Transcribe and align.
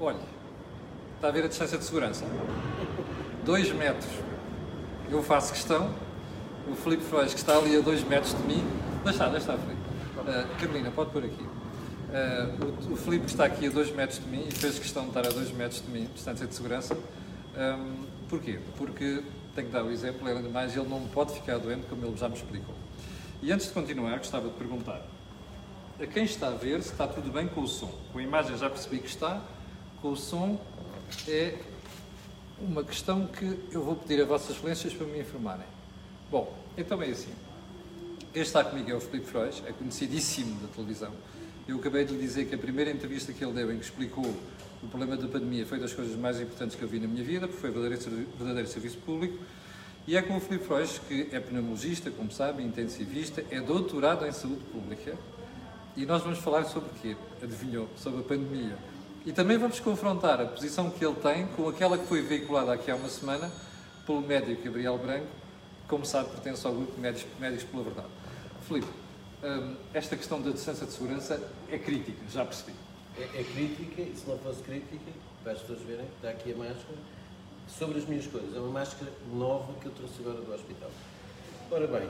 olhe, 0.00 0.18
está 1.16 1.28
a 1.28 1.30
ver 1.30 1.44
a 1.44 1.48
distância 1.48 1.78
de 1.78 1.84
segurança? 1.84 2.24
2 3.44 3.72
metros. 3.72 4.10
Eu 5.10 5.22
faço 5.22 5.52
questão, 5.52 5.92
o 6.70 6.74
Filipe 6.74 7.02
Frois, 7.04 7.32
que 7.32 7.40
está 7.40 7.56
ali 7.56 7.76
a 7.76 7.80
2 7.80 8.04
metros 8.04 8.34
de 8.34 8.42
mim, 8.42 8.64
deixa, 9.04 9.28
deixa, 9.28 9.56
Filipe. 9.56 9.80
Uh, 10.18 10.60
Carolina, 10.60 10.90
pode 10.90 11.10
pôr 11.10 11.24
aqui. 11.24 11.42
Uh, 11.42 12.90
o, 12.90 12.92
o 12.92 12.96
Filipe 12.96 13.26
está 13.26 13.46
aqui 13.46 13.66
a 13.66 13.70
2 13.70 13.92
metros 13.92 14.18
de 14.20 14.26
mim 14.26 14.46
e 14.48 14.54
fez 14.54 14.78
questão 14.78 15.02
de 15.04 15.08
estar 15.08 15.26
a 15.26 15.30
2 15.30 15.50
metros 15.52 15.82
de 15.82 15.90
mim, 15.90 16.08
distância 16.14 16.46
de 16.46 16.54
segurança. 16.54 16.96
Um, 17.56 18.04
porquê? 18.28 18.60
Porque 18.76 19.22
tenho 19.54 19.66
que 19.66 19.72
dar 19.72 19.84
o 19.84 19.90
exemplo, 19.90 20.28
além 20.28 20.42
de 20.42 20.48
mais, 20.48 20.76
ele 20.76 20.88
não 20.88 21.06
pode 21.08 21.32
ficar 21.32 21.58
doente, 21.58 21.86
como 21.88 22.04
ele 22.04 22.16
já 22.16 22.28
me 22.28 22.34
explicou. 22.34 22.74
E 23.42 23.50
antes 23.50 23.66
de 23.66 23.72
continuar, 23.72 24.18
gostava 24.18 24.48
de 24.48 24.54
perguntar 24.54 25.02
a 26.00 26.06
quem 26.06 26.24
está 26.24 26.48
a 26.48 26.52
ver 26.52 26.80
se 26.82 26.92
está 26.92 27.08
tudo 27.08 27.30
bem 27.32 27.48
com 27.48 27.62
o 27.62 27.66
som. 27.66 27.92
Com 28.12 28.18
a 28.18 28.22
imagem 28.22 28.56
já 28.56 28.70
percebi 28.70 28.98
que 28.98 29.08
está, 29.08 29.42
com 30.00 30.12
o 30.12 30.16
som 30.16 30.60
é 31.26 31.56
uma 32.60 32.82
questão 32.84 33.26
que 33.26 33.58
eu 33.70 33.82
vou 33.82 33.96
pedir 33.96 34.20
a 34.22 34.24
Vossas 34.24 34.56
Excelências 34.56 34.92
para 34.92 35.06
me 35.06 35.20
informarem. 35.20 35.66
Bom, 36.30 36.56
então 36.76 37.00
é 37.02 37.08
assim. 37.08 37.32
Quem 38.32 38.42
está 38.42 38.62
comigo 38.62 38.90
é 38.90 38.94
o 38.94 39.00
Filipe 39.00 39.26
Frois, 39.26 39.62
é 39.66 39.72
conhecidíssimo 39.72 40.60
da 40.60 40.68
televisão. 40.68 41.12
Eu 41.66 41.76
acabei 41.78 42.04
de 42.04 42.14
lhe 42.14 42.20
dizer 42.20 42.46
que 42.46 42.54
a 42.54 42.58
primeira 42.58 42.90
entrevista 42.90 43.32
que 43.32 43.44
ele 43.44 43.52
deu, 43.52 43.72
em 43.72 43.78
que 43.78 43.84
explicou 43.84 44.24
o 44.82 44.88
problema 44.88 45.16
da 45.16 45.26
pandemia, 45.26 45.66
foi 45.66 45.78
das 45.78 45.92
coisas 45.92 46.16
mais 46.16 46.40
importantes 46.40 46.76
que 46.76 46.82
eu 46.82 46.88
vi 46.88 47.00
na 47.00 47.08
minha 47.08 47.24
vida, 47.24 47.46
porque 47.46 47.60
foi 47.60 47.70
verdadeiro, 47.70 48.26
verdadeiro 48.36 48.68
serviço 48.68 48.98
público. 48.98 49.38
E 50.06 50.16
é 50.16 50.22
com 50.22 50.36
o 50.36 50.40
Filipe 50.40 50.64
Frois, 50.64 51.00
que 51.08 51.28
é 51.32 51.40
pneumologista, 51.40 52.10
como 52.10 52.30
sabem, 52.30 52.66
intensivista, 52.66 53.44
é 53.50 53.60
doutorado 53.60 54.26
em 54.26 54.32
saúde 54.32 54.62
pública. 54.72 55.16
E 55.96 56.06
nós 56.06 56.22
vamos 56.22 56.38
falar 56.38 56.64
sobre 56.64 56.88
o 56.90 56.92
quê? 57.02 57.16
Adivinhou? 57.42 57.88
Sobre 57.96 58.20
a 58.20 58.22
pandemia. 58.22 58.76
E 59.28 59.32
também 59.32 59.58
vamos 59.58 59.78
confrontar 59.78 60.40
a 60.40 60.46
posição 60.46 60.88
que 60.88 61.04
ele 61.04 61.16
tem 61.16 61.46
com 61.48 61.68
aquela 61.68 61.98
que 61.98 62.06
foi 62.06 62.22
veiculada 62.22 62.72
aqui 62.72 62.90
há 62.90 62.96
uma 62.96 63.10
semana 63.10 63.52
pelo 64.06 64.22
médico 64.22 64.62
Gabriel 64.62 64.96
Branco, 64.96 65.26
que, 65.26 65.86
como 65.86 66.06
sabe, 66.06 66.30
pertence 66.30 66.66
ao 66.66 66.72
grupo 66.72 66.98
Médicos, 66.98 67.38
Médicos 67.38 67.64
pela 67.64 67.82
Verdade. 67.82 68.08
Filipe, 68.66 68.88
hum, 69.44 69.74
esta 69.92 70.16
questão 70.16 70.40
da 70.40 70.50
distância 70.50 70.86
de 70.86 70.92
segurança 70.94 71.46
é 71.70 71.76
crítica, 71.76 72.18
já 72.32 72.42
percebi. 72.42 72.72
É, 73.18 73.40
é 73.40 73.44
crítica, 73.44 74.00
e 74.00 74.14
se 74.16 74.26
não 74.26 74.38
fosse 74.38 74.62
crítica, 74.62 75.12
para 75.42 75.52
as 75.52 75.58
pessoas 75.58 75.80
verem, 75.80 76.06
está 76.16 76.30
aqui 76.30 76.54
a 76.54 76.56
máscara, 76.56 76.98
sobre 77.68 77.98
as 77.98 78.06
minhas 78.06 78.26
coisas. 78.26 78.56
É 78.56 78.58
uma 78.58 78.80
máscara 78.80 79.12
nova 79.30 79.74
que 79.78 79.84
eu 79.88 79.92
trouxe 79.92 80.14
agora 80.20 80.40
do 80.40 80.54
hospital. 80.54 80.90
Ora 81.70 81.86
bem, 81.86 82.08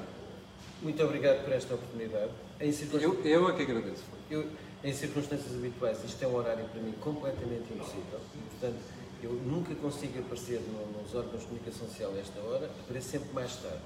muito 0.83 1.03
obrigado 1.03 1.43
por 1.43 1.53
esta 1.53 1.75
oportunidade. 1.75 2.31
Em 2.61 2.71
circunstâncias... 2.71 3.25
eu, 3.25 3.43
eu 3.43 3.49
é 3.49 3.57
que 3.57 3.63
agradeço. 3.63 4.05
Eu, 4.31 4.47
em 4.83 4.93
circunstâncias 4.93 5.55
habituais, 5.55 5.99
isto 6.05 6.23
é 6.23 6.29
um 6.29 6.37
horário 6.37 6.65
para 6.67 6.81
mim 6.81 6.93
completamente 7.01 7.73
impossível. 7.73 8.21
Portanto, 8.51 8.79
eu 9.23 9.33
nunca 9.33 9.75
consigo 9.75 10.21
aparecer 10.21 10.61
nos 10.61 11.15
órgãos 11.15 11.41
de 11.41 11.47
comunicação 11.47 11.89
social 11.89 12.13
a 12.15 12.19
esta 12.19 12.41
hora, 12.41 12.67
apareço 12.67 13.09
sempre 13.09 13.33
mais 13.33 13.57
tarde. 13.57 13.83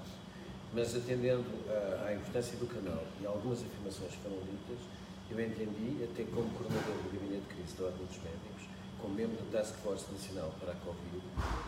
Mas 0.74 0.94
atendendo 0.94 1.44
à, 1.68 2.08
à 2.08 2.14
importância 2.14 2.56
do 2.58 2.66
canal 2.66 3.02
e 3.20 3.26
algumas 3.26 3.60
afirmações 3.60 4.12
que 4.12 4.22
foram 4.22 4.36
ditas, 4.36 4.84
eu 5.30 5.40
entendi, 5.40 6.04
até 6.04 6.24
como 6.24 6.50
coordenador 6.50 6.94
do 6.94 7.12
Gabinete 7.12 7.46
de 7.48 7.54
Crise 7.54 7.76
da 7.78 7.84
Ordem 7.86 8.06
dos 8.06 8.16
Médicos, 8.18 8.68
como 9.00 9.14
membro 9.14 9.36
da 9.46 9.58
Task 9.58 9.74
Force 9.76 10.04
Nacional 10.12 10.52
para 10.60 10.72
a 10.72 10.76
Covid, 10.76 11.24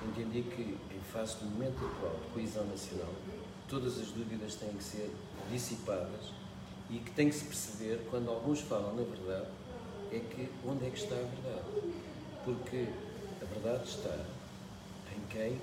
entendi 0.06 0.42
que, 0.42 0.76
em 0.94 1.00
face 1.12 1.38
do 1.38 1.46
momento 1.46 1.76
atual 1.84 2.14
de 2.20 2.32
coesão 2.32 2.64
nacional, 2.66 3.12
todas 3.68 3.98
as 3.98 4.08
dúvidas 4.08 4.54
têm 4.56 4.70
que 4.70 4.84
ser 4.84 5.10
dissipadas 5.50 6.32
e 6.94 6.98
que 6.98 7.10
tem 7.10 7.28
que 7.28 7.34
se 7.34 7.44
perceber, 7.44 8.06
quando 8.08 8.30
alguns 8.30 8.60
falam 8.60 8.94
na 8.94 9.02
verdade, 9.02 9.48
é 10.12 10.20
que 10.20 10.48
onde 10.64 10.86
é 10.86 10.90
que 10.90 10.98
está 10.98 11.16
a 11.16 11.18
verdade? 11.18 11.92
Porque 12.44 12.86
a 13.42 13.44
verdade 13.46 13.88
está 13.88 14.16
em 15.16 15.26
quem 15.28 15.60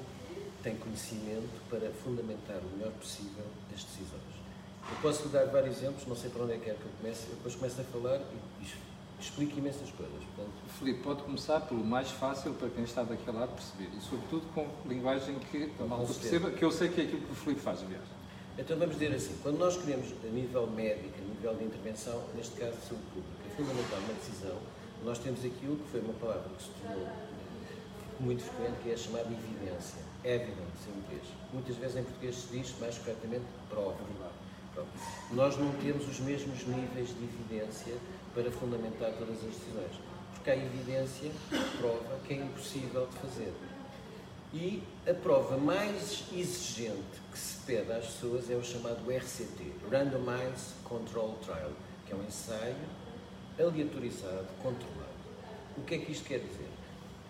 tem 0.61 0.75
conhecimento 0.75 1.61
para 1.69 1.89
fundamentar 2.03 2.57
o 2.57 2.77
melhor 2.77 2.91
possível 2.93 3.45
as 3.73 3.81
decisões. 3.81 4.41
Eu 4.89 4.97
posso 5.01 5.29
dar 5.29 5.45
vários 5.45 5.77
exemplos, 5.77 6.05
não 6.05 6.17
sei 6.17 6.29
para 6.29 6.43
onde 6.43 6.53
é 6.53 6.57
que 6.57 6.69
é 6.69 6.73
que 6.73 6.81
eu 6.81 6.91
comece, 6.99 7.27
eu 7.29 7.35
depois 7.35 7.55
começo 7.55 7.79
a 7.79 7.83
falar 7.85 8.17
e, 8.17 8.63
e 8.63 8.67
explico 9.21 9.57
imensas 9.57 9.89
coisas. 9.91 10.23
Portanto... 10.35 10.53
Filipe, 10.79 11.01
pode 11.01 11.23
começar 11.23 11.61
pelo 11.61 11.83
mais 11.85 12.11
fácil 12.11 12.53
para 12.55 12.69
quem 12.69 12.83
está 12.83 13.03
daquele 13.03 13.37
lado 13.37 13.53
perceber 13.55 13.89
e, 13.95 14.01
sobretudo, 14.01 14.43
com 14.53 14.67
linguagem 14.85 15.39
que 15.39 15.71
a 15.79 15.85
malta 15.85 16.13
perceba, 16.13 16.51
que 16.51 16.65
eu 16.65 16.71
sei 16.71 16.89
que 16.89 16.99
é 16.99 17.03
aquilo 17.05 17.21
que 17.21 17.31
o 17.31 17.35
Filipe 17.35 17.61
faz, 17.61 17.81
aliás. 17.83 18.20
Então 18.57 18.77
vamos 18.77 18.97
dizer 18.97 19.15
assim, 19.15 19.35
quando 19.41 19.57
nós 19.57 19.77
queremos, 19.77 20.13
a 20.23 20.27
nível 20.27 20.67
médico, 20.67 21.13
a 21.17 21.21
nível 21.21 21.55
de 21.55 21.63
intervenção, 21.65 22.21
neste 22.35 22.55
caso 22.59 22.73
de 22.73 22.85
saúde 22.85 23.03
pública, 23.13 23.41
é 23.47 23.55
fundamental 23.55 23.99
uma 23.99 24.13
decisão, 24.13 24.57
nós 25.03 25.17
temos 25.19 25.39
aquilo 25.43 25.77
que 25.77 25.89
foi 25.89 26.01
uma 26.01 26.13
palavra 26.13 26.49
que 26.57 26.63
se 26.63 26.69
tornou 26.69 27.07
muito 28.19 28.43
frequente, 28.43 28.75
que 28.83 28.91
é 28.91 28.93
a 28.93 28.97
chamada 28.97 29.27
evidência. 29.27 29.99
Evidence 30.23 30.85
em 30.87 30.99
inglês. 30.99 31.23
Muitas 31.51 31.75
vezes 31.77 31.95
em 31.97 32.03
português 32.03 32.35
se 32.35 32.47
diz, 32.55 32.75
mais 32.79 32.97
corretamente, 32.99 33.45
prova. 33.69 33.97
Nós 35.31 35.57
não 35.57 35.71
temos 35.81 36.07
os 36.07 36.19
mesmos 36.19 36.65
níveis 36.67 37.09
de 37.09 37.23
evidência 37.23 37.95
para 38.33 38.51
fundamentar 38.51 39.11
todas 39.13 39.37
as 39.37 39.51
decisões. 39.55 39.99
Porque 40.35 40.51
há 40.51 40.55
evidência, 40.55 41.31
prova, 41.79 42.19
que 42.27 42.33
é 42.33 42.37
impossível 42.37 43.07
de 43.07 43.17
fazer. 43.17 43.53
E 44.53 44.83
a 45.09 45.13
prova 45.13 45.55
mais 45.57 46.25
exigente 46.33 47.21
que 47.31 47.39
se 47.39 47.57
pede 47.65 47.89
às 47.93 48.05
pessoas 48.05 48.49
é 48.49 48.55
o 48.55 48.63
chamado 48.63 49.09
RCT, 49.09 49.71
Randomized 49.89 50.75
Control 50.83 51.37
Trial, 51.41 51.71
que 52.05 52.11
é 52.11 52.15
um 52.17 52.23
ensaio 52.23 52.75
aleatorizado, 53.57 54.47
controlado. 54.61 55.09
O 55.77 55.83
que 55.83 55.95
é 55.95 55.97
que 55.99 56.11
isto 56.11 56.25
quer 56.25 56.39
dizer? 56.39 56.67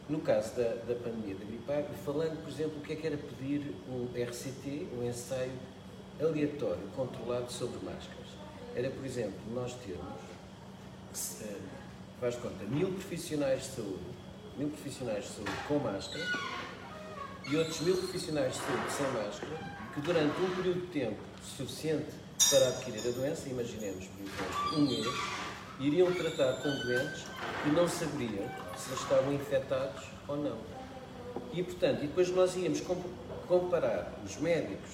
No 0.10 0.20
caso 0.22 0.56
da, 0.56 0.74
da 0.74 0.96
pandemia 0.96 1.36
da 1.36 1.46
gripe 1.46 1.96
falando, 2.04 2.42
por 2.42 2.50
exemplo, 2.50 2.80
o 2.80 2.82
que 2.82 2.94
é 2.94 2.96
que 2.96 3.06
era 3.06 3.18
pedir 3.18 3.72
um 3.88 4.08
RCT, 4.16 4.88
um 4.98 5.08
ensaio 5.08 5.54
aleatório, 6.20 6.88
controlado 6.96 7.52
sobre 7.52 7.86
máscaras. 7.86 8.32
Era, 8.76 8.90
por 8.90 9.06
exemplo, 9.06 9.40
nós 9.54 9.76
termos, 9.76 11.42
eh, 11.44 11.60
faz 12.20 12.36
conta, 12.36 12.64
mil 12.66 12.92
profissionais 12.94 13.62
de 13.64 13.70
saúde, 13.76 14.04
mil 14.58 14.70
profissionais 14.70 15.24
de 15.24 15.30
saúde 15.30 15.52
com 15.68 15.78
máscara, 15.78 16.26
e 17.50 17.56
outros 17.56 17.80
mil 17.82 17.98
profissionais 17.98 18.54
de 18.54 18.60
saúde 18.60 18.92
sem 18.92 19.08
máscara, 19.12 19.72
que 19.94 20.02
durante 20.02 20.42
um 20.42 20.56
período 20.56 20.82
de 20.82 20.88
tempo 20.88 21.20
suficiente 21.44 22.12
para 22.50 22.68
adquirir 22.68 23.00
a 23.08 23.12
doença, 23.12 23.50
imaginemos, 23.50 24.06
por 24.08 24.22
exemplo, 24.22 24.78
um 24.78 24.88
mês, 24.88 25.08
iriam 25.80 26.12
tratar 26.14 26.62
com 26.62 26.70
doentes 26.70 27.26
que 27.64 27.70
não 27.70 27.88
saberiam 27.88 28.50
se 28.78 28.94
estavam 28.94 29.34
infectados 29.34 30.04
ou 30.28 30.38
não. 30.38 30.58
E, 31.54 31.64
portanto, 31.64 32.04
e 32.04 32.08
depois 32.08 32.30
nós 32.30 32.56
íamos 32.56 32.82
comparar 33.48 34.14
os 34.26 34.38
médicos 34.38 34.92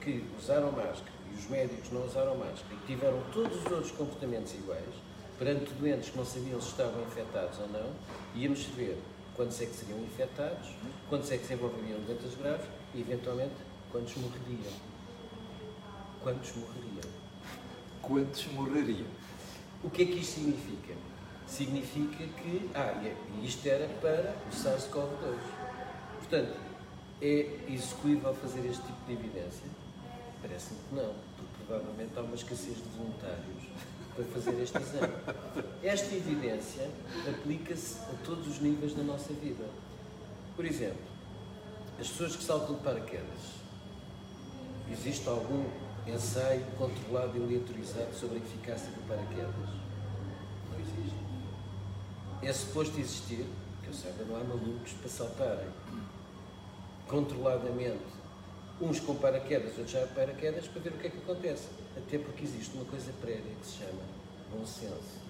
que 0.00 0.24
usaram 0.38 0.70
máscara 0.72 1.12
e 1.32 1.38
os 1.38 1.48
médicos 1.48 1.90
não 1.90 2.04
usaram 2.04 2.36
máscara 2.36 2.72
e 2.72 2.76
que 2.76 2.86
tiveram 2.86 3.22
todos 3.32 3.56
os 3.58 3.72
outros 3.72 3.90
comportamentos 3.92 4.52
iguais, 4.54 4.94
perante 5.38 5.72
doentes 5.74 6.10
que 6.10 6.16
não 6.16 6.24
sabiam 6.24 6.60
se 6.60 6.68
estavam 6.68 7.02
infectados 7.02 7.58
ou 7.58 7.68
não, 7.68 7.90
íamos 8.34 8.64
ver 8.66 8.98
quantos 9.36 9.60
é 9.60 9.66
que 9.66 9.74
seriam 9.74 9.98
infectados, 10.00 10.70
quantos 11.08 11.30
é 11.30 11.38
que 11.38 11.46
se 11.46 11.54
envolveriam 11.54 12.00
doenças 12.00 12.34
graves 12.36 12.66
e, 12.94 13.00
eventualmente, 13.00 13.54
quantos 13.90 14.16
morreriam. 14.16 14.72
Quantos 16.22 16.54
morreriam? 16.56 17.12
Quantos 18.00 18.46
morreriam? 18.52 19.06
O 19.82 19.90
que 19.90 20.02
é 20.02 20.06
que 20.06 20.18
isto 20.18 20.34
significa? 20.34 20.94
Significa 21.46 22.24
que, 22.24 22.70
ah, 22.74 23.02
e 23.02 23.08
é, 23.08 23.16
isto 23.44 23.66
era 23.66 23.86
para 24.00 24.34
o 24.48 24.54
SARS-CoV-2. 24.54 25.38
Portanto, 26.18 26.56
é 27.20 27.58
execuível 27.68 28.34
fazer 28.34 28.66
este 28.66 28.82
tipo 28.82 29.06
de 29.06 29.12
evidência? 29.12 29.68
Parece-me 30.40 30.80
que 30.88 30.94
não, 30.94 31.14
porque 31.36 31.64
provavelmente 31.66 32.12
há 32.16 32.22
uma 32.22 32.34
escassez 32.34 32.76
de 32.76 32.88
voluntários 32.96 33.64
para 34.14 34.24
fazer 34.24 34.62
este 34.62 34.78
exame. 34.78 35.12
Esta 35.82 36.14
evidência 36.14 36.90
aplica-se 37.28 37.98
a 38.00 38.24
todos 38.24 38.46
os 38.46 38.60
níveis 38.60 38.94
da 38.94 39.02
nossa 39.02 39.32
vida. 39.34 39.64
Por 40.56 40.64
exemplo, 40.64 41.02
as 42.00 42.08
pessoas 42.08 42.36
que 42.36 42.44
saltam 42.44 42.76
de 42.76 42.82
paraquedas. 42.82 43.54
Existe 44.90 45.28
algum 45.28 45.64
ensaio 46.06 46.64
controlado 46.76 47.38
e 47.38 47.42
aleatorizado 47.42 48.14
sobre 48.14 48.36
a 48.36 48.40
eficácia 48.40 48.90
do 48.90 49.08
paraquedas? 49.08 49.70
Não 50.70 50.80
existe. 50.80 51.18
É 52.42 52.52
suposto 52.52 53.00
existir, 53.00 53.46
que 53.82 53.88
eu 53.88 53.94
saiba, 53.94 54.24
não 54.24 54.36
há 54.36 54.44
malucos 54.44 54.92
para 54.92 55.08
saltarem 55.08 55.68
controladamente, 57.06 58.02
uns 58.80 59.00
com 59.00 59.14
paraquedas, 59.14 59.70
outros 59.78 59.90
já 59.90 60.06
paraquedas, 60.08 60.66
para 60.66 60.82
ver 60.82 60.90
o 60.90 60.98
que 60.98 61.06
é 61.06 61.10
que 61.10 61.18
acontece. 61.18 61.68
Até 61.96 62.18
porque 62.18 62.44
existe 62.44 62.74
uma 62.74 62.84
coisa 62.84 63.12
prévia 63.20 63.52
que 63.60 63.66
se 63.66 63.78
chama 63.78 64.02
bom 64.50 64.66
senso. 64.66 65.24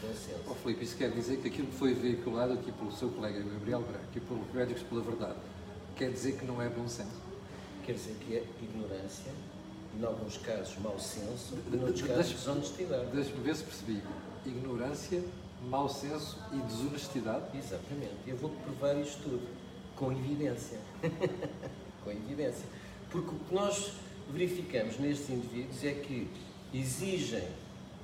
Bom 0.00 0.14
senso. 0.14 0.40
Oh, 0.48 0.54
Filipe, 0.54 0.84
isso 0.84 0.96
quer 0.96 1.10
dizer 1.10 1.38
que 1.38 1.48
aquilo 1.48 1.68
que 1.68 1.76
foi 1.76 1.94
veiculado 1.94 2.54
aqui 2.54 2.72
pelo 2.72 2.90
seu 2.92 3.10
colega 3.10 3.40
Gabriel 3.40 3.82
Branco 3.82 4.06
e 4.14 4.20
pelo 4.20 4.44
Médicos 4.52 4.82
pela 4.84 5.02
Verdade, 5.02 5.38
quer 5.96 6.10
dizer 6.10 6.38
que 6.38 6.44
não 6.44 6.60
é 6.60 6.68
bom 6.68 6.88
senso? 6.88 7.22
Quer 7.84 7.92
dizer 7.92 8.16
que 8.20 8.36
é 8.36 8.44
ignorância, 8.62 9.32
em 9.98 10.04
alguns 10.04 10.38
casos 10.38 10.76
mau 10.78 10.98
senso, 10.98 11.56
em 11.72 11.80
outros 11.82 12.02
casos 12.02 12.32
desonestidade. 12.32 13.06
Deixa-me 13.12 13.42
ver 13.42 13.56
se 13.56 13.64
percebi. 13.64 14.02
Ignorância, 14.46 15.22
mau 15.68 15.88
senso 15.88 16.38
e 16.52 16.56
desonestidade? 16.58 17.56
Exatamente. 17.56 18.16
Eu 18.26 18.36
vou 18.36 18.50
provar 18.50 18.94
isto 18.96 19.22
tudo 19.22 19.48
com 19.96 20.10
evidência. 20.10 20.78
com 22.04 22.10
evidência. 22.10 22.66
Porque 23.10 23.34
o 23.34 23.38
que 23.38 23.54
nós 23.54 23.92
verificamos 24.30 24.98
nestes 24.98 25.30
indivíduos 25.30 25.84
é 25.84 25.92
que 25.92 26.28
exigem 26.72 27.46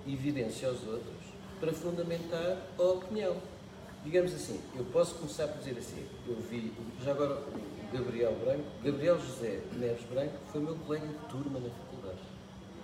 evidência 0.06 0.68
aos 0.68 0.82
outros 0.86 1.16
para 1.60 1.72
fundamentar 1.72 2.58
a 2.78 2.82
opinião. 2.82 3.36
Digamos 4.04 4.32
assim, 4.32 4.60
eu 4.76 4.84
posso 4.86 5.16
começar 5.16 5.48
por 5.48 5.58
dizer 5.58 5.78
assim, 5.78 6.04
eu 6.26 6.36
vi, 6.50 6.72
já 7.04 7.10
agora 7.10 7.34
o 7.34 7.96
Gabriel 7.96 8.34
Branco, 8.44 8.64
Gabriel 8.82 9.18
José 9.18 9.60
Neves 9.72 10.04
Branco 10.10 10.34
foi 10.52 10.60
meu 10.60 10.76
colega 10.76 11.06
de 11.06 11.14
turma 11.28 11.58
na 11.58 11.70
faculdade. 11.70 12.20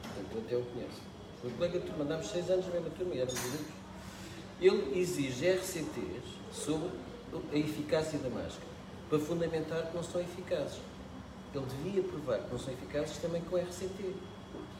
Portanto, 0.03 0.29
eu 0.33 0.41
até 0.41 0.57
o 0.57 0.63
conheço. 0.73 1.03
Meu 1.43 1.53
colega 1.53 1.79
de 1.79 1.87
turma, 1.87 2.05
andámos 2.05 2.27
seis 2.27 2.51
anos 2.51 2.67
na 2.67 2.73
mesma 2.73 2.91
turma 2.91 3.15
e 3.15 3.19
éramos 3.21 3.41
amigos. 3.41 3.67
Ele 4.61 5.01
exige 5.01 5.51
RCTs 5.51 6.25
sobre 6.53 6.91
a 7.53 7.57
eficácia 7.57 8.19
da 8.19 8.31
máscara, 8.31 8.67
para 9.09 9.19
fundamentar 9.19 9.87
que 9.87 9.97
não 9.97 10.03
são 10.03 10.21
eficazes. 10.21 10.79
Ele 11.55 11.67
devia 11.67 12.03
provar 12.03 12.39
que 12.39 12.51
não 12.51 12.59
são 12.59 12.73
eficazes 12.73 13.19
também 13.19 13.43
com 13.43 13.57
RCT. 13.57 14.15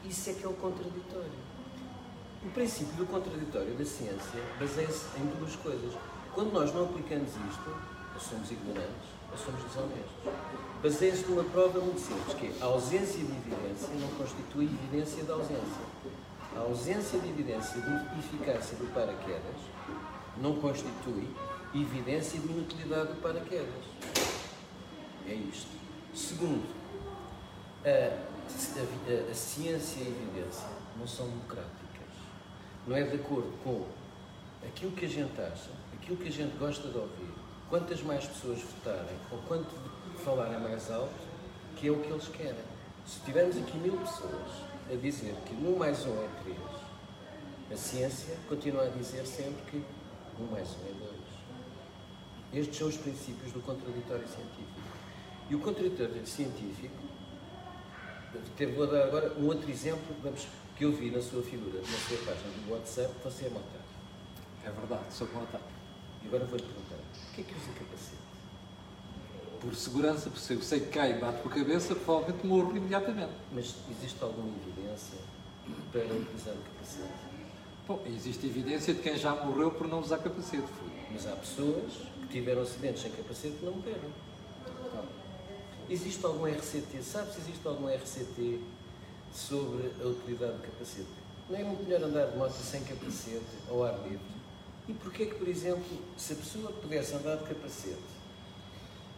Isso 0.03 0.29
é 0.29 0.33
que 0.33 0.43
é 0.43 0.47
o 0.47 0.53
contraditório. 0.53 1.45
O 2.43 2.49
princípio 2.49 2.93
do 2.95 3.05
contraditório 3.05 3.73
da 3.75 3.85
ciência 3.85 4.41
baseia-se 4.59 5.05
em 5.17 5.25
duas 5.37 5.55
coisas. 5.55 5.93
Quando 6.33 6.51
nós 6.51 6.73
não 6.73 6.83
aplicamos 6.83 7.29
isto, 7.29 7.69
ou 8.13 8.19
somos 8.19 8.51
ignorantes, 8.51 9.09
ou 9.31 9.37
somos 9.37 9.63
desonestos. 9.63 10.11
Baseia-se 10.83 11.25
numa 11.25 11.43
prova 11.45 11.79
muito 11.79 11.99
simples, 11.99 12.33
que 12.37 12.47
é 12.47 12.53
a 12.61 12.65
ausência 12.65 13.19
de 13.19 13.31
evidência 13.31 13.89
não 13.99 14.09
constitui 14.17 14.65
evidência 14.65 15.23
da 15.23 15.33
ausência. 15.33 15.85
A 16.55 16.59
ausência 16.59 17.19
de 17.19 17.29
evidência 17.29 17.81
de 17.81 18.19
eficácia 18.19 18.77
do 18.77 18.93
paraquedas 18.93 19.61
não 20.37 20.55
constitui 20.55 21.27
evidência 21.73 22.39
de 22.39 22.47
inutilidade 22.47 23.13
do 23.13 23.21
paraquedas. 23.21 23.83
É 25.27 25.33
isto. 25.33 25.84
Segundo, 26.15 26.65
a, 27.83 27.89
a, 27.89 29.31
a, 29.31 29.33
ciência 29.33 29.99
e 29.99 30.03
a 30.03 30.09
evidência 30.09 30.69
não 30.97 31.05
são 31.05 31.27
democráticas. 31.27 31.75
Não 32.87 32.95
é 32.95 33.03
de 33.03 33.17
acordo 33.17 33.51
com 33.65 33.85
aquilo 34.65 34.93
que 34.93 35.03
a 35.03 35.09
gente 35.09 35.41
acha, 35.41 35.71
aquilo 35.93 36.15
que 36.15 36.29
a 36.29 36.31
gente 36.31 36.55
gosta 36.57 36.87
de 36.87 36.97
ouvir, 36.97 37.33
quantas 37.69 38.01
mais 38.01 38.25
pessoas 38.25 38.61
votarem 38.61 39.17
ou 39.29 39.39
quanto 39.39 39.75
falarem 40.23 40.57
mais 40.61 40.89
alto, 40.89 41.13
que 41.75 41.89
é 41.89 41.91
o 41.91 41.99
que 41.99 42.09
eles 42.09 42.29
querem. 42.29 42.63
Se 43.05 43.19
tivermos 43.19 43.57
aqui 43.57 43.77
mil 43.77 43.97
pessoas 43.97 44.51
a 44.89 44.95
dizer 44.95 45.35
que 45.45 45.53
1 45.53 45.77
mais 45.77 46.05
1 46.05 46.11
é 46.11 46.29
3, 46.43 46.57
a 47.73 47.75
ciência 47.75 48.37
continua 48.47 48.83
a 48.83 48.87
dizer 48.87 49.25
sempre 49.27 49.61
que 49.69 49.83
1 50.39 50.45
mais 50.49 50.69
1 50.69 50.71
é 50.71 50.93
2. 52.53 52.63
Estes 52.63 52.77
são 52.77 52.87
os 52.87 52.95
princípios 52.95 53.51
do 53.51 53.59
contraditório 53.59 54.25
científico. 54.29 54.84
E 55.49 55.55
o 55.55 55.59
contraditório 55.59 56.25
científico, 56.25 56.95
vou 58.75 58.87
dar 58.87 59.03
agora 59.03 59.33
um 59.37 59.45
outro 59.45 59.69
exemplo 59.69 60.15
vamos, 60.23 60.47
que 60.75 60.85
eu 60.85 60.91
vi 60.91 61.11
na 61.11 61.21
sua 61.21 61.43
figura, 61.43 61.79
na 61.79 61.97
sua 61.97 62.17
página 62.17 62.51
do 62.65 62.73
WhatsApp, 62.73 63.13
você 63.23 63.45
é 63.45 63.49
montado. 63.49 63.85
É 64.63 64.71
verdade, 64.71 65.13
sou 65.13 65.27
montado. 65.33 65.63
E 66.23 66.27
agora 66.27 66.45
vou-lhe 66.45 66.63
perguntar, 66.63 66.95
porquê 67.25 67.41
é 67.41 67.43
que 67.43 67.53
usa 67.53 67.71
capacete? 67.79 68.25
Por 69.61 69.75
segurança, 69.75 70.29
porque 70.29 70.39
se 70.39 70.53
eu 70.53 70.61
sei 70.61 70.79
que 70.79 70.87
cai 70.87 71.17
e 71.17 71.19
bate 71.19 71.41
com 71.41 71.49
a 71.49 71.51
cabeça, 71.51 71.95
provavelmente 71.95 72.45
morro 72.45 72.75
imediatamente. 72.75 73.33
Mas 73.53 73.75
existe 73.91 74.21
alguma 74.23 74.49
evidência 74.63 75.19
para 75.91 76.01
utilizar 76.01 76.55
o 76.55 76.57
capacete? 76.57 77.13
Bom, 77.87 78.03
existe 78.07 78.47
evidência 78.47 78.95
de 78.95 79.01
quem 79.01 79.15
já 79.15 79.35
morreu 79.45 79.69
por 79.71 79.87
não 79.87 79.99
usar 79.99 80.17
capacete. 80.17 80.67
Mas 81.11 81.27
há 81.27 81.35
pessoas 81.35 81.93
que 82.21 82.27
tiveram 82.29 82.63
acidentes 82.63 83.03
sem 83.03 83.11
capacete 83.11 83.55
que 83.57 83.65
não 83.65 83.73
morreram. 83.73 84.24
Então, 85.85 85.95
existe 85.95 86.25
algum 86.25 86.47
RCT? 86.47 87.03
Sabe 87.03 87.31
se 87.31 87.41
existe 87.41 87.67
algum 87.67 87.87
RCT 87.87 88.59
sobre 89.31 89.91
a 90.01 90.07
utilidade 90.07 90.53
do 90.53 90.61
capacete? 90.63 91.07
Não 91.47 91.59
é 91.59 91.63
muito 91.63 91.83
melhor 91.83 92.03
andar 92.03 92.25
de 92.27 92.37
moto 92.37 92.53
sem 92.53 92.83
capacete 92.83 93.45
ao 93.69 93.83
ar 93.83 93.99
livre? 94.03 94.35
E 94.87 94.93
porquê 94.93 95.27
que, 95.27 95.35
por 95.35 95.47
exemplo, 95.47 95.85
se 96.17 96.33
a 96.33 96.35
pessoa 96.35 96.71
pudesse 96.71 97.13
andar 97.13 97.37
de 97.37 97.43
capacete, 97.43 97.99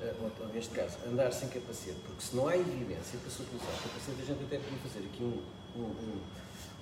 eh, 0.02 0.14
ou 0.22 0.48
neste 0.54 0.74
caso, 0.74 0.98
andar 1.08 1.32
sem 1.32 1.48
capacete, 1.48 1.98
porque 2.06 2.22
se 2.22 2.36
não 2.36 2.48
há 2.48 2.58
evidência 2.58 3.18
para 3.20 3.30
se 3.30 3.42
utilizar 3.42 3.70
o 3.70 3.84
capacete, 3.84 4.22
a 4.22 4.26
gente 4.26 4.44
até 4.44 4.58
podia 4.58 4.80
fazer 4.80 5.00
aqui 5.00 5.24
um, 5.24 5.42
um, 5.76 5.84
um, 5.84 6.22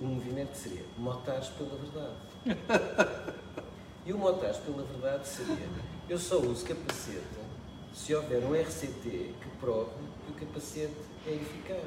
um 0.02 0.06
movimento 0.14 0.50
que 0.50 0.58
seria 0.58 0.84
motares 0.98 1.48
pela 1.48 1.76
verdade. 1.76 3.34
e 4.04 4.12
o 4.12 4.18
motares 4.18 4.56
pela 4.58 4.82
verdade 4.82 5.28
seria, 5.28 5.68
eu 6.08 6.18
só 6.18 6.38
uso 6.38 6.64
capacete 6.64 7.45
se 7.96 8.14
houver 8.14 8.44
um 8.44 8.52
RCT 8.52 9.00
que 9.02 9.48
prove 9.58 9.90
que 10.26 10.30
o 10.30 10.46
capacete 10.46 10.94
é 11.26 11.32
eficaz. 11.32 11.80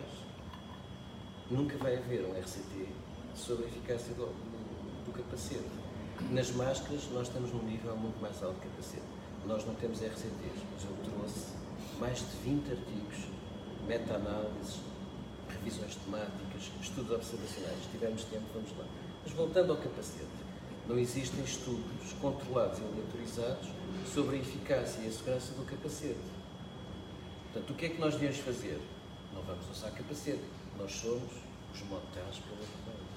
Nunca 1.51 1.77
vai 1.77 1.97
haver 1.97 2.25
um 2.25 2.31
RCT 2.31 2.88
sobre 3.35 3.65
a 3.65 3.67
eficácia 3.67 4.13
do, 4.15 4.25
do, 4.25 5.06
do 5.06 5.11
capacete. 5.11 5.69
Nas 6.31 6.51
máscaras, 6.51 7.03
nós 7.13 7.27
estamos 7.27 7.53
num 7.53 7.63
nível 7.63 7.95
muito 7.95 8.19
mais 8.19 8.41
alto 8.41 8.59
de 8.59 8.67
capacete. 8.67 9.03
Nós 9.45 9.63
não 9.65 9.75
temos 9.75 10.01
RCTs, 10.01 10.63
mas 10.73 10.83
eu 10.83 11.11
trouxe 11.11 11.53
mais 12.00 12.19
de 12.19 12.38
20 12.44 12.71
artigos, 12.71 13.17
meta-análises, 13.88 14.79
revisões 15.47 15.95
temáticas, 15.95 16.71
estudos 16.81 17.12
observacionais. 17.12 17.83
Se 17.83 17.89
tivermos 17.91 18.23
tempo, 18.25 18.45
vamos 18.53 18.71
lá. 18.77 18.85
Mas 19.23 19.33
voltando 19.33 19.71
ao 19.73 19.77
capacete, 19.77 20.25
não 20.88 20.97
existem 20.97 21.44
estudos 21.44 22.13
controlados 22.19 22.79
e 22.79 22.81
aleatorizados 22.81 23.78
sobre 24.07 24.38
a 24.38 24.40
eficácia 24.40 25.01
e 25.01 25.07
a 25.07 25.12
segurança 25.12 25.54
do 25.54 25.66
capacete. 25.66 26.18
Portanto, 27.51 27.72
o 27.72 27.74
que 27.75 27.86
é 27.86 27.90
que 27.90 28.00
nós 28.00 28.13
devemos 28.13 28.38
fazer? 28.38 28.80
Não 29.34 29.42
vamos 29.42 29.69
usar 29.69 29.92
capacete. 29.92 30.44
Nós 30.78 30.92
somos 30.92 31.31
os 31.74 31.81
motares 31.84 32.40
pela 32.40 32.57
verdade. 32.57 33.10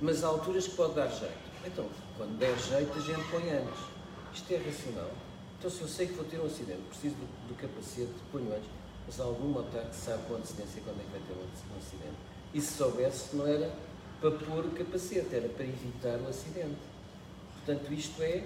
Mas 0.00 0.24
há 0.24 0.28
alturas 0.28 0.66
que 0.66 0.76
pode 0.76 0.94
dar 0.94 1.08
jeito. 1.08 1.50
Então, 1.64 1.86
quando 2.16 2.38
der 2.38 2.58
jeito, 2.58 2.92
a 2.96 3.00
gente 3.00 3.30
põe 3.30 3.50
antes. 3.50 3.80
Isto 4.32 4.52
é 4.54 4.56
racional. 4.56 5.10
Então, 5.58 5.70
se 5.70 5.82
eu 5.82 5.88
sei 5.88 6.06
que 6.06 6.14
vou 6.14 6.24
ter 6.24 6.40
um 6.40 6.46
acidente, 6.46 6.80
preciso 6.88 7.16
do, 7.16 7.48
do 7.48 7.54
capacete, 7.54 8.12
ponho 8.32 8.50
antes. 8.54 8.70
Mas 9.06 9.20
há 9.20 9.24
algum 9.24 9.48
motar 9.48 9.84
que 9.84 9.96
sabe 9.96 10.26
com 10.26 10.34
antecedência 10.34 10.80
quando 10.84 11.00
é 11.00 11.04
que 11.04 11.10
vai 11.10 11.20
ter 11.20 11.34
um 11.34 11.78
acidente. 11.78 12.16
E 12.54 12.60
se 12.60 12.72
soubesse, 12.72 13.36
não 13.36 13.46
era 13.46 13.70
para 14.20 14.30
pôr 14.30 14.64
o 14.64 14.70
capacete, 14.70 15.34
era 15.34 15.48
para 15.48 15.64
evitar 15.64 16.18
o 16.18 16.28
acidente. 16.28 16.78
Portanto, 17.56 17.92
isto 17.92 18.22
é 18.22 18.44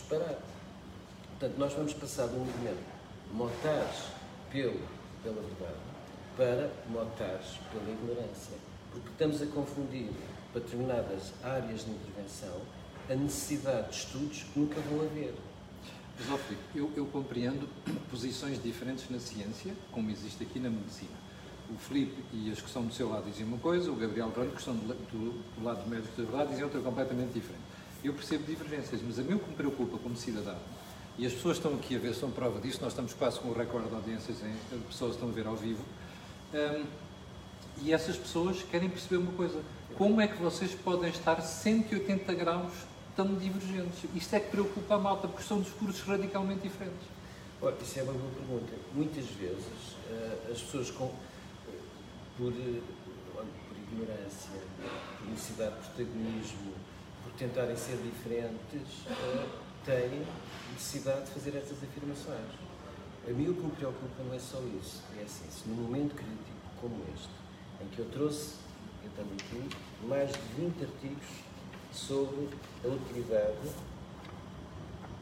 Portanto, 0.00 1.58
nós 1.58 1.72
vamos 1.72 1.94
passar 1.94 2.28
de 2.28 2.34
um 2.34 2.40
movimento 2.40 2.98
motares 3.32 4.04
pelo, 4.50 4.80
pela 5.22 5.40
verdade 5.40 5.88
para 6.36 6.70
motares 6.88 7.58
pela 7.72 7.90
ignorância. 7.90 8.56
Porque 8.92 9.08
estamos 9.08 9.42
a 9.42 9.46
confundir 9.46 10.08
para 10.52 10.62
determinadas 10.62 11.32
áreas 11.42 11.84
de 11.84 11.90
intervenção 11.90 12.62
a 13.10 13.14
necessidade 13.14 13.90
de 13.90 13.96
estudos 13.96 14.44
que 14.44 14.60
nunca 14.60 14.80
vão 14.82 15.00
haver. 15.00 15.34
Mas, 16.28 16.40
eu, 16.74 16.90
eu 16.96 17.06
compreendo 17.06 17.68
posições 18.10 18.62
diferentes 18.62 19.08
na 19.10 19.18
ciência, 19.18 19.72
como 19.92 20.10
existe 20.10 20.42
aqui 20.42 20.58
na 20.58 20.70
medicina. 20.70 21.16
O 21.70 21.76
Filipe 21.76 22.24
e 22.32 22.50
as 22.50 22.60
que 22.60 22.66
estão 22.66 22.84
do 22.84 22.94
seu 22.94 23.08
lado 23.08 23.30
dizem 23.30 23.44
uma 23.44 23.58
coisa, 23.58 23.90
o 23.90 23.94
Gabriel 23.94 24.30
Branco, 24.30 24.52
que 24.52 24.58
estão 24.58 24.74
do, 24.74 24.94
do, 24.94 25.32
do 25.54 25.64
lado 25.64 25.84
do 25.84 25.90
médico 25.90 26.16
da 26.16 26.22
verdade, 26.24 26.50
dizem 26.50 26.64
outra 26.64 26.80
completamente 26.80 27.32
diferente. 27.32 27.67
Eu 28.02 28.12
percebo 28.12 28.44
divergências, 28.44 29.00
mas 29.02 29.18
a 29.18 29.22
mim 29.22 29.34
o 29.34 29.38
que 29.38 29.50
me 29.50 29.56
preocupa 29.56 29.98
como 29.98 30.16
cidadão, 30.16 30.58
e 31.18 31.26
as 31.26 31.32
pessoas 31.32 31.56
estão 31.56 31.74
aqui 31.74 31.96
a 31.96 31.98
ver, 31.98 32.14
são 32.14 32.30
prova 32.30 32.60
disso, 32.60 32.78
nós 32.80 32.92
estamos 32.92 33.12
quase 33.12 33.40
com 33.40 33.48
o 33.48 33.52
recorde 33.52 33.88
de 33.88 33.94
audiências, 33.94 34.36
em, 34.42 34.78
pessoas 34.82 35.14
estão 35.14 35.28
a 35.28 35.32
ver 35.32 35.46
ao 35.46 35.56
vivo, 35.56 35.84
um, 36.54 36.84
e 37.82 37.92
essas 37.92 38.16
pessoas 38.16 38.62
querem 38.62 38.88
perceber 38.88 39.16
uma 39.16 39.32
coisa, 39.32 39.60
como 39.96 40.20
é 40.20 40.28
que 40.28 40.40
vocês 40.40 40.74
podem 40.74 41.10
estar 41.10 41.40
180 41.40 42.32
graus 42.34 42.72
tão 43.16 43.34
divergentes? 43.34 44.04
Isto 44.14 44.36
é 44.36 44.40
que 44.40 44.50
preocupa 44.50 44.94
a 44.94 44.98
malta, 44.98 45.26
porque 45.26 45.42
são 45.42 45.60
discursos 45.60 46.00
radicalmente 46.02 46.62
diferentes. 46.62 47.06
Olha, 47.60 47.76
isso 47.82 47.98
é 47.98 48.02
uma 48.04 48.12
boa 48.12 48.30
pergunta. 48.30 48.72
Muitas 48.94 49.26
vezes 49.26 49.64
uh, 50.10 50.52
as 50.52 50.62
pessoas 50.62 50.90
com, 50.92 51.12
por, 52.36 52.52
uh, 52.52 52.82
por 53.34 53.44
ignorância, 53.92 54.60
por 55.18 55.30
necessidade 55.30 55.74
de 55.74 55.88
protagonismo, 55.88 56.72
tentarem 57.38 57.76
ser 57.76 57.96
diferentes, 57.98 59.06
uh, 59.06 59.48
têm 59.84 60.26
necessidade 60.72 61.26
de 61.26 61.30
fazer 61.30 61.56
estas 61.56 61.78
afirmações. 61.82 62.50
A 63.26 63.30
mim 63.30 63.48
o 63.48 63.54
que 63.54 63.62
me 63.62 63.70
preocupa 63.70 64.22
não 64.24 64.34
é 64.34 64.38
só 64.38 64.58
isso. 64.82 65.02
É 65.18 65.22
assim, 65.22 65.48
se 65.48 65.68
num 65.68 65.76
momento 65.76 66.16
crítico 66.16 66.58
como 66.80 67.04
este, 67.14 67.30
em 67.80 67.86
que 67.88 68.00
eu 68.00 68.10
trouxe, 68.10 68.56
eu 69.04 69.10
também 69.16 69.34
aqui, 69.34 69.76
mais 70.06 70.32
de 70.32 70.38
20 70.56 70.82
artigos 70.82 71.28
sobre 71.92 72.48
a 72.84 72.88
utilidade 72.88 73.70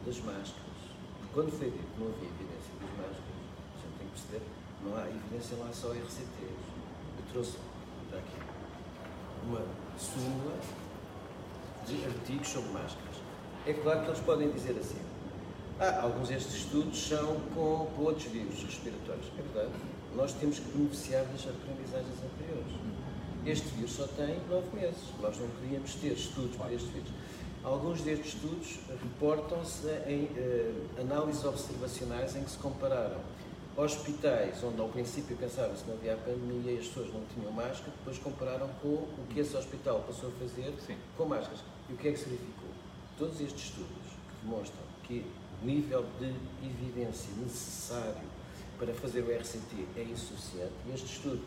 das 0.05 0.17
máscaras. 0.19 0.77
Quando 1.33 1.51
foi 1.51 1.69
dito 1.69 1.85
que 1.85 1.99
não 1.99 2.07
havia 2.07 2.29
evidência 2.29 2.73
das 2.81 2.89
máscaras, 2.97 3.37
a 3.75 3.81
gente 3.83 3.97
tem 3.99 4.07
que 4.07 4.13
perceber, 4.13 4.41
não 4.83 4.97
há 4.97 5.07
evidência 5.07 5.57
lá 5.57 5.71
só 5.71 5.91
RCTs. 5.91 6.65
Eu 7.17 7.31
trouxe, 7.31 7.57
está 8.07 8.17
aqui, 8.17 8.41
uma 9.43 9.61
súmula 9.99 10.59
artigos 12.05 12.47
sobre 12.47 12.69
máscaras. 12.71 13.17
É 13.65 13.73
claro 13.73 14.01
que 14.01 14.07
eles 14.07 14.19
podem 14.21 14.51
dizer 14.51 14.77
assim, 14.79 14.99
ah, 15.79 16.01
alguns 16.01 16.29
destes 16.29 16.55
estudos 16.55 17.07
são 17.07 17.35
com, 17.53 17.87
com 17.95 18.01
outros 18.03 18.25
vírus 18.31 18.63
respiratórios. 18.63 19.27
É 19.37 19.41
verdade. 19.41 19.75
Nós 20.15 20.33
temos 20.33 20.59
que 20.59 20.69
beneficiar 20.71 21.23
das 21.25 21.41
aprendizagens 21.47 22.15
anteriores. 22.23 22.73
Este 23.45 23.67
vírus 23.75 23.91
só 23.91 24.07
tem 24.07 24.39
nove 24.49 24.67
meses. 24.73 25.03
Nós 25.21 25.37
não 25.37 25.47
podíamos 25.47 25.93
ter 25.95 26.13
estudos 26.13 26.55
para 26.55 26.73
este 26.73 26.87
vírus. 26.87 27.09
Alguns 27.63 28.01
destes 28.01 28.33
estudos 28.33 28.79
reportam-se 28.89 29.87
em 30.07 30.23
uh, 30.23 31.01
análises 31.01 31.43
observacionais 31.43 32.35
em 32.35 32.43
que 32.43 32.51
se 32.51 32.57
compararam 32.57 33.19
hospitais 33.77 34.63
onde 34.63 34.81
ao 34.81 34.89
princípio 34.89 35.37
pensava-se 35.37 35.83
que 35.83 35.89
não 35.89 35.97
havia 35.97 36.15
pandemia 36.17 36.71
e 36.71 36.79
as 36.79 36.87
pessoas 36.87 37.13
não 37.13 37.21
tinham 37.33 37.51
máscara, 37.51 37.91
depois 37.99 38.17
compararam 38.17 38.67
com 38.81 38.87
o 38.87 39.27
que 39.29 39.39
esse 39.39 39.55
hospital 39.55 40.03
passou 40.07 40.29
a 40.29 40.31
fazer 40.39 40.73
Sim. 40.85 40.97
com 41.15 41.25
máscaras. 41.25 41.59
E 41.89 41.93
o 41.93 41.97
que 41.97 42.09
é 42.09 42.11
que 42.11 42.19
se 42.19 42.25
verificou? 42.25 42.69
Todos 43.17 43.39
estes 43.41 43.65
estudos 43.65 43.87
que 43.87 44.45
demonstram 44.45 44.83
que 45.03 45.25
o 45.61 45.65
nível 45.65 46.05
de 46.19 46.33
evidência 46.65 47.29
necessário 47.37 48.27
para 48.77 48.93
fazer 48.93 49.21
o 49.21 49.31
RCT 49.31 49.87
é 49.95 50.03
insuficiente, 50.03 50.73
e 50.87 50.93
este 50.93 51.07
estudo, 51.07 51.41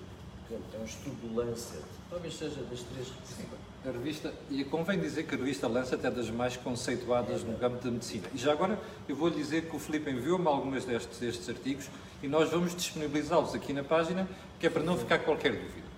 é 0.51 0.79
um 0.79 0.85
estudo 0.85 1.29
do 1.29 1.37
Lancet, 1.37 1.85
talvez 2.09 2.35
seja 2.35 2.61
das 2.65 2.83
três 2.83 3.13
a 3.87 3.91
revista, 3.91 4.35
e 4.51 4.63
convém 4.63 5.01
dizer 5.01 5.23
que 5.23 5.35
a 5.35 5.39
revista 5.39 5.67
Lancet 5.67 6.05
é 6.05 6.11
das 6.11 6.29
mais 6.29 6.55
conceituadas 6.57 7.43
é 7.43 7.45
no 7.47 7.57
campo 7.57 7.83
da 7.83 7.91
medicina. 7.91 8.27
E 8.35 8.37
já 8.37 8.53
agora 8.53 8.79
eu 9.09 9.17
vou 9.17 9.29
lhe 9.29 9.37
dizer 9.37 9.71
que 9.71 9.77
o 9.77 9.79
Filipe 9.79 10.11
enviou-me 10.11 10.47
alguns 10.49 10.85
destes, 10.85 11.19
destes 11.19 11.49
artigos 11.49 11.89
e 12.23 12.29
nós 12.29 12.51
vamos 12.51 12.75
disponibilizá-los 12.75 13.55
aqui 13.55 13.73
na 13.73 13.83
página, 13.83 14.29
que 14.59 14.67
é 14.67 14.71
para 14.71 14.83
não 14.83 14.99
ficar 14.99 15.21
qualquer 15.21 15.53
dúvida. 15.53 15.89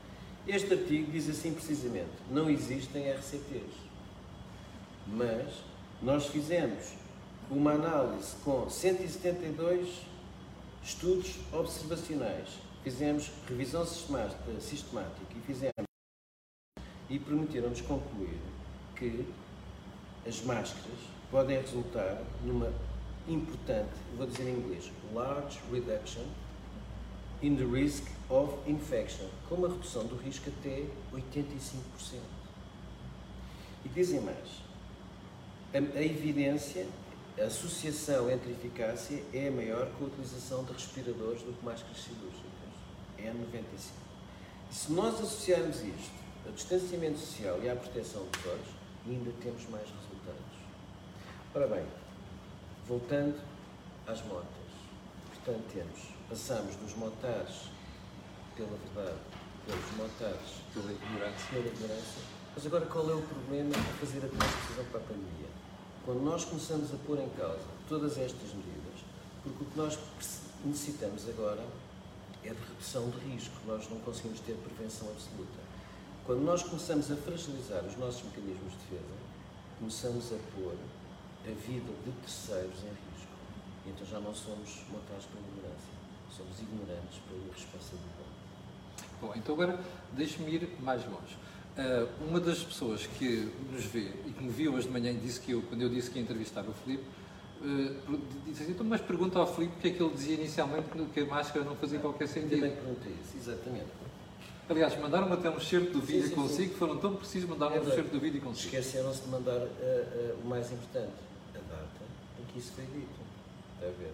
Este 0.46 0.74
artigo 0.74 1.10
diz 1.10 1.28
assim 1.28 1.52
precisamente: 1.52 2.10
não 2.30 2.48
existem 2.48 3.10
RCTs, 3.10 3.74
mas 5.06 5.62
nós 6.00 6.26
fizemos 6.26 6.94
uma 7.50 7.72
análise 7.72 8.34
com 8.44 8.68
172 8.68 9.88
estudos 10.82 11.36
observacionais, 11.52 12.48
fizemos 12.82 13.30
revisão 13.48 13.84
sistemática 13.86 15.36
e 15.36 15.40
fizemos 15.46 15.72
e 17.08 17.18
permitiram-nos 17.18 17.80
concluir 17.82 18.38
que 18.96 19.26
as 20.26 20.40
máscaras 20.42 20.98
podem 21.30 21.60
resultar 21.60 22.22
numa 22.42 22.72
importante, 23.28 23.92
vou 24.16 24.26
dizer 24.26 24.48
em 24.48 24.54
inglês, 24.54 24.90
large 25.12 25.58
reduction 25.70 26.24
in 27.42 27.56
the 27.56 27.64
risk 27.64 28.04
of 28.30 28.54
infection, 28.68 29.26
com 29.48 29.56
uma 29.56 29.68
redução 29.68 30.06
do 30.06 30.16
risco 30.16 30.48
até 30.48 30.86
85%. 31.12 32.18
E 33.84 33.88
dizem 33.88 34.20
mais, 34.20 34.62
a, 35.72 35.98
a 35.98 36.02
evidência, 36.02 36.86
a 37.38 37.44
associação 37.44 38.30
entre 38.30 38.52
eficácia 38.52 39.22
é 39.32 39.50
maior 39.50 39.90
com 39.98 40.04
a 40.04 40.08
utilização 40.08 40.64
de 40.64 40.72
respiradores 40.72 41.42
do 41.42 41.52
que 41.52 41.64
máscaras 41.64 41.98
cirúrgicas. 41.98 42.52
É 43.18 43.32
95. 43.32 43.94
E 44.70 44.74
se 44.74 44.92
nós 44.92 45.14
associarmos 45.14 45.76
isto 45.76 46.12
ao 46.46 46.52
distanciamento 46.52 47.18
social 47.18 47.58
e 47.62 47.70
à 47.70 47.76
proteção 47.76 48.24
dos 48.26 48.46
olhos, 48.46 48.68
ainda 49.06 49.30
temos 49.42 49.68
mais 49.70 49.84
resultados. 49.84 50.52
Ora 51.54 51.66
bem, 51.68 51.86
voltando 52.86 53.40
às 54.06 54.22
motas. 54.26 54.46
Portanto, 55.34 55.64
temos, 55.72 56.00
passamos 56.28 56.76
dos 56.76 56.94
motares 56.96 57.70
pela 58.56 58.76
verdade, 58.94 59.18
pelos 59.66 59.96
motares 59.96 60.62
pela 60.74 60.92
ignorância. 60.92 61.48
pela 61.50 61.66
ignorância. 61.66 62.41
Mas 62.54 62.66
agora 62.66 62.84
qual 62.84 63.08
é 63.10 63.14
o 63.14 63.22
problema 63.22 63.70
de 63.70 63.92
fazer 63.98 64.18
a 64.18 64.28
decisão 64.28 64.84
para 64.90 65.00
a 65.00 65.04
pandemia? 65.04 65.48
Quando 66.04 66.20
nós 66.22 66.44
começamos 66.44 66.92
a 66.92 66.96
pôr 67.06 67.18
em 67.18 67.28
causa 67.30 67.64
todas 67.88 68.18
estas 68.18 68.52
medidas, 68.52 69.00
porque 69.42 69.64
o 69.64 69.66
que 69.66 69.78
nós 69.78 69.98
necessitamos 70.64 71.28
agora 71.28 71.64
é 72.44 72.50
de 72.50 72.60
redução 72.68 73.08
de 73.08 73.18
risco, 73.30 73.54
nós 73.66 73.88
não 73.88 73.98
conseguimos 74.00 74.40
ter 74.40 74.54
prevenção 74.54 75.08
absoluta. 75.08 75.60
Quando 76.26 76.42
nós 76.42 76.62
começamos 76.62 77.10
a 77.10 77.16
fragilizar 77.16 77.84
os 77.84 77.96
nossos 77.96 78.22
mecanismos 78.24 78.72
de 78.72 78.78
defesa, 78.78 79.14
começamos 79.78 80.32
a 80.32 80.38
pôr 80.54 80.76
a 81.44 81.50
vida 81.66 81.92
de 82.04 82.12
terceiros 82.20 82.78
em 82.84 82.92
risco. 82.92 83.32
Então 83.86 84.06
já 84.06 84.20
não 84.20 84.34
somos 84.34 84.82
mortais 84.90 85.24
pela 85.24 85.40
ignorância, 85.40 85.94
somos 86.30 86.60
ignorantes 86.60 87.18
pela 87.26 87.40
irresponsabilidade. 87.46 88.42
Bom, 89.20 89.32
então 89.36 89.54
agora 89.54 89.80
deixe-me 90.12 90.54
ir 90.54 90.76
mais 90.80 91.04
longe. 91.06 91.36
Uh, 91.72 92.06
uma 92.28 92.38
das 92.38 92.62
pessoas 92.62 93.06
que 93.06 93.50
nos 93.72 93.84
vê 93.86 94.10
e 94.26 94.32
que 94.36 94.44
me 94.44 94.50
viu 94.50 94.74
hoje 94.74 94.86
de 94.86 94.92
manhã 94.92 95.10
e 95.10 95.16
disse 95.16 95.40
que 95.40 95.52
eu, 95.52 95.62
quando 95.62 95.80
eu 95.80 95.88
disse 95.88 96.10
que 96.10 96.18
ia 96.18 96.22
entrevistar 96.22 96.62
o 96.68 96.72
Filipe, 96.84 97.02
uh, 97.62 98.20
disse 98.46 98.64
assim, 98.64 98.72
então, 98.72 98.84
mas 98.84 99.00
pergunta 99.00 99.38
ao 99.38 99.46
Filipe 99.46 99.72
porque 99.72 99.88
é 99.88 99.90
que 99.92 100.02
ele 100.02 100.12
dizia 100.12 100.34
inicialmente 100.34 100.88
que 101.14 101.20
a 101.20 101.24
máscara 101.24 101.64
não 101.64 101.74
fazia 101.76 101.98
qualquer 101.98 102.28
sentido. 102.28 102.60
Também 102.60 102.72
perguntei 102.72 103.12
isso, 103.24 103.38
exatamente. 103.38 103.86
Aliás, 104.68 104.98
mandaram 105.00 105.32
até 105.32 105.48
um 105.48 105.56
excerto 105.56 105.92
do 105.92 106.00
vídeo 106.00 106.24
sim, 106.24 106.28
sim, 106.28 106.34
consigo, 106.34 106.72
sim. 106.72 106.78
foram 106.78 106.98
tão 106.98 107.16
precisos, 107.16 107.48
mandaram 107.48 107.76
é 107.76 107.80
um 107.80 107.88
excerto 107.88 108.10
do 108.10 108.20
vídeo 108.20 108.40
consigo. 108.42 108.66
Esqueceram-se 108.66 109.22
de 109.22 109.28
mandar 109.28 109.58
uh, 109.58 109.64
uh, 109.64 110.38
o 110.44 110.46
mais 110.46 110.70
importante, 110.70 111.12
a 111.54 111.58
data 111.58 112.02
em 112.38 112.52
que 112.52 112.58
isso 112.58 112.72
foi 112.72 112.84
dito. 112.84 113.20
Está 113.76 113.86
a 113.86 113.90
ver? 113.90 114.12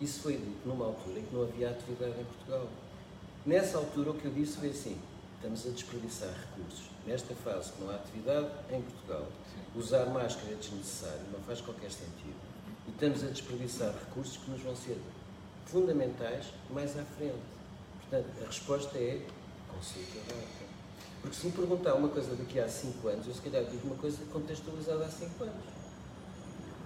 Isso 0.00 0.20
foi 0.20 0.34
dito 0.34 0.68
numa 0.68 0.84
altura 0.84 1.18
em 1.18 1.22
que 1.22 1.34
não 1.34 1.42
havia 1.42 1.70
atividade 1.70 2.12
em 2.20 2.24
Portugal. 2.24 2.68
Nessa 3.46 3.78
altura, 3.78 4.10
o 4.10 4.14
que 4.14 4.26
eu 4.26 4.32
disse 4.32 4.58
foi 4.58 4.68
assim: 4.68 4.98
estamos 5.38 5.66
a 5.66 5.70
desperdiçar 5.70 6.30
recursos. 6.30 6.90
Nesta 7.06 7.34
fase 7.34 7.72
que 7.72 7.82
não 7.82 7.90
há 7.90 7.94
atividade 7.94 8.48
em 8.70 8.82
Portugal, 8.82 9.26
usar 9.74 10.06
máscara 10.06 10.52
é 10.52 10.54
desnecessário, 10.56 11.22
não 11.32 11.40
faz 11.40 11.60
qualquer 11.60 11.90
sentido. 11.90 12.36
E 12.86 12.90
estamos 12.90 13.22
a 13.22 13.28
desperdiçar 13.28 13.94
recursos 13.94 14.36
que 14.36 14.50
nos 14.50 14.60
vão 14.60 14.76
ser 14.76 14.98
fundamentais 15.66 16.46
mais 16.70 16.98
à 16.98 17.04
frente. 17.04 17.38
Portanto, 18.00 18.26
a 18.42 18.46
resposta 18.46 18.98
é 18.98 19.24
consigo 19.68 20.06
Porque 21.22 21.36
se 21.36 21.46
me 21.46 21.52
perguntar 21.52 21.94
uma 21.94 22.08
coisa 22.08 22.34
daqui 22.34 22.58
a 22.58 22.68
5 22.68 23.08
anos, 23.08 23.26
eu 23.26 23.34
se 23.34 23.40
calhar 23.40 23.64
digo 23.64 23.86
uma 23.86 23.96
coisa 23.96 24.18
contextualizada 24.32 25.04
há 25.04 25.08
5 25.08 25.44
anos. 25.44 25.64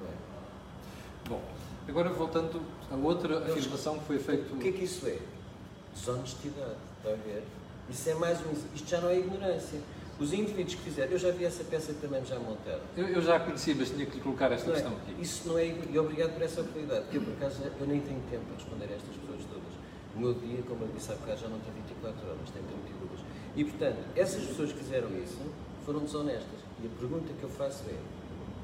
É? 0.03 1.29
Bom, 1.29 1.41
agora 1.89 2.11
voltando 2.11 2.61
a 2.91 2.97
outra 2.97 3.39
afirmação 3.39 3.99
que 3.99 4.05
foi 4.05 4.19
feita. 4.19 4.53
O 4.53 4.59
que 4.59 4.69
é 4.69 4.73
que 4.73 4.85
isso 4.85 5.07
é? 5.07 5.19
Desonestidade, 5.95 6.77
está 6.99 7.11
a 7.11 7.17
ver? 7.17 7.45
Isso 7.91 8.09
é 8.11 8.15
mais 8.15 8.39
um. 8.41 8.53
Isto 8.75 8.89
já 8.89 9.01
não 9.01 9.09
é 9.09 9.19
ignorância. 9.19 9.81
Os 10.19 10.33
indivíduos 10.33 10.75
que 10.75 10.83
fizeram, 10.83 11.13
eu 11.13 11.19
já 11.19 11.31
vi 11.31 11.45
essa 11.45 11.65
peça 11.65 11.93
também 11.95 12.25
já 12.25 12.39
montada. 12.39 12.83
Eu, 12.97 13.09
eu 13.09 13.23
já 13.23 13.37
a 13.37 13.41
conheci, 13.41 13.75
mas 13.75 13.91
tinha 13.91 14.07
que 14.07 14.17
lhe 14.17 14.21
colocar 14.21 14.53
esta 14.53 14.67
não 14.69 14.77
é? 14.77 14.81
questão 14.81 14.93
é, 14.93 15.11
aqui. 15.11 15.23
Isso 15.23 15.49
não 15.49 15.59
é. 15.59 15.67
E 15.67 15.99
obrigado 15.99 16.35
por 16.35 16.43
essa 16.43 16.61
oportunidade, 16.61 17.03
porque 17.03 17.19
eu, 17.19 17.23
por 17.23 17.33
acaso, 17.33 17.63
eu 17.65 17.87
nem 17.87 18.01
tenho 18.01 18.21
tempo 18.31 18.45
para 18.45 18.55
responder 18.55 18.85
a 18.85 18.97
estas 18.97 19.17
pessoas 19.17 19.45
todas. 19.51 19.73
O 20.15 20.21
meu 20.21 20.35
dia, 20.35 20.63
como 20.69 20.85
eu 20.85 20.89
disse 20.95 21.11
há 21.11 21.17
bocado, 21.17 21.41
já 21.41 21.49
não 21.49 21.59
tem 21.61 21.73
24 21.73 22.29
horas, 22.29 22.51
tem 22.51 22.63
32. 22.63 23.21
E, 23.57 23.65
portanto, 23.65 23.99
essas 24.15 24.45
pessoas 24.45 24.73
que 24.73 24.79
fizeram 24.79 25.09
isso 25.19 25.41
foram 25.85 26.01
desonestas. 26.01 26.61
E 26.83 26.87
a 26.87 26.91
pergunta 26.99 27.33
que 27.33 27.43
eu 27.43 27.51
faço 27.51 27.83
é: 27.89 27.97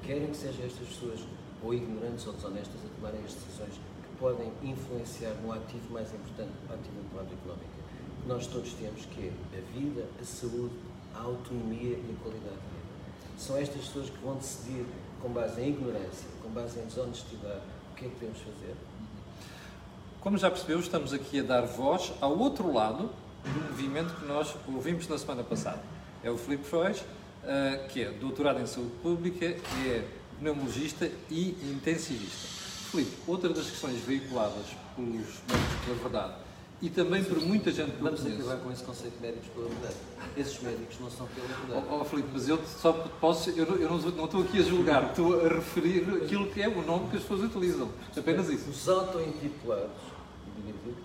querem 0.07 0.27
que 0.29 0.37
sejam 0.37 0.65
estas 0.65 0.87
pessoas 0.87 1.21
ou 1.63 1.75
ignorantes 1.75 2.27
ou 2.27 2.33
desonestas 2.35 2.81
a 2.85 2.89
tomarem 2.95 3.25
as 3.25 3.35
decisões 3.35 3.75
que 3.75 4.17
podem 4.21 4.53
influenciar 4.63 5.35
no 5.43 5.53
ativo 5.53 5.93
mais 5.93 6.13
importante, 6.15 6.53
o 6.69 6.73
ativo 6.73 7.01
económico, 7.11 7.88
nós 8.29 8.47
todos 8.47 8.73
temos, 8.75 9.05
que 9.07 9.27
é 9.27 9.59
a 9.59 9.79
vida, 9.79 10.07
a 10.21 10.25
saúde, 10.25 10.75
a 11.15 11.23
autonomia 11.23 11.97
e 11.97 12.17
a 12.17 12.23
qualidade 12.23 12.55
de 12.55 12.69
vida. 12.69 13.39
São 13.39 13.57
estas 13.57 13.87
pessoas 13.87 14.11
que 14.11 14.19
vão 14.19 14.37
decidir, 14.37 14.87
com 15.21 15.31
base 15.31 15.61
em 15.61 15.71
ignorância, 15.71 16.29
com 16.43 16.51
base 16.51 16.79
em 16.79 16.85
desonestidade, 16.85 17.63
o 17.91 17.97
que 17.97 18.05
é 18.05 18.09
que 18.09 18.15
devemos 18.15 18.39
fazer 18.39 18.77
como 20.21 20.37
já 20.37 20.51
percebeu, 20.51 20.81
estamos 20.81 21.13
aqui 21.13 21.39
a 21.39 21.43
dar 21.43 21.63
voz 21.63 22.13
ao 22.21 22.37
outro 22.37 22.73
lado 22.73 23.09
do 23.45 23.71
movimento 23.71 24.15
que 24.17 24.27
nós 24.27 24.55
ouvimos 24.67 25.07
na 25.07 25.17
semana 25.17 25.45
passada. 25.45 25.81
É 26.25 26.31
o 26.31 26.37
Filipe 26.37 26.65
Frois, 26.65 27.05
eh, 27.45 27.87
que 27.89 28.03
é 28.03 28.11
doutorado 28.11 28.61
em 28.61 28.67
saúde 28.67 28.91
pública, 29.01 29.47
é 29.47 30.05
pneumologista 30.39 31.09
e 31.31 31.51
intensivista. 31.73 32.49
Filipe, 32.91 33.13
outra 33.29 33.49
das 33.51 33.71
questões 33.71 34.01
veiculadas 34.05 34.67
pelos 34.97 35.13
médicos 35.13 35.85
pela 35.85 35.97
verdade 35.97 36.35
e 36.81 36.89
também 36.89 37.25
por 37.25 37.41
muita 37.41 37.73
gente 37.73 37.91
que 37.91 38.03
Vamos 38.03 38.25
acabar 38.25 38.57
com 38.59 38.71
esse 38.71 38.85
conceito 38.85 39.15
de 39.17 39.21
médicos 39.21 39.49
pela 39.49 39.69
verdade. 39.69 39.97
Esses 40.37 40.63
médicos 40.63 41.01
não 41.01 41.11
são 41.11 41.27
pela 41.27 41.47
verdade. 41.47 41.87
Oh, 41.91 42.01
oh 42.01 42.05
Filipe, 42.05 42.29
mas 42.33 42.49
eu 42.49 42.65
só 42.65 42.93
posso, 43.21 43.51
eu, 43.51 43.65
eu 43.65 43.91
não, 43.91 43.99
não, 43.99 44.25
estou 44.27 44.43
aqui 44.43 44.61
a 44.61 44.63
julgar, 44.63 45.11
estou 45.11 45.45
a 45.45 45.49
referir 45.49 46.09
aquilo 46.23 46.47
que 46.47 46.63
é 46.63 46.69
o 46.69 46.83
nome 46.83 47.11
que 47.11 47.17
as 47.17 47.23
pessoas 47.23 47.43
utilizam. 47.43 47.91
Apenas 48.17 48.49
isso. 48.49 48.71
Os 48.71 48.89
auto-intitulados, 48.89 49.91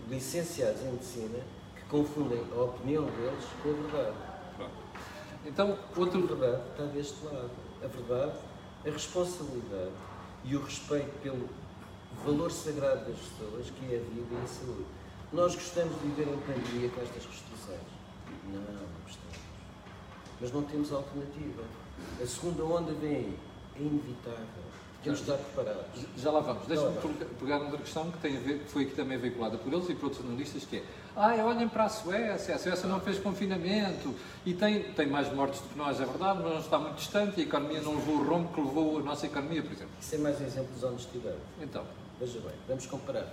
licenciados 0.09 0.81
em 0.81 0.91
medicina, 0.91 1.39
que 1.75 1.83
confundem 1.89 2.43
a 2.55 2.61
opinião 2.61 3.05
deles 3.05 3.45
com 3.63 3.69
a 3.69 3.73
verdade. 3.73 4.17
Então, 5.45 5.77
outro... 5.97 6.23
A 6.23 6.35
verdade 6.35 6.61
está 6.71 6.83
deste 6.85 7.25
lado. 7.25 7.49
A 7.83 7.87
verdade, 7.87 8.37
a 8.85 8.89
responsabilidade 8.91 9.91
e 10.45 10.55
o 10.55 10.61
respeito 10.61 11.11
pelo 11.21 11.49
valor 12.23 12.51
sagrado 12.51 13.09
das 13.09 13.17
pessoas, 13.17 13.71
que 13.71 13.93
é 13.93 13.97
a 13.97 14.01
vida 14.01 14.27
e 14.31 14.43
a 14.43 14.47
saúde. 14.47 15.02
Nós 15.33 15.55
gostamos 15.55 15.99
de 15.99 16.07
viver 16.09 16.31
em 16.31 16.37
pandemia 16.37 16.89
com 16.89 17.01
estas 17.01 17.25
restrições? 17.25 17.79
Não, 18.45 18.61
não 18.61 18.87
gostamos. 19.03 19.39
Mas 20.39 20.51
não 20.51 20.61
temos 20.61 20.93
alternativa. 20.93 21.63
A 22.21 22.25
segunda 22.27 22.63
onda 22.63 22.93
vem 22.93 23.15
aí. 23.15 23.39
É 23.75 23.81
inevitável. 23.81 24.63
Temos 25.03 25.25
de 25.25 25.31
estar 25.31 25.43
preparados. 25.43 26.05
Já 26.17 26.29
lá 26.29 26.39
vamos. 26.39 26.67
Deixa-me 26.67 26.95
pegar 27.39 27.57
uma 27.57 27.77
questão 27.79 28.11
que, 28.11 28.19
tem 28.19 28.37
a 28.37 28.39
ver, 28.39 28.59
que 28.59 28.69
foi 28.69 28.83
aqui 28.83 28.93
também 28.93 29.17
veiculada 29.17 29.57
por 29.57 29.73
eles 29.73 29.89
e 29.89 29.95
por 29.95 30.05
outros 30.05 30.23
analistas, 30.23 30.65
que 30.65 30.77
é 30.77 30.83
ah, 31.15 31.35
olhem 31.43 31.67
para 31.67 31.85
a 31.85 31.89
Suécia, 31.89 32.55
a 32.55 32.59
Suécia 32.59 32.87
não 32.87 32.99
fez 32.99 33.19
confinamento 33.19 34.15
e 34.45 34.53
tem, 34.53 34.83
tem 34.93 35.07
mais 35.07 35.31
mortes 35.33 35.61
do 35.61 35.69
que 35.69 35.77
nós, 35.77 35.99
é 35.99 36.05
verdade, 36.05 36.39
mas 36.41 36.53
não 36.53 36.59
está 36.59 36.79
muito 36.79 36.95
distante 36.95 37.39
e 37.39 37.43
a 37.43 37.45
economia 37.45 37.81
não 37.81 37.95
levou 37.95 38.15
o 38.15 38.23
rombo 38.23 38.53
que 38.53 38.61
levou 38.61 38.99
a 38.99 39.03
nossa 39.03 39.25
economia, 39.25 39.61
por 39.61 39.71
exemplo. 39.71 39.93
Isso 39.99 40.15
é 40.15 40.17
mais 40.19 40.39
um 40.39 40.45
exemplo 40.45 40.69
de 40.69 40.73
desonestidade. 40.75 41.37
Então, 41.61 41.83
Veja 42.19 42.39
bem, 42.39 42.53
vamos 42.67 42.85
comparar. 42.85 43.27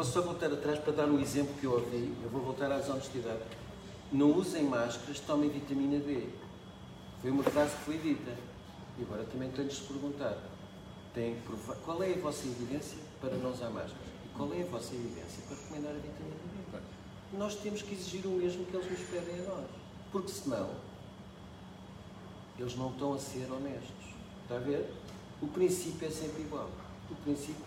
Posso 0.00 0.12
só 0.12 0.22
voltar 0.22 0.50
atrás 0.50 0.78
para 0.78 0.94
dar 0.94 1.04
um 1.08 1.20
exemplo 1.20 1.54
que 1.60 1.64
eu 1.64 1.72
ouvi? 1.72 2.10
Eu 2.22 2.30
vou 2.30 2.40
voltar 2.40 2.72
à 2.72 2.78
desonestidade. 2.78 3.42
Não 4.10 4.32
usem 4.32 4.64
máscaras, 4.64 5.20
tomem 5.20 5.50
vitamina 5.50 6.02
B. 6.02 6.26
Foi 7.20 7.30
uma 7.30 7.42
frase 7.42 7.76
que 7.76 7.82
foi 7.82 7.98
dita. 7.98 8.34
E 8.98 9.02
agora 9.02 9.24
também 9.24 9.50
tenho 9.50 9.68
de 9.68 9.74
se 9.74 9.82
perguntar. 9.82 10.38
Tem 11.12 11.36
qual 11.84 12.02
é 12.02 12.14
a 12.14 12.16
vossa 12.16 12.46
evidência 12.46 12.96
para 13.20 13.36
não 13.36 13.50
usar 13.50 13.68
máscaras? 13.68 14.06
E 14.24 14.28
qual 14.34 14.50
é 14.54 14.62
a 14.62 14.64
vossa 14.64 14.94
evidência 14.94 15.42
para 15.46 15.56
recomendar 15.58 15.90
a 15.90 15.96
vitamina 15.96 16.36
B? 16.72 17.36
Nós 17.36 17.56
temos 17.56 17.82
que 17.82 17.92
exigir 17.92 18.24
o 18.24 18.30
mesmo 18.30 18.64
que 18.64 18.74
eles 18.74 18.90
nos 18.90 19.00
pedem 19.00 19.40
a 19.40 19.50
nós. 19.50 19.66
Porque 20.10 20.32
senão, 20.32 20.70
eles 22.58 22.74
não 22.74 22.88
estão 22.88 23.12
a 23.12 23.18
ser 23.18 23.52
honestos. 23.52 24.14
Está 24.44 24.56
a 24.56 24.60
ver? 24.60 24.94
O 25.42 25.48
princípio 25.48 26.08
é 26.08 26.10
sempre 26.10 26.40
igual. 26.40 26.70
O 27.10 27.14
princípio 27.16 27.66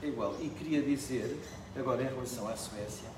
é 0.00 0.06
igual. 0.06 0.36
E 0.40 0.48
queria 0.48 0.80
dizer, 0.80 1.42
agora 1.76 2.02
em 2.02 2.08
relação 2.08 2.48
à 2.48 2.56
Suécia, 2.56 3.08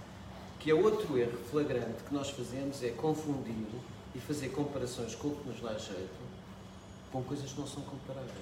que 0.61 0.71
é 0.71 0.75
outro 0.75 1.19
erro 1.19 1.39
flagrante 1.51 2.03
que 2.07 2.15
nós 2.15 2.31
fazemos 2.31 2.83
é 2.83 2.91
confundir 2.91 3.67
e 4.15 4.19
fazer 4.19 4.51
comparações 4.51 5.15
com 5.15 5.29
o 5.29 5.37
que 5.37 5.49
nos 5.49 5.61
dá 5.61 5.77
jeito 5.77 6.25
com 7.15 7.23
coisas 7.23 7.53
que 7.53 7.61
não 7.61 7.67
são 7.67 7.81
comparáveis. 7.85 8.33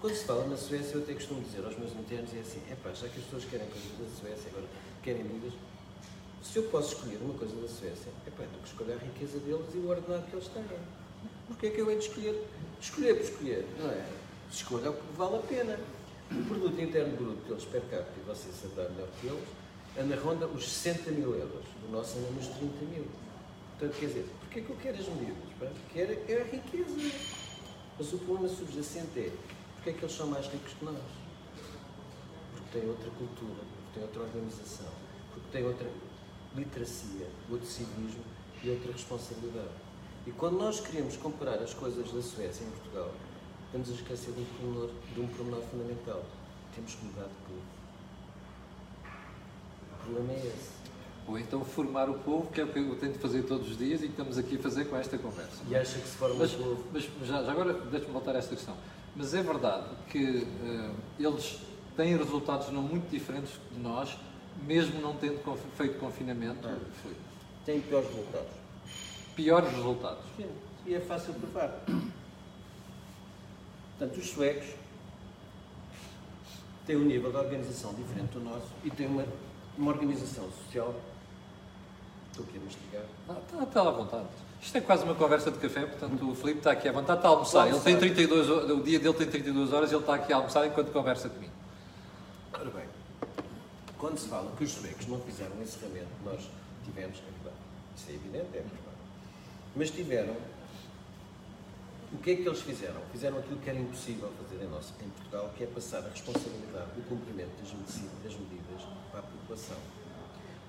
Quando 0.00 0.14
se 0.14 0.24
fala 0.24 0.46
na 0.46 0.56
Suécia, 0.56 0.94
eu 0.94 1.02
até 1.02 1.12
costumo 1.12 1.42
dizer 1.42 1.62
aos 1.62 1.76
meus 1.76 1.92
internos, 1.92 2.32
é 2.32 2.40
assim, 2.40 2.62
epá, 2.72 2.90
já 2.94 3.06
que 3.08 3.18
as 3.18 3.24
pessoas 3.24 3.44
querem 3.44 3.66
coisas 3.66 3.90
da 3.98 4.18
Suécia, 4.18 4.50
agora 4.50 4.66
querem 5.02 5.24
medidas, 5.24 5.52
se 6.42 6.56
eu 6.56 6.62
posso 6.70 6.94
escolher 6.94 7.18
uma 7.20 7.34
coisa 7.34 7.54
da 7.54 7.68
Suécia, 7.68 8.10
epá, 8.26 8.44
tenho 8.44 8.62
que 8.62 8.68
escolher 8.68 8.94
a 8.94 8.96
riqueza 8.96 9.38
deles 9.40 9.66
e 9.74 9.76
o 9.76 9.90
ordenado 9.90 10.24
que 10.30 10.34
eles 10.34 10.48
têm. 10.48 10.64
Porquê 11.46 11.66
é 11.66 11.70
que 11.70 11.80
eu 11.82 11.90
hei 11.90 11.98
de 11.98 12.06
escolher? 12.06 12.48
Escolher 12.80 13.14
por 13.16 13.24
escolher, 13.24 13.66
não 13.78 13.90
é? 13.90 14.06
Escolha 14.50 14.90
o 14.90 14.94
que 14.94 15.12
vale 15.18 15.36
a 15.36 15.40
pena. 15.40 15.78
O 16.32 16.44
produto 16.44 16.80
interno 16.80 17.16
bruto 17.16 17.48
deles 17.48 17.64
per 17.64 17.80
capita, 17.82 18.12
e 18.16 18.22
você 18.22 18.52
saberá 18.52 18.88
melhor 18.90 19.08
que 19.20 19.26
eles, 19.26 19.48
anda 19.98 20.16
ronda 20.16 20.46
os 20.46 20.68
60 20.68 21.10
mil 21.10 21.34
euros. 21.34 21.64
O 21.88 21.90
nosso 21.90 22.18
anda 22.18 22.30
nos 22.30 22.46
30 22.46 22.84
mil. 22.86 23.06
Portanto, 23.78 23.98
quer 23.98 24.06
dizer, 24.06 24.26
porquê 24.40 24.60
que 24.60 24.70
eu 24.70 24.76
quero 24.76 24.98
as 24.98 25.08
medidas? 25.08 25.52
pá? 25.58 25.66
Quero 25.92 26.12
é 26.12 26.40
a 26.40 26.44
riqueza. 26.44 26.96
Mas 27.98 28.12
o 28.12 28.18
problema 28.18 28.48
subjacente 28.48 29.18
é, 29.18 29.32
porquê 29.74 29.90
é 29.90 29.92
que 29.92 30.04
eles 30.04 30.16
são 30.16 30.28
mais 30.28 30.46
ricos 30.46 30.72
que 30.72 30.84
nós? 30.84 30.96
Porque 32.52 32.78
têm 32.78 32.88
outra 32.88 33.10
cultura, 33.10 33.60
porque 33.60 33.94
têm 33.94 34.02
outra 34.02 34.22
organização, 34.22 34.92
porque 35.32 35.48
têm 35.50 35.64
outra 35.66 35.90
literacia, 36.54 37.26
outro 37.50 37.66
civismo 37.66 38.22
e 38.62 38.70
outra 38.70 38.92
responsabilidade. 38.92 39.74
E 40.26 40.30
quando 40.30 40.58
nós 40.58 40.80
queremos 40.80 41.16
comparar 41.16 41.56
as 41.56 41.74
coisas 41.74 42.12
da 42.12 42.22
Suécia 42.22 42.64
em 42.64 42.70
Portugal, 42.70 43.12
estamos 43.70 43.90
a 43.90 43.92
esquecer 43.94 44.32
de 44.32 44.40
um 44.40 44.44
pormenor, 44.44 44.90
de 45.14 45.20
um 45.20 45.26
pormenor 45.28 45.62
fundamental. 45.62 46.24
Temos 46.74 46.94
que 46.94 47.04
mudar 47.04 47.24
de 47.24 47.34
povo. 47.46 47.62
O 49.92 50.04
problema 50.04 50.32
é 50.32 50.46
esse. 50.46 50.70
ou 51.28 51.38
então 51.38 51.64
formar 51.64 52.08
o 52.08 52.14
povo, 52.14 52.50
que 52.50 52.60
é 52.60 52.64
o 52.64 52.68
que 52.72 52.78
eu 52.78 52.96
tento 52.96 53.18
fazer 53.18 53.42
todos 53.44 53.70
os 53.70 53.78
dias 53.78 54.00
e 54.00 54.04
que 54.06 54.10
estamos 54.12 54.36
aqui 54.38 54.56
a 54.56 54.58
fazer 54.58 54.86
com 54.86 54.96
esta 54.96 55.16
conversa. 55.18 55.62
E 55.68 55.76
acha 55.76 55.98
que 55.98 56.08
se 56.08 56.16
forma 56.16 56.36
Mas, 56.36 56.54
um 56.54 56.58
povo. 56.58 56.84
mas 56.92 57.04
já, 57.24 57.42
já 57.44 57.52
agora, 57.52 57.72
deixa-me 57.72 58.12
voltar 58.12 58.34
a 58.34 58.38
esta 58.38 58.54
questão. 58.56 58.76
Mas 59.14 59.34
é 59.34 59.42
verdade 59.42 59.86
que 60.08 60.46
eh, 60.64 60.90
eles 61.18 61.60
têm 61.96 62.16
resultados 62.16 62.70
não 62.70 62.82
muito 62.82 63.08
diferentes 63.10 63.52
de 63.72 63.78
nós, 63.80 64.16
mesmo 64.66 65.00
não 65.00 65.14
tendo 65.16 65.42
conf- 65.44 65.60
feito 65.76 65.98
confinamento, 65.98 66.66
Ah. 66.66 66.76
foi. 67.02 67.12
Tem 67.64 67.80
piores 67.80 68.08
resultados. 68.08 68.48
piores 69.36 69.70
resultados. 69.72 70.24
Sim, 70.36 70.46
e 70.86 70.94
é 70.94 71.00
fácil 71.00 71.34
provar. 71.34 71.84
Portanto, 74.00 74.16
os 74.18 74.30
suecos 74.30 74.66
têm 76.86 76.96
um 76.96 77.04
nível 77.04 77.30
de 77.30 77.36
organização 77.36 77.92
diferente 77.92 78.30
do 78.32 78.40
nosso 78.40 78.64
e 78.82 78.90
têm 78.90 79.06
uma, 79.06 79.26
uma 79.76 79.90
organização 79.92 80.50
social. 80.50 80.94
Estou 82.30 82.46
aqui 82.46 82.56
a 82.56 82.60
mastigar. 82.62 83.02
Ah, 83.28 83.36
está, 83.46 83.62
está 83.62 83.80
à 83.82 83.90
vontade. 83.90 84.24
Isto 84.62 84.78
é 84.78 84.80
quase 84.80 85.04
uma 85.04 85.14
conversa 85.14 85.50
de 85.50 85.58
café, 85.58 85.84
portanto 85.84 86.30
o 86.30 86.34
Filipe 86.34 86.60
está 86.60 86.70
aqui 86.72 86.88
à 86.88 86.92
vontade, 86.92 87.18
está 87.18 87.28
a 87.28 87.32
almoçar. 87.32 87.68
Ele 87.68 87.80
tem 87.80 87.98
32, 87.98 88.48
ho- 88.48 88.74
o 88.78 88.82
dia 88.82 88.98
dele 88.98 89.12
tem 89.14 89.26
32 89.26 89.70
horas 89.74 89.90
e 89.90 89.94
ele 89.94 90.00
está 90.02 90.14
aqui 90.14 90.32
a 90.32 90.36
almoçar 90.36 90.66
enquanto 90.66 90.90
conversa 90.92 91.28
comigo. 91.28 91.52
Ora 92.54 92.70
bem, 92.70 92.84
quando 93.98 94.16
se 94.16 94.28
fala 94.28 94.50
que 94.56 94.64
os 94.64 94.72
suecos 94.72 95.06
não 95.08 95.20
fizeram 95.20 95.54
o 95.58 95.62
encerramento 95.62 96.06
que 96.18 96.24
nós 96.24 96.40
tivemos, 96.86 97.18
é. 97.18 97.50
Isso 97.98 98.10
é 98.10 98.14
evidente, 98.14 98.46
é 98.54 98.60
verdade. 98.60 98.80
Mas 99.76 99.90
tiveram. 99.90 100.34
O 102.12 102.18
que 102.18 102.32
é 102.32 102.36
que 102.36 102.42
eles 102.46 102.60
fizeram? 102.60 103.00
Fizeram 103.12 103.38
aquilo 103.38 103.58
que 103.60 103.70
era 103.70 103.78
impossível 103.78 104.30
fazer 104.42 104.64
em, 104.64 104.68
nosso, 104.68 104.92
em 105.00 105.08
Portugal, 105.10 105.52
que 105.56 105.62
é 105.64 105.66
passar 105.66 105.98
a 106.04 106.08
responsabilidade 106.08 106.90
do 106.96 107.08
cumprimento 107.08 107.50
das, 107.62 107.72
medici- 107.72 108.10
das 108.24 108.32
medidas 108.34 108.82
para 109.12 109.20
a 109.20 109.22
população. 109.22 109.76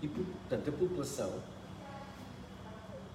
E, 0.01 0.08
portanto, 0.08 0.69
a 0.69 0.73
população, 0.73 1.34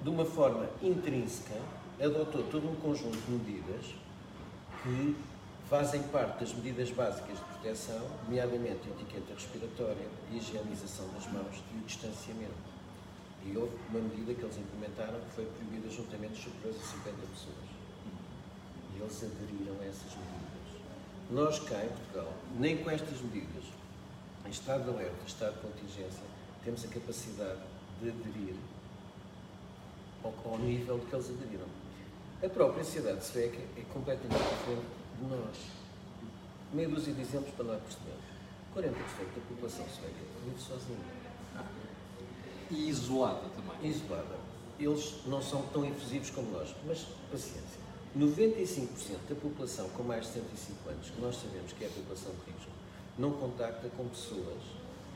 de 0.03 0.09
uma 0.11 0.25
forma 0.25 0.69
intrínseca, 0.83 1.55
adotou 2.01 2.43
todo 2.51 2.69
um 2.69 2.75
conjunto 2.77 3.17
de 3.17 3.31
medidas 3.31 3.95
que 4.83 5.17
fazem 5.71 6.03
parte 6.05 6.41
das 6.41 6.53
medidas 6.55 6.91
básicas 6.91 7.39
de 7.39 7.45
proteção, 7.45 8.09
nomeadamente 8.25 8.89
a 8.89 8.91
etiqueta 8.91 9.35
respiratória, 9.35 10.07
a 10.31 10.35
higienização 10.35 11.07
das 11.15 11.27
mãos 11.33 11.63
e 11.75 11.79
o 11.79 11.81
distanciamento. 11.87 12.77
E 13.45 13.57
houve 13.57 13.73
uma 13.91 14.01
medida 14.01 14.35
que 14.35 14.43
eles 14.43 14.59
implementaram 14.59 15.21
que 15.21 15.31
foi 15.35 15.45
proibir 15.47 15.87
ajuntamentos 15.89 16.43
superiores 16.43 16.81
a 16.83 16.87
50 16.87 17.17
pessoas. 17.29 17.76
E 18.97 19.01
eles 19.01 19.23
aderiram 19.23 19.75
a 19.81 19.85
essas 19.85 20.13
medidas. 20.15 20.83
Nós 21.31 21.59
cá 21.59 21.85
em 21.85 21.89
Portugal, 21.89 22.33
nem 22.59 22.79
com 22.79 22.91
estas 22.91 23.21
medidas, 23.21 23.65
em 24.47 24.51
estado 24.51 24.85
de 24.85 24.91
alerta, 24.91 25.17
estado 25.27 25.55
de 25.55 25.61
contingência, 25.61 26.23
temos 26.65 26.85
a 26.85 26.89
capacidade 26.89 27.61
de 28.01 28.09
aderir 28.11 28.55
ao, 30.25 30.33
ao 30.53 30.59
nível 30.59 30.99
de 30.99 31.07
que 31.07 31.15
eles 31.15 31.31
aderiram. 31.31 31.67
A 32.43 32.49
própria 32.49 32.85
sociedade 32.85 33.25
sueca 33.25 33.59
é 33.77 33.83
completamente 33.93 34.39
diferente 34.39 34.87
de 35.21 35.27
nós. 35.27 35.57
Meia 36.73 36.89
dúzia 36.89 37.13
de 37.15 37.21
exemplos 37.23 37.53
para 37.55 37.65
nós 37.65 37.83
percebermos. 37.83 38.25
40% 38.75 39.35
da 39.35 39.41
população 39.49 39.87
sueca 39.89 40.15
vive 40.45 40.61
sozinha, 40.61 40.99
E 42.71 42.89
isolada 42.89 43.49
também. 43.57 43.91
isolada. 43.91 44.37
Eles 44.79 45.23
não 45.27 45.41
são 45.41 45.63
tão 45.69 45.85
efusivos 45.87 46.29
como 46.31 46.51
nós, 46.51 46.75
mas 46.87 47.07
paciência. 47.31 47.86
95% 48.19 49.29
da 49.29 49.35
população 49.35 49.89
com 49.91 50.03
mais 50.03 50.25
de 50.27 50.33
105 50.33 50.89
anos, 50.89 51.11
que 51.11 51.21
nós 51.21 51.37
sabemos 51.37 51.73
que 51.73 51.85
é 51.85 51.87
a 51.87 51.91
população 51.91 52.33
de 52.33 52.51
risco, 52.51 52.71
não 53.19 53.33
contacta 53.33 53.91
com 53.91 54.09
pessoas 54.09 54.63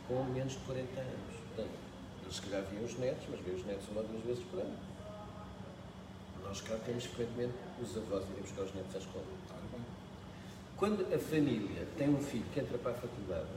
com 0.06 0.22
menos 0.24 0.52
de 0.52 0.58
40 0.58 1.00
anos. 1.00 1.34
Portanto, 1.48 1.78
eles 2.22 2.36
se 2.36 2.42
calhar 2.42 2.62
viam 2.70 2.84
os 2.84 2.98
netos, 2.98 3.24
mas 3.30 3.40
veem 3.40 3.56
os 3.56 3.64
netos 3.64 3.88
uma 3.88 4.02
ou 4.02 4.06
duas 4.06 4.24
vezes 4.24 4.44
por 4.44 4.60
ano. 4.60 4.76
Nós 6.44 6.60
cá 6.60 6.76
temos 6.84 7.04
frequentemente 7.04 7.54
os 7.80 7.96
avós 7.96 8.24
irem 8.28 8.42
buscar 8.42 8.62
os 8.62 8.74
netos 8.74 8.94
à 8.94 8.98
escola. 8.98 9.24
Quando 10.76 11.14
a 11.14 11.18
família 11.18 11.86
tem 11.96 12.08
um 12.08 12.20
filho 12.20 12.44
que 12.52 12.60
entra 12.60 12.76
para 12.78 12.92
a 12.92 12.94
faculdade, 12.94 13.48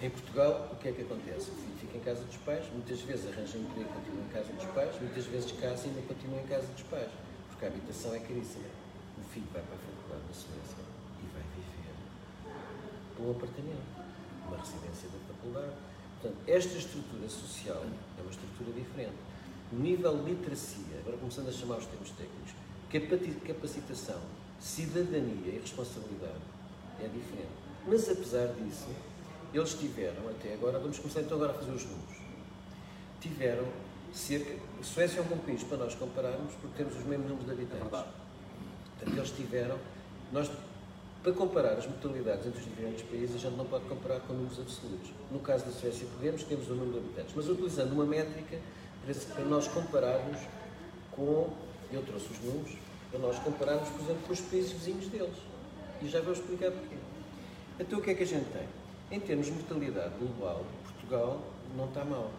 em 0.00 0.08
Portugal, 0.10 0.70
o 0.72 0.76
que 0.76 0.88
é 0.88 0.92
que 0.92 1.02
acontece? 1.02 1.50
O 1.50 1.54
filho 1.54 1.76
fica 1.80 1.98
em 1.98 2.00
casa 2.00 2.22
dos 2.22 2.36
pais, 2.38 2.64
muitas 2.72 3.00
vezes 3.00 3.26
arranja 3.26 3.58
emprego 3.58 3.90
e 3.90 3.92
continua 3.92 4.24
em 4.24 4.28
casa 4.28 4.52
dos 4.52 4.64
pais, 4.66 5.00
muitas 5.00 5.24
vezes 5.26 5.52
casa 5.52 5.86
e 5.86 5.90
ainda 5.90 6.02
continua 6.02 6.40
em 6.40 6.46
casa 6.46 6.66
dos 6.66 6.82
pais, 6.84 7.10
porque 7.58 7.66
a 7.66 7.68
habitação 7.70 8.14
é 8.14 8.20
caríssima. 8.20 8.68
O 9.18 9.32
filho 9.34 9.46
vai 9.52 9.60
para 9.62 9.74
a 9.74 9.78
faculdade 9.78 10.22
na 10.28 10.32
Suécia 10.32 10.84
e 11.18 11.26
vai 11.34 11.42
viver 11.58 11.90
num 13.18 13.32
apartamento, 13.32 13.82
uma 14.46 14.56
residência 14.56 15.08
da 15.08 15.18
faculdade. 15.34 15.74
Portanto, 16.20 16.38
esta 16.46 16.78
estrutura 16.78 17.28
social 17.28 17.82
é 17.82 18.22
uma 18.22 18.30
estrutura 18.30 18.70
diferente. 18.72 19.18
O 19.72 19.76
nível 19.76 20.16
de 20.18 20.30
literacia, 20.30 20.98
agora 21.00 21.16
começando 21.16 21.48
a 21.48 21.52
chamar 21.52 21.78
os 21.78 21.86
termos 21.86 22.10
técnicos, 22.10 22.54
capacitação, 23.44 24.20
cidadania 24.60 25.52
e 25.52 25.58
responsabilidade 25.60 26.40
é 27.00 27.08
diferente. 27.08 27.58
Mas 27.88 28.08
apesar 28.08 28.54
disso, 28.54 28.86
eles 29.52 29.74
tiveram 29.74 30.28
até 30.30 30.54
agora, 30.54 30.78
vamos 30.78 30.98
começar 30.98 31.22
então 31.22 31.36
agora 31.36 31.52
a 31.52 31.54
fazer 31.54 31.72
os 31.72 31.84
números. 31.84 32.18
Tiveram 33.20 33.66
cerca. 34.12 34.54
A 34.80 34.82
Suécia 34.82 35.20
é 35.20 35.22
um 35.22 35.26
bom 35.26 35.38
país 35.38 35.62
para 35.62 35.78
nós 35.78 35.94
compararmos 35.94 36.54
porque 36.54 36.76
temos 36.76 36.96
os 36.96 37.04
mesmos 37.04 37.28
números 37.28 37.46
de 37.46 37.52
habitantes. 37.52 37.82
verdade. 37.82 38.08
Portanto, 38.98 39.16
eles 39.16 39.30
tiveram. 39.30 39.78
Nós, 40.32 40.50
para 41.22 41.32
comparar 41.32 41.72
as 41.72 41.86
mortalidades 41.86 42.46
entre 42.46 42.60
os 42.60 42.64
diferentes 42.64 43.02
países, 43.02 43.36
a 43.36 43.38
gente 43.38 43.56
não 43.56 43.64
pode 43.64 43.84
comparar 43.84 44.20
com 44.20 44.32
números 44.32 44.58
absolutos. 44.58 45.10
No 45.30 45.38
caso 45.40 45.64
da 45.64 45.72
Suécia, 45.72 46.06
podemos, 46.16 46.42
temos 46.44 46.68
o 46.68 46.74
número 46.74 46.92
de 46.92 46.98
habitantes, 46.98 47.34
mas 47.34 47.48
utilizando 47.48 47.92
uma 47.92 48.04
métrica 48.04 48.58
para 49.34 49.44
nós 49.44 49.66
compararmos 49.68 50.38
com 51.12 51.50
Eu 51.90 52.02
trouxe 52.02 52.26
os 52.30 52.38
números 52.40 52.76
para 53.10 53.18
nós 53.20 53.38
compararmos, 53.38 53.88
por 53.88 54.02
exemplo, 54.02 54.22
com 54.26 54.32
os 54.32 54.40
países 54.40 54.72
vizinhos 54.72 55.06
deles. 55.08 55.38
E 56.02 56.08
já 56.08 56.20
vou 56.20 56.32
explicar 56.32 56.70
porquê. 56.70 56.96
Então 57.80 57.98
o 57.98 58.02
que 58.02 58.10
é 58.10 58.14
que 58.14 58.22
a 58.22 58.26
gente 58.26 58.46
tem? 58.52 58.68
Em 59.10 59.20
termos 59.20 59.46
de 59.46 59.52
mortalidade 59.52 60.14
global, 60.18 60.64
Portugal 60.84 61.40
não 61.76 61.86
está 61.86 62.04
mal. 62.04 62.30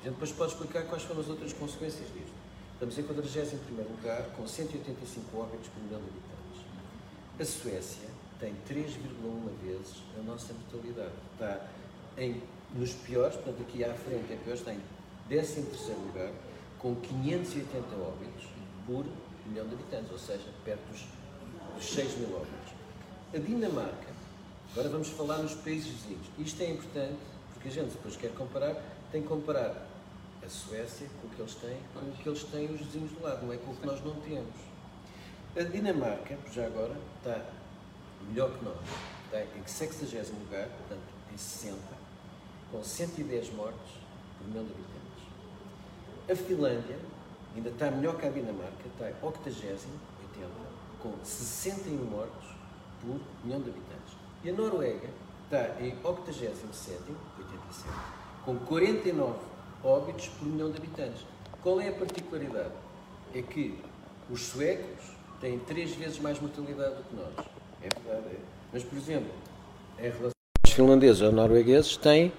A 0.00 0.04
gente 0.04 0.14
depois 0.14 0.32
pode 0.32 0.52
explicar 0.52 0.84
quais 0.84 1.02
foram 1.02 1.20
as 1.20 1.28
outras 1.28 1.52
consequências 1.52 2.08
disto. 2.14 2.32
Estamos 2.72 2.98
em 2.98 3.02
41 3.02 3.82
lugar, 3.82 4.22
com 4.34 4.48
185 4.48 5.36
óbitos 5.36 5.68
por 5.68 5.82
milhão 5.82 6.00
de 6.00 6.06
habitantes. 6.06 6.64
A 7.38 7.44
Suécia 7.44 8.08
tem 8.38 8.54
3,1 8.66 8.96
vezes 9.62 10.02
a 10.18 10.22
nossa 10.22 10.54
mortalidade. 10.54 11.12
Está 11.34 11.66
em, 12.16 12.42
nos 12.74 12.94
piores, 12.94 13.36
portanto 13.36 13.60
aqui 13.60 13.84
à 13.84 13.92
frente 13.92 14.32
é 14.32 14.36
pior, 14.42 14.54
está 14.54 14.72
em 14.72 14.80
13 15.28 15.66
lugar, 16.06 16.32
com 16.78 16.94
580 16.94 17.94
óbitos 17.96 18.48
por 18.86 19.04
milhão 19.46 19.68
de 19.68 19.74
habitantes, 19.74 20.10
ou 20.12 20.18
seja, 20.18 20.48
perto 20.64 20.80
dos, 20.90 21.04
dos 21.76 21.94
6 21.94 22.16
mil 22.16 22.36
óbitos. 22.36 22.72
A 23.34 23.38
Dinamarca, 23.38 24.08
agora 24.72 24.88
vamos 24.88 25.08
falar 25.08 25.38
nos 25.42 25.52
países 25.56 25.88
vizinhos. 25.88 26.26
Isto 26.38 26.62
é 26.62 26.70
importante 26.70 27.18
porque 27.52 27.68
a 27.68 27.70
gente 27.70 27.90
depois 27.90 28.16
quer 28.16 28.32
comparar, 28.32 28.82
tem 29.12 29.20
que 29.20 29.28
comparar 29.28 29.89
a 30.44 30.48
Suécia 30.48 31.06
com 31.20 31.26
o 31.26 31.30
que 31.30 31.40
eles 31.40 31.54
têm, 31.54 31.78
com 31.94 32.00
o 32.00 32.12
que 32.12 32.28
eles 32.28 32.44
têm 32.44 32.64
os 32.66 32.80
vizinhos 32.80 33.12
do 33.12 33.22
lado, 33.22 33.44
não 33.44 33.52
é 33.52 33.56
com 33.56 33.72
o 33.72 33.76
que 33.76 33.86
nós 33.86 34.02
não 34.04 34.14
temos. 34.20 34.54
A 35.56 35.62
Dinamarca, 35.62 36.38
já 36.52 36.66
agora, 36.66 36.96
está 37.18 37.44
melhor 38.28 38.56
que 38.56 38.64
nós, 38.64 38.78
está 39.24 39.42
em 39.42 39.66
60 39.66 40.32
lugar, 40.38 40.68
portanto 40.68 41.02
em 41.32 41.36
60, 41.36 41.76
com 42.70 42.82
110 42.82 43.52
mortes 43.54 43.92
por 44.38 44.48
milhão 44.48 44.64
de 44.64 44.72
habitantes. 44.72 45.00
A 46.30 46.36
Finlândia 46.36 46.98
ainda 47.54 47.70
está 47.70 47.90
melhor 47.90 48.16
que 48.16 48.26
a 48.26 48.30
Dinamarca, 48.30 48.86
está 48.86 49.10
em 49.10 49.14
80, 49.22 49.54
80, 49.54 50.48
com 51.02 51.24
61 51.24 52.04
mortos 52.04 52.48
por 53.00 53.20
milhão 53.44 53.60
de 53.60 53.70
habitantes. 53.70 54.14
E 54.44 54.50
a 54.50 54.52
Noruega 54.52 55.08
está 55.44 55.80
em 55.80 55.96
87, 56.04 56.54
87, 56.62 57.88
com 58.44 58.56
49 58.58 59.49
óbitos 59.84 60.28
por 60.28 60.46
milhão 60.46 60.70
de 60.70 60.78
habitantes. 60.78 61.24
Qual 61.62 61.80
é 61.80 61.88
a 61.88 61.92
particularidade? 61.92 62.72
É 63.34 63.42
que 63.42 63.78
os 64.30 64.42
suecos 64.46 65.04
têm 65.40 65.58
três 65.58 65.94
vezes 65.94 66.18
mais 66.18 66.40
mortalidade 66.40 66.96
do 66.96 67.02
que 67.04 67.16
nós. 67.16 67.46
É 67.82 67.88
verdade, 68.00 68.34
é. 68.34 68.38
Mas, 68.72 68.84
por 68.84 68.96
exemplo, 68.96 69.30
em 69.98 70.02
relação 70.02 70.30
aos 70.64 70.74
finlandeses 70.74 71.22
ou 71.22 71.32
noruegueses, 71.32 71.96
têm 71.96 72.32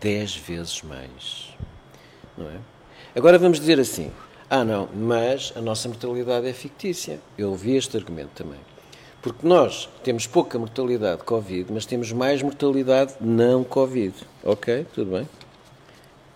10 0.00 0.36
vezes 0.36 0.82
mais. 0.82 1.56
Não 2.36 2.48
é? 2.48 2.58
Agora 3.14 3.38
vamos 3.38 3.58
dizer 3.58 3.80
assim: 3.80 4.10
ah, 4.48 4.64
não, 4.64 4.88
mas 4.94 5.52
a 5.56 5.60
nossa 5.60 5.88
mortalidade 5.88 6.46
é 6.46 6.52
fictícia. 6.52 7.20
Eu 7.36 7.50
ouvi 7.50 7.76
este 7.76 7.96
argumento 7.96 8.30
também. 8.34 8.60
Porque 9.22 9.46
nós 9.46 9.88
temos 10.02 10.26
pouca 10.26 10.58
mortalidade 10.58 11.22
Covid, 11.24 11.70
mas 11.72 11.84
temos 11.84 12.10
mais 12.12 12.42
mortalidade 12.42 13.14
não 13.20 13.62
Covid. 13.62 14.14
Ok? 14.42 14.86
Tudo 14.94 15.10
bem? 15.10 15.28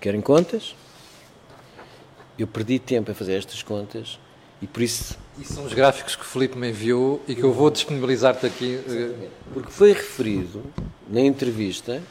Querem 0.05 0.21
contas? 0.21 0.77
Eu 2.39 2.47
perdi 2.47 2.79
tempo 2.79 3.11
a 3.11 3.15
fazer 3.15 3.39
estas 3.39 3.63
contas 3.63 4.19
e 4.61 4.67
por 4.67 4.83
isso. 4.83 5.17
E 5.39 5.47
são 5.47 5.65
os 5.65 5.73
gráficos 5.73 6.15
que 6.15 6.21
o 6.21 6.27
Filipe 6.27 6.59
me 6.59 6.69
enviou 6.69 7.23
e 7.27 7.35
que 7.35 7.43
eu 7.43 7.55
vou 7.55 7.71
disponibilizar-te 7.71 8.45
aqui. 8.45 8.75
Exatamente. 8.87 9.31
Porque 9.55 9.71
foi 9.71 9.95
referido 9.95 10.63
na 11.09 11.23
entrevista 11.23 12.03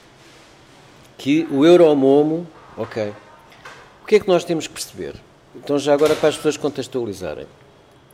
que 1.20 1.48
o 1.52 1.64
Euromomo. 1.64 2.48
Ok. 2.76 3.14
O 4.02 4.08
que 4.08 4.16
é 4.16 4.20
que 4.20 4.28
nós 4.28 4.44
temos 4.44 4.66
que 4.66 4.74
perceber? 4.74 5.14
Então, 5.56 5.78
já 5.78 5.94
agora 5.94 6.16
para 6.16 6.30
as 6.30 6.36
pessoas 6.36 6.58
contextualizarem. 6.58 7.46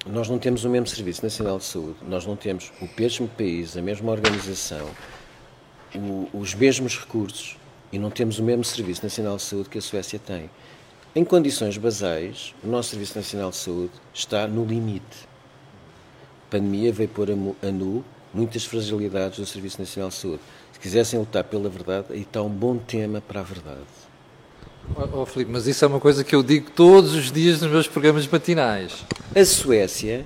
Nós 0.05 0.27
não 0.27 0.37
temos 0.37 0.65
o 0.65 0.69
mesmo 0.69 0.87
Serviço 0.87 1.23
Nacional 1.23 1.57
de 1.57 1.63
Saúde, 1.63 1.99
nós 2.05 2.25
não 2.25 2.35
temos 2.35 2.69
o 2.81 2.89
mesmo 2.99 3.29
país, 3.29 3.77
a 3.77 3.81
mesma 3.81 4.11
organização, 4.11 4.89
o, 5.95 6.27
os 6.33 6.53
mesmos 6.53 6.99
recursos 6.99 7.55
e 7.91 7.99
não 7.99 8.09
temos 8.09 8.39
o 8.39 8.43
mesmo 8.43 8.63
Serviço 8.63 9.03
Nacional 9.03 9.37
de 9.37 9.43
Saúde 9.43 9.69
que 9.69 9.77
a 9.77 9.81
Suécia 9.81 10.19
tem. 10.19 10.49
Em 11.15 11.25
condições 11.25 11.77
basais, 11.77 12.53
o 12.63 12.67
nosso 12.67 12.89
Serviço 12.89 13.17
Nacional 13.17 13.49
de 13.49 13.57
Saúde 13.57 13.91
está 14.13 14.47
no 14.47 14.63
limite. 14.63 15.27
A 16.47 16.51
pandemia 16.51 16.91
veio 16.91 17.09
pôr 17.09 17.29
a 17.31 17.71
nu 17.71 18.05
muitas 18.33 18.63
fragilidades 18.63 19.39
do 19.39 19.45
Serviço 19.45 19.79
Nacional 19.79 20.09
de 20.09 20.15
Saúde. 20.15 20.41
Se 20.71 20.79
quisessem 20.79 21.19
lutar 21.19 21.43
pela 21.43 21.69
verdade, 21.69 22.07
aí 22.11 22.21
está 22.21 22.41
um 22.41 22.49
bom 22.49 22.77
tema 22.77 23.21
para 23.21 23.39
a 23.39 23.43
verdade. 23.43 23.79
Oh, 24.95 25.21
oh, 25.21 25.25
Filipe, 25.25 25.51
mas 25.51 25.67
isso 25.67 25.83
é 25.85 25.87
uma 25.87 25.99
coisa 25.99 26.23
que 26.23 26.35
eu 26.35 26.41
digo 26.41 26.71
todos 26.71 27.13
os 27.13 27.31
dias 27.31 27.61
nos 27.61 27.71
meus 27.71 27.87
programas 27.87 28.27
matinais. 28.27 29.05
A 29.35 29.45
Suécia 29.45 30.25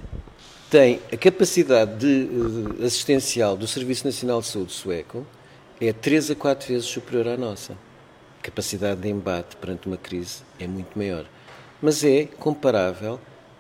tem 0.70 1.02
a 1.12 1.18
capacidade 1.18 1.98
de, 1.98 2.26
de, 2.26 2.84
eh, 2.84 2.86
assistencial 2.86 3.58
do 3.58 3.68
Serviço 3.68 4.06
Nacional 4.06 4.42
de 4.42 4.48
Saúde 4.48 4.72
sueco 4.72 5.26
é 5.82 5.92
3 5.92 6.32
a 6.32 6.36
4 6.36 6.68
vezes 6.68 6.86
superior 6.86 7.28
à 7.28 7.38
nossa. 7.38 7.74
A 8.40 8.44
capacidade 8.44 9.02
de 9.02 9.10
embate 9.10 9.56
perante 9.56 9.88
uma 9.88 9.98
crise 9.98 10.44
é 10.60 10.68
muito 10.68 10.98
maior. 10.98 11.26
Mas 11.82 12.04
é 12.04 12.26
comparável, 12.26 13.20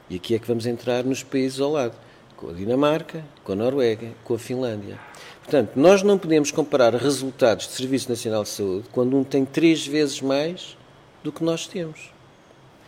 e 0.09 0.15
aqui 0.15 0.35
é 0.35 0.39
que 0.39 0.47
vamos 0.47 0.65
entrar 0.65 1.03
nos 1.03 1.23
países 1.23 1.59
ao 1.59 1.71
lado, 1.71 1.95
com 2.37 2.49
a 2.49 2.53
Dinamarca, 2.53 3.23
com 3.43 3.53
a 3.53 3.55
Noruega, 3.55 4.11
com 4.23 4.33
a 4.35 4.39
Finlândia. 4.39 4.99
Portanto, 5.41 5.71
nós 5.75 6.03
não 6.03 6.17
podemos 6.17 6.51
comparar 6.51 6.93
resultados 6.95 7.67
de 7.67 7.73
Serviço 7.73 8.09
Nacional 8.09 8.43
de 8.43 8.49
Saúde 8.49 8.87
quando 8.91 9.17
um 9.17 9.23
tem 9.23 9.45
três 9.45 9.85
vezes 9.85 10.21
mais 10.21 10.77
do 11.23 11.31
que 11.31 11.43
nós 11.43 11.67
temos. 11.67 12.11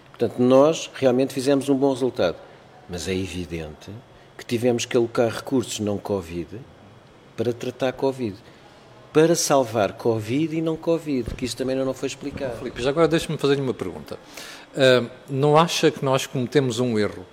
Portanto, 0.09 0.39
nós 0.39 0.89
realmente 0.93 1.33
fizemos 1.33 1.67
um 1.67 1.75
bom 1.75 1.91
resultado, 1.91 2.37
mas 2.89 3.07
é 3.07 3.13
evidente 3.13 3.91
que 4.37 4.45
tivemos 4.45 4.85
que 4.85 4.95
alocar 4.95 5.29
recursos 5.29 5.79
não 5.79 5.97
Covid 5.97 6.59
para 7.35 7.51
tratar 7.51 7.91
Covid. 7.93 8.35
Para 9.15 9.33
salvar 9.33 9.93
Covid 9.93 10.57
e 10.57 10.61
não 10.61 10.75
Covid, 10.75 11.35
que 11.35 11.45
isso 11.45 11.55
também 11.55 11.73
não 11.73 11.93
foi 11.93 12.07
explicado. 12.07 12.57
Filipe, 12.57 12.83
já 12.83 12.89
agora 12.89 13.07
deixe-me 13.07 13.37
fazer-lhe 13.37 13.61
uma 13.61 13.73
pergunta. 13.73 14.19
Uh, 14.75 15.09
não 15.29 15.55
acha 15.55 15.89
que 15.89 16.03
nós 16.03 16.27
cometemos 16.27 16.81
um 16.81 16.99
erro 16.99 17.25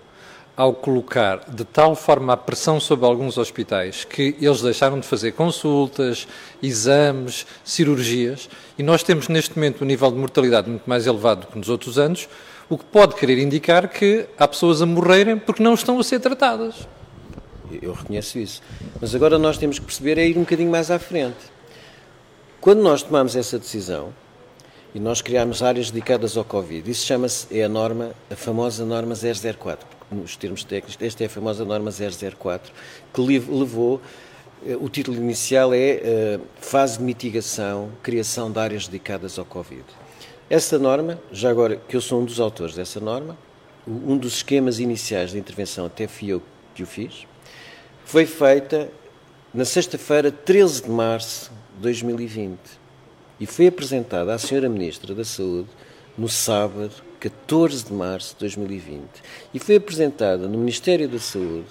ao 0.57 0.75
colocar 0.75 1.41
de 1.51 1.65
tal 1.65 1.97
forma 1.97 2.35
a 2.35 2.37
pressão 2.37 2.79
sobre 2.79 3.05
alguns 3.05 3.37
hospitais 3.37 4.05
que 4.05 4.37
eles 4.41 4.63
deixaram 4.63 5.01
de 5.01 5.09
fazer 5.09 5.33
consultas, 5.33 6.29
exames, 6.63 7.45
cirurgias 7.65 8.49
e 8.79 8.83
nós 8.85 9.03
temos 9.03 9.27
neste 9.27 9.57
momento 9.57 9.83
um 9.83 9.85
nível 9.85 10.13
de 10.13 10.19
mortalidade 10.19 10.71
muito 10.71 10.89
mais 10.89 11.05
elevado 11.05 11.41
do 11.41 11.47
que 11.49 11.59
nos 11.59 11.69
outros 11.69 11.99
anos, 11.99 12.29
o 12.71 12.79
que 12.79 12.85
pode 12.85 13.17
querer 13.17 13.39
indicar 13.39 13.89
que 13.89 14.25
há 14.39 14.47
pessoas 14.47 14.81
a 14.83 14.87
morrerem 14.87 15.37
porque 15.37 15.61
não 15.61 15.75
estão 15.75 15.99
a 15.99 16.05
ser 16.05 16.21
tratadas. 16.21 16.87
Eu 17.83 17.93
reconheço 17.93 18.39
isso. 18.39 18.63
Mas 19.01 19.17
agora 19.17 19.37
nós 19.37 19.59
temos 19.59 19.81
que 19.81 19.85
perceber 19.85 20.17
é 20.17 20.29
ir 20.29 20.37
um 20.37 20.43
bocadinho 20.43 20.71
mais 20.71 20.89
à 20.89 21.01
frente. 21.01 21.51
Quando 22.63 22.81
nós 22.81 23.03
tomamos 23.03 23.35
essa 23.35 23.59
decisão, 23.59 24.15
e 24.95 25.01
nós 25.01 25.21
criámos 25.21 25.65
áreas 25.65 25.91
dedicadas 25.91 26.37
ao 26.37 26.45
Covid. 26.45 26.89
Isso 26.89 27.05
chama-se, 27.05 27.49
é 27.51 27.65
a 27.65 27.69
norma, 27.69 28.13
a 28.31 28.37
famosa 28.37 28.85
norma 28.85 29.17
004, 29.17 29.85
nos 30.13 30.37
termos 30.37 30.63
técnicos, 30.63 30.97
esta 31.05 31.25
é 31.25 31.27
a 31.27 31.29
famosa 31.29 31.65
norma 31.65 31.91
004, 31.91 32.73
que 33.13 33.21
levou, 33.21 34.01
eh, 34.65 34.77
o 34.81 34.89
título 34.89 35.17
inicial 35.17 35.75
é 35.75 36.39
uh, 36.39 36.41
Fase 36.61 36.99
de 36.99 37.03
Mitigação, 37.03 37.91
Criação 38.01 38.49
de 38.49 38.61
Áreas 38.61 38.87
Dedicadas 38.87 39.41
ao 39.41 39.45
Covid. 39.45 39.83
Essa 40.49 40.79
norma, 40.79 41.19
já 41.33 41.51
agora 41.51 41.81
que 41.89 41.97
eu 41.97 42.01
sou 42.01 42.23
um 42.23 42.25
dos 42.25 42.39
autores 42.39 42.77
dessa 42.77 43.01
norma, 43.01 43.37
um 43.85 44.17
dos 44.17 44.37
esquemas 44.37 44.79
iniciais 44.79 45.33
de 45.33 45.39
intervenção, 45.39 45.87
até 45.87 46.07
fui 46.07 46.29
eu 46.29 46.41
que 46.77 46.85
o 46.85 46.87
fiz, 46.87 47.27
foi 48.05 48.25
feita 48.25 48.89
na 49.53 49.65
sexta-feira, 49.65 50.31
13 50.31 50.85
de 50.85 50.91
março 50.91 51.51
2020 51.83 52.59
e 53.39 53.47
foi 53.47 53.67
apresentada 53.67 54.33
à 54.33 54.37
Sra. 54.37 54.69
Ministra 54.69 55.15
da 55.15 55.25
Saúde 55.25 55.69
no 56.17 56.29
sábado, 56.29 56.93
14 57.19 57.87
de 57.87 57.93
março 57.93 58.35
de 58.35 58.41
2020. 58.41 59.03
E 59.53 59.59
foi 59.59 59.77
apresentada 59.77 60.47
no 60.47 60.59
Ministério 60.59 61.09
da 61.09 61.19
Saúde, 61.19 61.67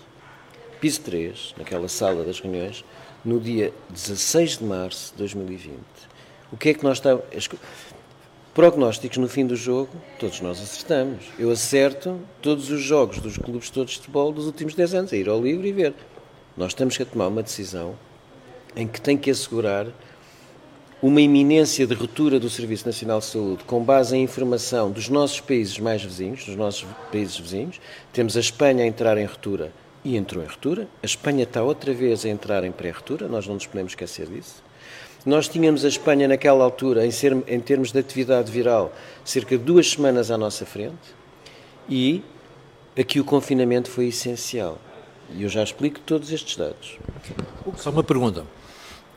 piso 0.81 1.01
3, 1.01 1.55
naquela 1.57 1.87
sala 1.87 2.23
das 2.23 2.39
reuniões, 2.39 2.83
no 3.23 3.39
dia 3.39 3.73
16 3.89 4.57
de 4.57 4.63
março 4.65 5.13
de 5.13 5.19
2020. 5.19 5.77
O 6.51 6.57
que 6.57 6.69
é 6.69 6.73
que 6.73 6.83
nós 6.83 6.97
estamos. 6.97 7.23
Prognósticos 8.53 9.17
no 9.17 9.29
fim 9.29 9.47
do 9.47 9.55
jogo, 9.55 9.91
todos 10.19 10.41
nós 10.41 10.61
acertamos. 10.61 11.23
Eu 11.39 11.49
acerto 11.51 12.19
todos 12.41 12.69
os 12.69 12.81
jogos 12.81 13.19
dos 13.19 13.37
clubes 13.37 13.69
todos 13.69 13.91
de 13.91 13.99
futebol 13.99 14.33
dos 14.33 14.45
últimos 14.45 14.75
10 14.75 14.93
anos, 14.93 15.13
a 15.13 15.15
ir 15.15 15.29
ao 15.29 15.41
livro 15.41 15.65
e 15.65 15.71
ver. 15.71 15.93
Nós 16.57 16.73
temos 16.73 16.97
que 16.97 17.05
tomar 17.05 17.29
uma 17.29 17.41
decisão 17.41 17.95
em 18.75 18.87
que 18.87 18.99
tem 18.99 19.17
que 19.17 19.29
assegurar 19.29 19.87
uma 21.01 21.19
iminência 21.19 21.87
de 21.87 21.93
ruptura 21.93 22.39
do 22.39 22.49
Serviço 22.49 22.85
Nacional 22.85 23.19
de 23.19 23.25
Saúde 23.25 23.63
com 23.63 23.83
base 23.83 24.15
em 24.15 24.23
informação 24.23 24.91
dos 24.91 25.09
nossos 25.09 25.39
países 25.39 25.79
mais 25.79 26.03
vizinhos, 26.03 26.45
dos 26.45 26.55
nossos 26.55 26.85
países 27.11 27.37
vizinhos. 27.37 27.81
Temos 28.13 28.37
a 28.37 28.39
Espanha 28.39 28.83
a 28.83 28.87
entrar 28.87 29.17
em 29.17 29.25
ruptura 29.25 29.71
e 30.03 30.15
entrou 30.15 30.43
em 30.43 30.47
ruptura. 30.47 30.87
A 31.01 31.05
Espanha 31.05 31.43
está 31.43 31.63
outra 31.63 31.93
vez 31.93 32.25
a 32.25 32.29
entrar 32.29 32.63
em 32.63 32.71
pré-ruptura, 32.71 33.27
nós 33.27 33.47
não 33.47 33.55
nos 33.55 33.65
podemos 33.65 33.93
esquecer 33.93 34.27
disso. 34.27 34.63
Nós 35.25 35.47
tínhamos 35.47 35.85
a 35.85 35.87
Espanha 35.87 36.27
naquela 36.27 36.63
altura, 36.63 37.05
em, 37.05 37.11
ser, 37.11 37.35
em 37.47 37.59
termos 37.59 37.91
de 37.91 37.99
atividade 37.99 38.51
viral, 38.51 38.93
cerca 39.23 39.57
de 39.57 39.63
duas 39.63 39.89
semanas 39.89 40.31
à 40.31 40.37
nossa 40.37 40.65
frente 40.65 41.21
e 41.89 42.23
Aqui 42.97 43.21
o 43.21 43.23
confinamento 43.23 43.89
foi 43.89 44.07
essencial. 44.07 44.77
E 45.33 45.43
eu 45.43 45.49
já 45.49 45.63
explico 45.63 45.99
todos 46.01 46.29
estes 46.31 46.57
dados. 46.57 46.97
Só 47.77 47.89
uma 47.89 48.03
pergunta. 48.03 48.45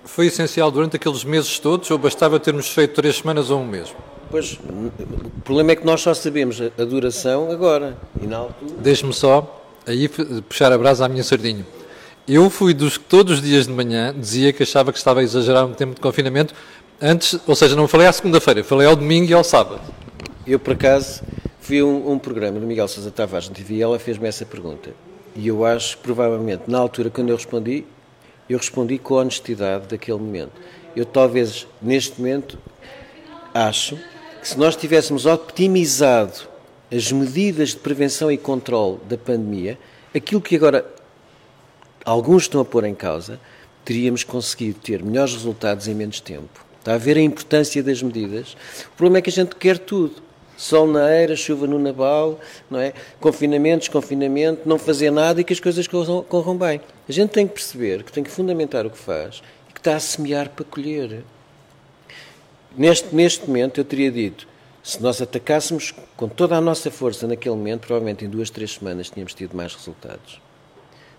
Foi 0.04 0.26
essencial 0.26 0.70
durante 0.70 0.96
aqueles 0.96 1.24
meses 1.24 1.58
todos 1.58 1.90
ou 1.90 1.98
bastava 1.98 2.38
termos 2.38 2.68
feito 2.68 2.94
três 2.94 3.16
semanas 3.16 3.50
ou 3.50 3.60
um 3.60 3.66
mês? 3.66 3.94
Pois, 4.30 4.54
o 4.54 5.40
problema 5.44 5.72
é 5.72 5.76
que 5.76 5.84
nós 5.84 6.00
só 6.00 6.12
sabemos 6.12 6.60
a 6.60 6.84
duração 6.84 7.50
agora. 7.50 7.96
E 8.20 8.26
na 8.26 8.38
altura... 8.38 8.74
Deixe-me 8.78 9.12
só 9.12 9.62
aí 9.86 10.08
puxar 10.08 10.72
a 10.72 10.78
brasa 10.78 11.04
à 11.04 11.08
minha 11.08 11.22
sardinha. 11.22 11.64
Eu 12.26 12.48
fui 12.48 12.72
dos 12.72 12.96
que 12.96 13.04
todos 13.04 13.34
os 13.34 13.42
dias 13.42 13.66
de 13.66 13.72
manhã 13.72 14.14
dizia 14.16 14.52
que 14.52 14.62
achava 14.62 14.92
que 14.92 14.98
estava 14.98 15.20
a 15.20 15.22
exagerar 15.22 15.66
um 15.66 15.74
tempo 15.74 15.94
de 15.94 16.00
confinamento 16.00 16.54
antes, 17.00 17.38
ou 17.46 17.54
seja, 17.54 17.76
não 17.76 17.86
falei 17.86 18.06
à 18.06 18.12
segunda-feira, 18.12 18.64
falei 18.64 18.86
ao 18.86 18.96
domingo 18.96 19.30
e 19.30 19.34
ao 19.34 19.44
sábado. 19.44 19.80
Eu, 20.46 20.58
por 20.58 20.72
acaso, 20.72 21.22
a 21.22 21.84
um, 21.84 22.12
um 22.12 22.18
programa 22.18 22.58
do 22.58 22.66
Miguel 22.66 22.88
Sousa 22.88 23.10
Tavares 23.10 23.48
na 23.48 23.54
TV 23.54 23.74
e 23.74 23.82
ela 23.82 23.98
fez-me 23.98 24.26
essa 24.26 24.44
pergunta. 24.44 24.90
E 25.36 25.48
eu 25.48 25.64
acho 25.64 25.96
que, 25.96 26.02
provavelmente, 26.02 26.62
na 26.66 26.78
altura, 26.78 27.10
quando 27.10 27.28
eu 27.30 27.36
respondi, 27.36 27.84
eu 28.48 28.58
respondi 28.58 28.98
com 28.98 29.18
a 29.18 29.22
honestidade 29.22 29.86
daquele 29.88 30.18
momento. 30.18 30.52
Eu, 30.94 31.04
talvez, 31.04 31.66
neste 31.80 32.20
momento, 32.20 32.58
acho 33.52 33.98
que 34.40 34.48
se 34.48 34.58
nós 34.58 34.76
tivéssemos 34.76 35.26
optimizado 35.26 36.48
as 36.92 37.10
medidas 37.10 37.70
de 37.70 37.78
prevenção 37.78 38.30
e 38.30 38.36
controle 38.36 38.98
da 39.08 39.16
pandemia, 39.16 39.78
aquilo 40.14 40.40
que 40.40 40.54
agora 40.54 40.86
alguns 42.04 42.44
estão 42.44 42.60
a 42.60 42.64
pôr 42.64 42.84
em 42.84 42.94
causa, 42.94 43.40
teríamos 43.84 44.22
conseguido 44.22 44.78
ter 44.80 45.02
melhores 45.02 45.32
resultados 45.32 45.88
em 45.88 45.94
menos 45.94 46.20
tempo. 46.20 46.64
Está 46.78 46.94
a 46.94 46.98
ver 46.98 47.16
a 47.16 47.20
importância 47.20 47.82
das 47.82 48.02
medidas. 48.02 48.56
O 48.92 48.96
problema 48.96 49.18
é 49.18 49.22
que 49.22 49.30
a 49.30 49.32
gente 49.32 49.56
quer 49.56 49.78
tudo. 49.78 50.22
Sol 50.56 50.86
na 50.86 51.10
eira, 51.12 51.34
chuva 51.34 51.66
no 51.66 51.78
naval, 51.78 52.38
não 52.70 52.78
é? 52.78 52.92
confinamento, 53.20 53.80
desconfinamento, 53.80 54.68
não 54.68 54.78
fazer 54.78 55.10
nada 55.10 55.40
e 55.40 55.44
que 55.44 55.52
as 55.52 55.60
coisas 55.60 55.86
corram, 55.86 56.22
corram 56.22 56.56
bem. 56.56 56.80
A 57.08 57.12
gente 57.12 57.30
tem 57.30 57.46
que 57.46 57.54
perceber 57.54 58.02
que 58.02 58.12
tem 58.12 58.22
que 58.22 58.30
fundamentar 58.30 58.86
o 58.86 58.90
que 58.90 58.98
faz 58.98 59.42
e 59.68 59.72
que 59.72 59.80
está 59.80 59.96
a 59.96 60.00
semear 60.00 60.50
para 60.50 60.64
colher. 60.64 61.24
Neste, 62.76 63.14
neste 63.14 63.46
momento, 63.46 63.80
eu 63.80 63.84
teria 63.84 64.10
dito, 64.10 64.46
se 64.82 65.02
nós 65.02 65.20
atacássemos 65.20 65.94
com 66.16 66.28
toda 66.28 66.56
a 66.56 66.60
nossa 66.60 66.90
força 66.90 67.26
naquele 67.26 67.54
momento, 67.54 67.86
provavelmente 67.86 68.24
em 68.24 68.28
duas, 68.28 68.50
três 68.50 68.74
semanas 68.74 69.08
tínhamos 69.08 69.32
tido 69.32 69.56
mais 69.56 69.74
resultados. 69.74 70.40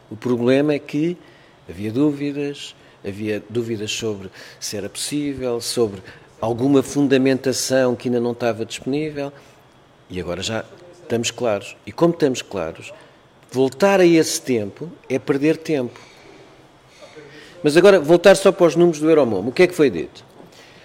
O 0.10 0.16
problema 0.16 0.74
é 0.74 0.80
que 0.80 1.18
havia 1.68 1.92
dúvidas, 1.92 2.76
havia 3.04 3.44
dúvidas 3.50 3.92
sobre 3.92 4.30
se 4.60 4.78
era 4.78 4.88
possível, 4.88 5.60
sobre 5.60 6.02
alguma 6.40 6.84
fundamentação 6.84 7.96
que 7.96 8.08
ainda 8.08 8.20
não 8.20 8.32
estava 8.32 8.66
disponível, 8.66 9.32
e 10.10 10.20
agora 10.20 10.42
já 10.42 10.64
estamos 11.02 11.32
claros. 11.32 11.76
E 11.86 11.92
como 11.92 12.14
estamos 12.14 12.42
claros, 12.42 12.94
voltar 13.52 14.00
a 14.00 14.06
esse 14.06 14.42
tempo 14.42 14.92
é 15.10 15.18
perder 15.18 15.58
tempo. 15.58 16.00
Mas 17.64 17.76
agora, 17.76 18.00
voltar 18.00 18.36
só 18.36 18.52
para 18.52 18.68
os 18.68 18.76
números 18.76 19.00
do 19.00 19.10
Euromom, 19.10 19.48
o 19.48 19.52
que 19.52 19.64
é 19.64 19.68
que 19.68 19.74
foi 19.74 19.90
dito? 19.90 20.24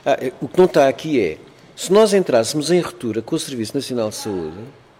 Ah, 0.04 0.18
o 0.40 0.48
que 0.48 0.56
não 0.56 0.64
está 0.64 0.88
aqui 0.88 1.20
é, 1.20 1.36
se 1.76 1.92
nós 1.92 2.14
entrássemos 2.14 2.70
em 2.70 2.80
ruptura 2.80 3.20
com 3.20 3.36
o 3.36 3.38
Serviço 3.38 3.74
Nacional 3.74 4.08
de 4.08 4.16
Saúde, 4.16 4.56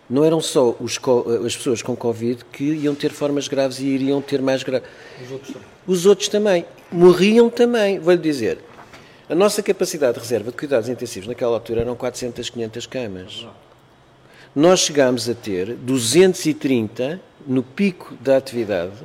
não 0.09 0.25
eram 0.25 0.41
só 0.41 0.75
os, 0.81 0.99
as 1.47 1.57
pessoas 1.57 1.83
com 1.83 1.95
Covid 1.95 2.45
que 2.53 2.65
iam 2.65 2.95
ter 2.95 3.11
formas 3.13 3.47
graves 3.47 3.79
e 3.79 3.87
iriam 3.87 4.21
ter 4.21 4.43
mais 4.43 4.63
graves. 4.63 4.89
Os 5.23 5.31
outros 5.31 5.53
também. 5.53 5.69
Os 5.87 6.07
outros 6.07 6.29
também. 6.29 6.65
Morriam 6.91 7.49
também, 7.49 7.99
vou-lhe 8.01 8.19
dizer. 8.19 8.59
A 9.31 9.35
nossa 9.37 9.63
capacidade 9.63 10.15
de 10.15 10.19
reserva 10.19 10.51
de 10.51 10.57
cuidados 10.57 10.89
intensivos 10.89 11.29
naquela 11.29 11.55
altura 11.55 11.83
eram 11.83 11.95
400, 11.95 12.51
500 12.51 12.87
camas. 12.87 13.47
Nós 14.57 14.81
chegámos 14.81 15.29
a 15.29 15.35
ter 15.35 15.77
230 15.77 17.21
no 17.47 17.63
pico 17.63 18.17
da 18.17 18.37
atividade 18.37 18.97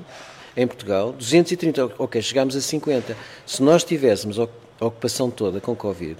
em 0.57 0.65
Portugal, 0.65 1.11
230, 1.11 1.91
ok, 1.99 2.19
chegámos 2.23 2.55
a 2.55 2.61
50. 2.61 3.15
Se 3.45 3.61
nós 3.61 3.83
tivéssemos 3.83 4.39
a 4.39 4.47
ocupação 4.79 5.29
toda 5.29 5.61
com 5.61 5.75
Covid, 5.75 6.17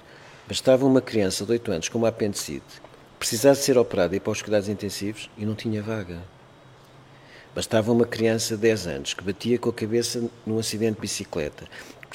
bastava 0.48 0.86
uma 0.86 1.02
criança 1.02 1.44
de 1.44 1.54
8 1.54 1.72
anos 1.72 1.90
com 1.90 1.98
uma 1.98 2.10
apendicite 2.10 2.86
precisasse 3.18 3.64
ser 3.64 3.76
operada 3.76 4.14
e 4.14 4.18
ir 4.18 4.20
para 4.20 4.34
os 4.34 4.42
cuidados 4.44 4.70
intensivos 4.70 5.32
e 5.36 5.48
não 5.48 5.56
tinha 5.56 5.82
vaga. 5.82 6.20
Bastava 7.56 7.92
uma 7.92 8.06
criança 8.06 8.56
de 8.56 8.62
10 8.62 8.88
anos 8.88 9.14
que 9.16 9.24
batia 9.24 9.58
com 9.58 9.70
a 9.70 9.74
cabeça 9.74 10.30
num 10.46 10.60
acidente 10.60 10.96
de 10.96 11.02
bicicleta, 11.02 11.66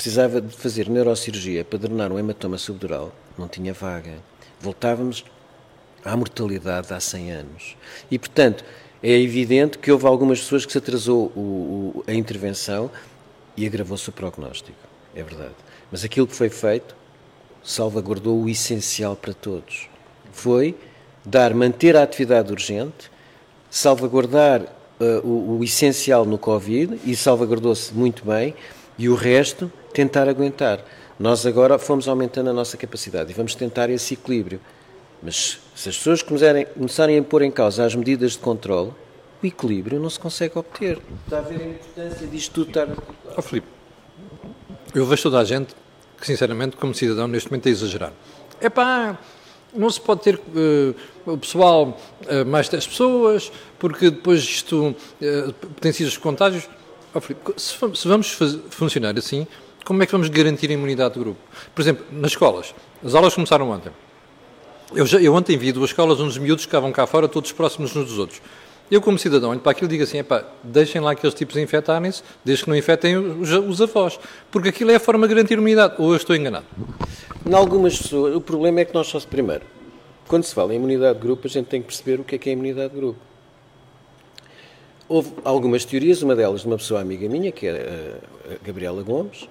precisava 0.00 0.40
de 0.40 0.56
fazer 0.56 0.88
neurocirurgia 0.88 1.62
para 1.62 1.78
drenar 1.78 2.10
um 2.10 2.18
hematoma 2.18 2.56
subdural, 2.56 3.14
não 3.36 3.46
tinha 3.46 3.74
vaga. 3.74 4.14
Voltávamos 4.58 5.26
à 6.02 6.16
mortalidade 6.16 6.86
de 6.86 6.94
há 6.94 6.98
100 7.00 7.32
anos. 7.32 7.76
E, 8.10 8.18
portanto, 8.18 8.64
é 9.02 9.12
evidente 9.12 9.76
que 9.76 9.92
houve 9.92 10.06
algumas 10.06 10.40
pessoas 10.40 10.64
que 10.64 10.72
se 10.72 10.78
atrasou 10.78 11.30
o, 11.36 11.40
o, 11.98 12.04
a 12.06 12.14
intervenção 12.14 12.90
e 13.54 13.66
agravou-se 13.66 14.08
o 14.08 14.12
prognóstico. 14.12 14.78
É 15.14 15.22
verdade. 15.22 15.54
Mas 15.92 16.02
aquilo 16.02 16.26
que 16.26 16.34
foi 16.34 16.48
feito 16.48 16.96
salvaguardou 17.62 18.40
o 18.40 18.48
essencial 18.48 19.14
para 19.14 19.34
todos. 19.34 19.86
Foi 20.32 20.74
dar, 21.22 21.52
manter 21.52 21.94
a 21.94 22.02
atividade 22.02 22.50
urgente, 22.50 23.10
salvaguardar 23.70 24.62
uh, 24.62 25.28
o, 25.28 25.58
o, 25.58 25.62
essencial 25.62 26.24
no 26.24 26.38
Covid, 26.38 26.98
e 27.04 27.14
salvaguardou-se 27.14 27.92
muito 27.92 28.24
bem, 28.24 28.54
e 28.96 29.06
o 29.06 29.14
resto 29.14 29.70
tentar 29.92 30.28
aguentar. 30.28 30.84
Nós 31.18 31.44
agora 31.44 31.78
fomos 31.78 32.08
aumentando 32.08 32.50
a 32.50 32.52
nossa 32.52 32.76
capacidade 32.76 33.30
e 33.30 33.34
vamos 33.34 33.54
tentar 33.54 33.90
esse 33.90 34.14
equilíbrio. 34.14 34.60
Mas 35.22 35.60
se 35.74 35.88
as 35.88 35.96
pessoas 35.96 36.22
começarem, 36.22 36.64
começarem 36.64 37.18
a 37.18 37.22
pôr 37.22 37.42
em 37.42 37.50
causa 37.50 37.84
as 37.84 37.94
medidas 37.94 38.32
de 38.32 38.38
controle, 38.38 38.92
o 39.42 39.46
equilíbrio 39.46 40.00
não 40.00 40.08
se 40.08 40.18
consegue 40.18 40.58
obter. 40.58 40.98
Está 41.24 41.38
a 41.38 41.40
ver 41.42 41.60
a 41.60 41.66
importância 41.66 42.26
disto 42.26 42.52
tudo 42.52 42.68
estar. 42.68 42.88
Oh, 43.36 43.42
Filipe, 43.42 43.66
eu 44.94 45.04
vejo 45.06 45.24
toda 45.24 45.38
a 45.38 45.44
gente 45.44 45.74
que, 46.18 46.26
sinceramente, 46.26 46.76
como 46.76 46.94
cidadão, 46.94 47.28
neste 47.28 47.50
momento 47.50 47.66
é 47.66 47.70
exagerar. 47.70 48.12
É 48.60 48.68
pá, 48.68 49.18
não 49.74 49.88
se 49.88 50.00
pode 50.00 50.22
ter 50.22 50.36
uh, 50.36 50.94
o 51.32 51.38
pessoal 51.38 51.98
uh, 52.22 52.46
mais 52.46 52.68
10 52.68 52.86
pessoas, 52.86 53.52
porque 53.78 54.10
depois 54.10 54.40
isto 54.42 54.88
uh, 54.88 55.52
potencia 55.52 56.06
os 56.06 56.16
contágios. 56.16 56.68
Oh, 57.14 57.20
Filipe, 57.20 57.52
se, 57.56 57.74
se, 57.94 58.08
vamos 58.08 58.32
fazer, 58.32 58.60
funcionar 58.70 59.16
assim, 59.18 59.46
como 59.84 60.02
é 60.02 60.06
que 60.06 60.12
vamos 60.12 60.28
garantir 60.28 60.70
a 60.70 60.74
imunidade 60.74 61.14
do 61.14 61.20
grupo? 61.20 61.40
Por 61.74 61.80
exemplo, 61.82 62.04
nas 62.12 62.32
escolas, 62.32 62.74
as 63.04 63.14
aulas 63.14 63.34
começaram 63.34 63.70
ontem. 63.70 63.90
Eu, 64.94 65.06
já, 65.06 65.20
eu 65.20 65.34
ontem 65.34 65.56
vi 65.56 65.70
duas 65.72 65.90
escolas, 65.90 66.20
uns 66.20 66.36
miúdos 66.36 66.64
que 66.64 66.68
estavam 66.68 66.90
cá 66.90 67.06
fora, 67.06 67.28
todos 67.28 67.52
próximos 67.52 67.94
uns 67.94 68.06
dos 68.06 68.18
outros. 68.18 68.40
Eu, 68.90 69.00
como 69.00 69.16
cidadão, 69.16 69.50
olho 69.50 69.60
para 69.60 69.70
aquilo 69.70 69.86
e 69.86 69.92
digo 69.92 70.02
assim: 70.02 70.18
epá, 70.18 70.44
deixem 70.64 71.00
lá 71.00 71.12
aqueles 71.12 71.32
tipos 71.32 71.56
infectarem-se, 71.56 72.24
desde 72.44 72.64
que 72.64 72.70
não 72.70 72.76
infectem 72.76 73.16
os, 73.16 73.52
os, 73.52 73.80
avós. 73.80 74.18
Porque 74.50 74.70
aquilo 74.70 74.90
é 74.90 74.96
a 74.96 75.00
forma 75.00 75.28
de 75.28 75.34
garantir 75.34 75.54
a 75.54 75.56
imunidade. 75.58 75.94
Ou 75.98 76.10
eu 76.10 76.16
estou 76.16 76.34
enganado? 76.34 76.66
Em 77.46 77.54
algumas 77.54 77.96
pessoas, 77.96 78.34
o 78.34 78.40
problema 78.40 78.80
é 78.80 78.84
que 78.84 78.92
nós 78.92 79.06
só, 79.06 79.20
primeiro, 79.20 79.62
quando 80.26 80.42
se 80.42 80.52
fala 80.52 80.74
em 80.74 80.76
imunidade 80.76 81.20
de 81.20 81.24
grupo, 81.24 81.46
a 81.46 81.50
gente 81.50 81.66
tem 81.66 81.80
que 81.80 81.86
perceber 81.86 82.18
o 82.18 82.24
que 82.24 82.34
é 82.34 82.38
que 82.38 82.50
é 82.50 82.52
imunidade 82.52 82.92
de 82.92 82.96
grupo. 82.96 83.18
Houve 85.08 85.34
algumas 85.44 85.84
teorias, 85.84 86.22
uma 86.22 86.34
delas 86.34 86.62
de 86.62 86.66
uma 86.66 86.76
pessoa 86.76 87.00
amiga 87.00 87.28
minha, 87.28 87.52
que 87.52 87.66
era 87.66 88.20
a 88.48 88.64
Gabriela 88.64 89.02
Gomes, 89.02 89.48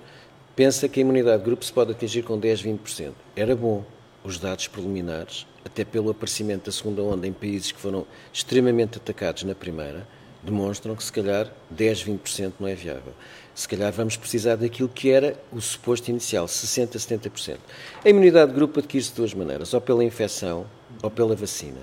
pensa 0.59 0.89
que 0.89 0.99
a 0.99 1.03
imunidade 1.03 1.37
de 1.37 1.45
grupo 1.45 1.63
se 1.63 1.71
pode 1.71 1.91
atingir 1.91 2.21
com 2.21 2.37
10, 2.37 2.63
20%. 2.63 3.13
Era 3.33 3.55
bom. 3.55 3.81
Os 4.21 4.37
dados 4.37 4.67
preliminares, 4.67 5.47
até 5.63 5.85
pelo 5.85 6.09
aparecimento 6.09 6.65
da 6.65 6.71
segunda 6.73 7.01
onda 7.01 7.25
em 7.25 7.31
países 7.31 7.71
que 7.71 7.79
foram 7.79 8.05
extremamente 8.33 8.97
atacados 8.97 9.43
na 9.43 9.55
primeira, 9.55 10.05
demonstram 10.43 10.97
que 10.97 11.03
se 11.05 11.13
calhar 11.13 11.49
10, 11.69 12.03
20% 12.03 12.53
não 12.59 12.67
é 12.67 12.75
viável 12.75 13.13
se 13.55 13.67
calhar 13.67 13.91
vamos 13.91 14.15
precisar 14.15 14.55
daquilo 14.55 14.87
que 14.87 15.09
era 15.11 15.35
o 15.51 15.59
suposto 15.59 16.09
inicial, 16.09 16.45
60%, 16.45 16.97
70%. 16.97 17.57
A 18.05 18.09
imunidade 18.09 18.51
de 18.51 18.55
grupo 18.55 18.79
adquire-se 18.79 19.09
de 19.09 19.17
duas 19.17 19.33
maneiras, 19.33 19.73
ou 19.73 19.81
pela 19.81 20.01
infecção 20.01 20.65
ou 21.03 21.11
pela 21.11 21.35
vacina. 21.35 21.81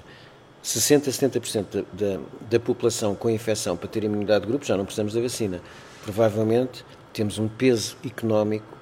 60%, 0.64 1.08
70% 1.08 1.64
da, 1.70 1.80
da, 1.92 2.20
da 2.48 2.60
população 2.60 3.14
com 3.14 3.28
infecção 3.28 3.76
para 3.76 3.88
ter 3.88 4.04
imunidade 4.04 4.46
de 4.46 4.50
grupo 4.50 4.64
já 4.64 4.74
não 4.74 4.86
precisamos 4.86 5.12
da 5.12 5.20
vacina. 5.20 5.60
Provavelmente 6.02 6.82
temos 7.16 7.38
um 7.38 7.48
peso 7.48 7.96
económico, 8.04 8.76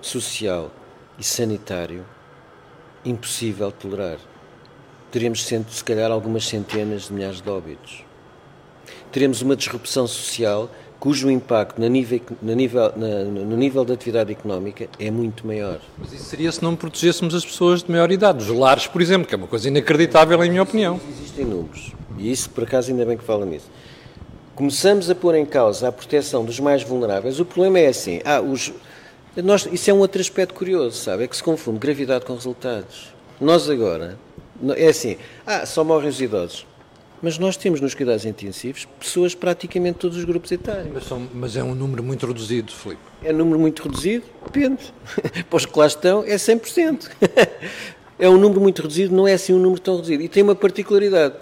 social 0.00 0.70
e 1.18 1.24
sanitário 1.24 2.06
impossível 3.04 3.66
de 3.68 3.74
tolerar. 3.74 4.18
Teremos, 5.10 5.44
se 5.44 5.84
calhar, 5.84 6.12
algumas 6.12 6.46
centenas 6.46 7.08
de 7.08 7.12
milhares 7.12 7.40
de 7.40 7.50
óbitos. 7.50 8.04
Teremos 9.10 9.42
uma 9.42 9.56
disrupção 9.56 10.06
social 10.06 10.70
cujo 11.00 11.28
impacto 11.28 11.80
na 11.80 11.88
nível, 11.88 12.20
na 12.40 12.54
nível, 12.54 12.92
na, 12.94 13.24
no 13.24 13.56
nível 13.56 13.84
da 13.84 13.94
atividade 13.94 14.30
económica 14.30 14.88
é 14.96 15.10
muito 15.10 15.44
maior. 15.44 15.80
Mas 15.98 16.12
isso 16.12 16.24
seria 16.26 16.52
se 16.52 16.62
não 16.62 16.76
protegêssemos 16.76 17.34
as 17.34 17.44
pessoas 17.44 17.82
de 17.82 17.90
maior 17.90 18.12
idade, 18.12 18.38
os 18.44 18.56
lares, 18.56 18.86
por 18.86 19.02
exemplo, 19.02 19.26
que 19.26 19.34
é 19.34 19.38
uma 19.38 19.48
coisa 19.48 19.66
inacreditável, 19.66 20.44
em 20.44 20.50
minha 20.50 20.62
opinião. 20.62 21.00
Existem 21.10 21.44
números, 21.44 21.92
e 22.16 22.30
isso, 22.30 22.50
por 22.50 22.62
acaso, 22.62 22.92
ainda 22.92 23.04
bem 23.04 23.16
que 23.16 23.24
fala 23.24 23.44
nisso. 23.44 23.68
Começamos 24.60 25.08
a 25.08 25.14
pôr 25.14 25.34
em 25.36 25.46
causa 25.46 25.88
a 25.88 25.92
proteção 25.92 26.44
dos 26.44 26.60
mais 26.60 26.82
vulneráveis. 26.82 27.40
O 27.40 27.46
problema 27.46 27.78
é 27.78 27.86
assim: 27.86 28.20
ah, 28.26 28.42
os, 28.42 28.70
nós, 29.34 29.66
isso 29.72 29.90
é 29.90 29.94
um 29.94 30.00
outro 30.00 30.20
aspecto 30.20 30.52
curioso, 30.52 30.98
sabe? 30.98 31.24
É 31.24 31.26
que 31.26 31.34
se 31.34 31.42
confunde 31.42 31.78
gravidade 31.78 32.26
com 32.26 32.34
resultados. 32.34 33.08
Nós 33.40 33.70
agora, 33.70 34.18
é 34.76 34.88
assim: 34.88 35.16
ah, 35.46 35.64
só 35.64 35.82
morrem 35.82 36.10
os 36.10 36.20
idosos. 36.20 36.66
Mas 37.22 37.38
nós 37.38 37.56
temos 37.56 37.80
nos 37.80 37.94
cuidados 37.94 38.26
intensivos 38.26 38.86
pessoas 38.98 39.34
praticamente 39.34 39.98
todos 39.98 40.18
os 40.18 40.24
grupos 40.26 40.52
etários. 40.52 40.92
Mas, 40.92 41.04
são, 41.04 41.26
mas 41.32 41.56
é 41.56 41.64
um 41.64 41.74
número 41.74 42.02
muito 42.02 42.26
reduzido, 42.26 42.70
Filipe. 42.70 43.00
É 43.24 43.32
um 43.32 43.38
número 43.38 43.58
muito 43.58 43.82
reduzido? 43.82 44.26
Depende. 44.44 44.92
Para 45.48 45.56
os 45.56 45.64
que 45.64 45.78
lá 45.78 45.86
estão 45.86 46.22
é 46.22 46.36
100%. 46.36 47.08
é 48.18 48.28
um 48.28 48.36
número 48.36 48.60
muito 48.60 48.82
reduzido, 48.82 49.16
não 49.16 49.26
é 49.26 49.32
assim 49.32 49.54
um 49.54 49.58
número 49.58 49.80
tão 49.80 49.96
reduzido. 49.96 50.22
E 50.22 50.28
tem 50.28 50.42
uma 50.42 50.54
particularidade. 50.54 51.34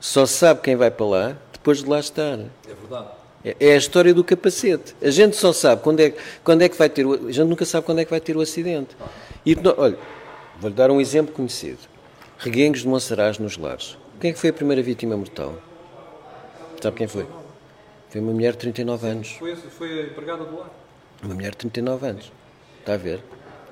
Só 0.00 0.24
sabe 0.24 0.62
quem 0.62 0.74
vai 0.74 0.90
para 0.90 1.04
lá 1.04 1.36
depois 1.62 1.78
de 1.78 1.88
lá 1.88 2.00
estar. 2.00 2.40
É 2.40 2.74
verdade. 2.80 3.08
É, 3.44 3.56
é 3.58 3.74
a 3.74 3.76
história 3.76 4.12
do 4.12 4.24
capacete. 4.24 4.96
A 5.00 5.10
gente 5.10 5.36
só 5.36 5.52
sabe 5.52 5.80
quando 5.80 6.00
é, 6.00 6.12
quando 6.42 6.62
é 6.62 6.68
que 6.68 6.76
vai 6.76 6.88
ter 6.88 7.06
o, 7.06 7.28
a 7.28 7.32
gente 7.32 7.46
nunca 7.46 7.64
sabe 7.64 7.86
quando 7.86 8.00
é 8.00 8.04
que 8.04 8.10
vai 8.10 8.20
ter 8.20 8.36
o 8.36 8.40
acidente. 8.40 8.96
E, 9.46 9.56
olha, 9.76 9.96
vou-lhe 10.60 10.74
dar 10.74 10.90
um 10.90 11.00
exemplo 11.00 11.32
conhecido. 11.32 11.78
Reguengos 12.38 12.80
de 12.80 12.88
Monsaraz 12.88 13.38
nos 13.38 13.56
lares. 13.56 13.96
Quem 14.20 14.30
é 14.30 14.32
que 14.32 14.40
foi 14.40 14.50
a 14.50 14.52
primeira 14.52 14.82
vítima 14.82 15.16
mortal? 15.16 15.54
Sabe 16.80 16.96
quem 16.96 17.06
foi? 17.06 17.26
Foi 18.10 18.20
uma 18.20 18.32
mulher 18.32 18.52
de 18.52 18.58
39 18.58 19.06
anos. 19.06 19.28
Foi, 19.38 19.54
foi 19.54 20.00
a 20.00 20.06
empregada 20.06 20.44
do 20.44 20.58
lar. 20.58 20.70
Uma 21.22 21.34
mulher 21.34 21.52
de 21.52 21.58
39 21.58 22.06
anos. 22.06 22.32
Está 22.80 22.94
a 22.94 22.96
ver? 22.96 23.22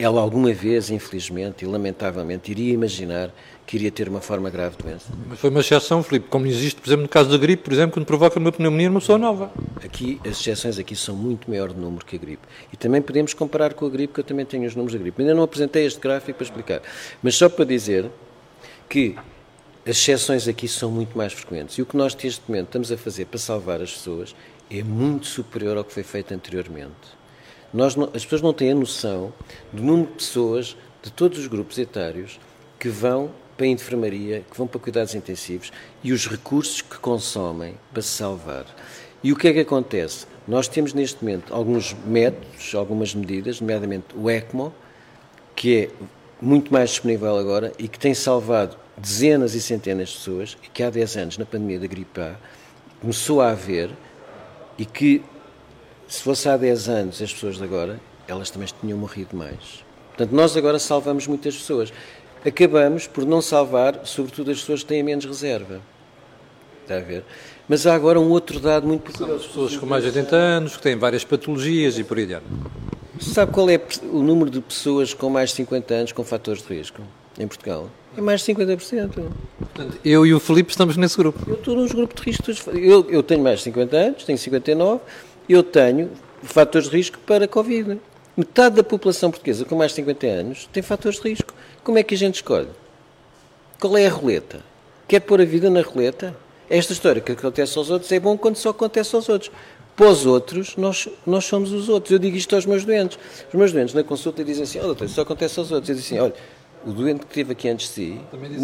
Ela 0.00 0.22
alguma 0.22 0.50
vez, 0.54 0.88
infelizmente 0.88 1.62
e 1.62 1.68
lamentavelmente, 1.68 2.50
iria 2.50 2.72
imaginar 2.72 3.30
que 3.66 3.76
iria 3.76 3.90
ter 3.90 4.08
uma 4.08 4.22
forma 4.22 4.48
grave 4.48 4.74
de 4.74 4.82
doença. 4.82 5.12
Mas 5.28 5.38
foi 5.38 5.50
uma 5.50 5.60
exceção, 5.60 6.02
Filipe, 6.02 6.26
como 6.30 6.46
existe, 6.46 6.80
por 6.80 6.88
exemplo, 6.88 7.02
no 7.02 7.08
caso 7.10 7.28
da 7.28 7.36
gripe, 7.36 7.62
por 7.62 7.70
exemplo, 7.70 7.92
quando 7.92 8.06
provoca 8.06 8.38
uma 8.38 8.50
pneumonia 8.50 8.88
numa 8.88 9.00
pessoa 9.00 9.18
nova. 9.18 9.52
Aqui, 9.84 10.18
as 10.24 10.40
exceções 10.40 10.78
aqui 10.78 10.96
são 10.96 11.14
muito 11.14 11.50
maior 11.50 11.68
de 11.68 11.78
número 11.78 12.02
que 12.02 12.16
a 12.16 12.18
gripe. 12.18 12.42
E 12.72 12.78
também 12.78 13.02
podemos 13.02 13.34
comparar 13.34 13.74
com 13.74 13.84
a 13.84 13.90
gripe, 13.90 14.14
que 14.14 14.20
eu 14.20 14.24
também 14.24 14.46
tenho 14.46 14.66
os 14.66 14.74
números 14.74 14.94
da 14.94 14.98
gripe. 14.98 15.20
Ainda 15.20 15.34
não 15.34 15.42
apresentei 15.42 15.84
este 15.84 16.00
gráfico 16.00 16.38
para 16.38 16.44
explicar. 16.46 16.82
Mas 17.22 17.34
só 17.34 17.50
para 17.50 17.66
dizer 17.66 18.10
que 18.88 19.16
as 19.84 19.98
exceções 19.98 20.48
aqui 20.48 20.66
são 20.66 20.90
muito 20.90 21.16
mais 21.16 21.34
frequentes. 21.34 21.76
E 21.76 21.82
o 21.82 21.86
que 21.86 21.94
nós, 21.94 22.16
neste 22.16 22.40
momento, 22.48 22.68
estamos 22.68 22.90
a 22.90 22.96
fazer 22.96 23.26
para 23.26 23.38
salvar 23.38 23.82
as 23.82 23.92
pessoas 23.92 24.34
é 24.70 24.82
muito 24.82 25.26
superior 25.26 25.76
ao 25.76 25.84
que 25.84 25.92
foi 25.92 26.02
feito 26.02 26.32
anteriormente. 26.32 27.19
Nós 27.72 27.94
não, 27.94 28.10
as 28.14 28.24
pessoas 28.24 28.42
não 28.42 28.52
têm 28.52 28.72
a 28.72 28.74
noção 28.74 29.32
do 29.72 29.82
número 29.82 30.08
de 30.08 30.14
pessoas 30.14 30.76
de 31.02 31.10
todos 31.10 31.38
os 31.38 31.46
grupos 31.46 31.78
etários 31.78 32.38
que 32.78 32.88
vão 32.88 33.30
para 33.56 33.66
a 33.66 33.68
enfermaria, 33.68 34.44
que 34.50 34.56
vão 34.56 34.66
para 34.66 34.80
cuidados 34.80 35.14
intensivos 35.14 35.70
e 36.02 36.12
os 36.12 36.26
recursos 36.26 36.80
que 36.80 36.98
consomem 36.98 37.74
para 37.92 38.02
se 38.02 38.08
salvar. 38.08 38.64
E 39.22 39.32
o 39.32 39.36
que 39.36 39.48
é 39.48 39.52
que 39.52 39.60
acontece? 39.60 40.26
Nós 40.48 40.66
temos 40.66 40.94
neste 40.94 41.22
momento 41.22 41.54
alguns 41.54 41.94
métodos, 42.06 42.74
algumas 42.74 43.14
medidas, 43.14 43.60
nomeadamente 43.60 44.06
o 44.16 44.30
ECMO, 44.30 44.72
que 45.54 45.76
é 45.76 45.90
muito 46.40 46.72
mais 46.72 46.90
disponível 46.90 47.36
agora 47.36 47.72
e 47.78 47.86
que 47.86 47.98
tem 47.98 48.14
salvado 48.14 48.76
dezenas 48.96 49.54
e 49.54 49.60
centenas 49.60 50.08
de 50.08 50.16
pessoas 50.16 50.56
e 50.62 50.68
que 50.68 50.82
há 50.82 50.88
10 50.88 51.16
anos, 51.18 51.38
na 51.38 51.44
pandemia 51.44 51.78
da 51.78 51.86
gripe 51.86 52.20
A, 52.20 52.36
começou 53.00 53.42
a 53.42 53.50
haver 53.50 53.90
e 54.78 54.86
que, 54.86 55.22
se 56.10 56.22
fosse 56.24 56.48
há 56.48 56.56
10 56.56 56.88
anos 56.88 57.22
as 57.22 57.32
pessoas 57.32 57.56
de 57.56 57.62
agora, 57.62 58.00
elas 58.26 58.50
também 58.50 58.68
tinham 58.80 58.98
morrido 58.98 59.36
mais. 59.36 59.84
Portanto, 60.08 60.32
nós 60.32 60.56
agora 60.56 60.78
salvamos 60.80 61.28
muitas 61.28 61.56
pessoas. 61.56 61.92
Acabamos 62.44 63.06
por 63.06 63.24
não 63.24 63.40
salvar, 63.40 64.00
sobretudo, 64.04 64.50
as 64.50 64.58
pessoas 64.58 64.80
que 64.82 64.88
têm 64.88 65.04
menos 65.04 65.24
reserva. 65.24 65.80
Está 66.82 66.96
a 66.96 67.00
ver? 67.00 67.22
Mas 67.68 67.86
há 67.86 67.94
agora 67.94 68.18
um 68.18 68.28
outro 68.28 68.58
dado 68.58 68.88
muito 68.88 69.12
curioso. 69.12 69.46
pessoas 69.46 69.76
com 69.76 69.86
mais 69.86 70.02
de 70.02 70.08
80 70.08 70.36
anos, 70.36 70.76
que 70.76 70.82
têm 70.82 70.96
várias 70.96 71.22
patologias 71.22 71.96
e 71.96 72.02
por 72.02 72.18
aí 72.18 72.24
adiante. 72.24 72.44
Sabe 73.20 73.52
qual 73.52 73.70
é 73.70 73.80
o 74.12 74.20
número 74.20 74.50
de 74.50 74.60
pessoas 74.60 75.14
com 75.14 75.30
mais 75.30 75.50
de 75.50 75.56
50 75.56 75.94
anos 75.94 76.12
com 76.12 76.24
fatores 76.24 76.62
de 76.66 76.74
risco 76.74 77.02
em 77.38 77.46
Portugal? 77.46 77.88
É 78.16 78.20
mais 78.20 78.40
de 78.40 78.52
50%. 78.52 79.12
Portanto, 79.58 79.98
eu 80.04 80.26
e 80.26 80.34
o 80.34 80.40
Filipe 80.40 80.70
estamos 80.70 80.96
nesse 80.96 81.16
grupo. 81.16 81.38
Eu 81.46 81.54
estou 81.54 81.76
nos 81.76 81.92
grupos 81.92 82.20
de 82.20 82.30
risco. 82.30 82.70
Eu, 82.70 83.08
eu 83.08 83.22
tenho 83.22 83.42
mais 83.42 83.58
de 83.58 83.66
50 83.66 83.96
anos, 83.96 84.24
tenho 84.24 84.36
59, 84.36 85.00
eu 85.52 85.62
tenho 85.62 86.10
fatores 86.42 86.88
de 86.88 86.96
risco 86.96 87.18
para 87.26 87.48
Covid. 87.48 88.00
Metade 88.36 88.76
da 88.76 88.84
população 88.84 89.30
portuguesa 89.30 89.64
com 89.64 89.74
mais 89.74 89.90
de 89.90 89.96
50 89.96 90.26
anos 90.26 90.68
tem 90.72 90.82
fatores 90.82 91.20
de 91.20 91.28
risco. 91.28 91.52
Como 91.82 91.98
é 91.98 92.02
que 92.02 92.14
a 92.14 92.18
gente 92.18 92.36
escolhe? 92.36 92.68
Qual 93.78 93.96
é 93.96 94.06
a 94.06 94.10
roleta? 94.10 94.60
Quer 95.08 95.20
pôr 95.20 95.40
a 95.40 95.44
vida 95.44 95.68
na 95.68 95.82
roleta? 95.82 96.36
Esta 96.68 96.92
história 96.92 97.20
que 97.20 97.32
acontece 97.32 97.76
aos 97.76 97.90
outros 97.90 98.12
é 98.12 98.20
bom 98.20 98.38
quando 98.38 98.56
só 98.56 98.70
acontece 98.70 99.16
aos 99.16 99.28
outros. 99.28 99.50
Para 99.96 100.08
os 100.08 100.24
outros, 100.24 100.76
nós, 100.76 101.08
nós 101.26 101.44
somos 101.44 101.72
os 101.72 101.88
outros. 101.88 102.12
Eu 102.12 102.18
digo 102.18 102.36
isto 102.36 102.54
aos 102.54 102.64
meus 102.64 102.84
doentes. 102.84 103.18
Os 103.48 103.54
meus 103.54 103.72
doentes 103.72 103.92
na 103.92 104.04
consulta 104.04 104.44
dizem 104.44 104.62
assim: 104.62 104.78
oh, 104.78 104.84
doutor, 104.84 105.04
isso 105.04 105.14
só 105.14 105.22
acontece 105.22 105.58
aos 105.58 105.72
outros. 105.72 105.90
Eu 105.90 105.96
digo 105.96 106.06
assim: 106.06 106.18
olha, 106.20 106.34
o 106.86 106.92
doente 106.92 107.20
que 107.20 107.26
esteve 107.26 107.52
aqui 107.52 107.68
antes 107.68 107.88
de 107.88 107.92
si 107.92 108.20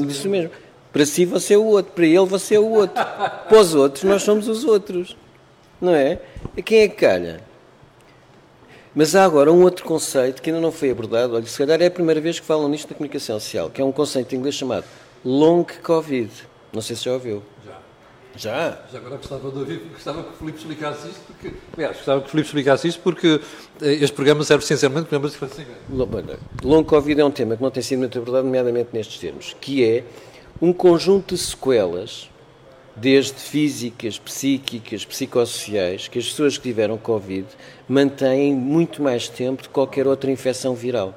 disse 0.07 0.27
o 0.29 0.31
mesmo. 0.31 0.51
Para 0.93 1.05
si 1.05 1.25
você 1.27 1.55
é 1.55 1.59
o 1.59 1.65
outro, 1.65 1.93
para 1.93 2.07
ele 2.07 2.25
você 2.25 2.55
é 2.55 2.61
o 2.61 2.71
outro. 2.71 3.05
para 3.05 3.61
os 3.61 3.75
outros 3.75 4.05
nós 4.05 4.23
somos 4.23 4.49
os 4.49 4.65
outros. 4.65 5.17
Não 5.81 5.95
é? 5.95 6.21
E 6.57 6.63
quem 6.63 6.81
é 6.81 6.89
que 6.89 6.97
calha? 6.97 7.41
Mas 8.95 9.15
há 9.15 9.25
agora 9.25 9.53
um 9.53 9.63
outro 9.63 9.85
conceito 9.85 10.41
que 10.41 10.49
ainda 10.49 10.61
não 10.61 10.73
foi 10.73 10.91
abordado. 10.91 11.35
Olha, 11.35 11.45
se 11.45 11.59
calhar 11.59 11.81
é 11.83 11.87
a 11.87 11.91
primeira 11.91 12.21
vez 12.21 12.41
que 12.41 12.47
falam 12.47 12.69
nisto 12.69 12.89
na 12.89 12.97
comunicação 12.97 13.39
social, 13.39 13.69
que 13.69 13.81
é 13.81 13.85
um 13.85 13.93
conceito 13.93 14.35
em 14.35 14.39
inglês 14.39 14.55
chamado 14.55 14.85
Long 15.25 15.67
Covid. 15.83 16.31
Não 16.73 16.81
sei 16.81 16.97
se 16.97 17.05
já 17.05 17.13
ouviu. 17.13 17.43
Já? 18.37 18.79
Já 18.93 18.99
agora 18.99 19.17
gostava 19.17 19.51
de 19.51 19.59
ouvir, 19.59 19.81
gostava 19.93 20.23
que 20.23 20.29
o 20.29 20.33
Filipe 20.35 20.59
explicasse 20.59 21.09
isto, 21.09 21.21
porque, 21.27 21.53
aliás, 21.75 21.97
gostava 21.97 22.21
que 22.21 22.27
o 22.27 22.31
Filipe 22.31 22.47
explicasse 22.47 22.89
isto, 22.89 23.01
porque 23.01 23.41
eh, 23.81 23.93
este 23.95 24.15
programa 24.15 24.45
serve 24.45 24.63
essencialmente 24.63 25.09
para 25.09 25.19
programas 25.19 25.57
de 25.89 26.67
Long 26.67 26.85
Covid 26.85 27.21
é 27.21 27.25
um 27.25 27.31
tema 27.31 27.57
que 27.57 27.63
não 27.63 27.71
tem 27.71 27.83
sido 27.83 28.01
muito 28.01 28.19
abordado, 28.19 28.45
nomeadamente 28.45 28.91
nestes 28.93 29.19
termos, 29.19 29.57
que 29.59 29.83
é 29.83 30.05
um 30.61 30.71
conjunto 30.71 31.35
de 31.35 31.41
sequelas, 31.41 32.29
desde 32.97 33.35
físicas, 33.35 34.19
psíquicas, 34.19 35.05
psicossociais, 35.05 36.09
que 36.09 36.19
as 36.19 36.27
pessoas 36.27 36.57
que 36.57 36.63
tiveram 36.63 36.97
Covid 36.97 37.47
mantêm 37.87 38.55
muito 38.55 39.03
mais 39.03 39.29
tempo 39.29 39.63
de 39.63 39.69
qualquer 39.69 40.07
outra 40.07 40.31
infecção 40.31 40.75
viral. 40.75 41.15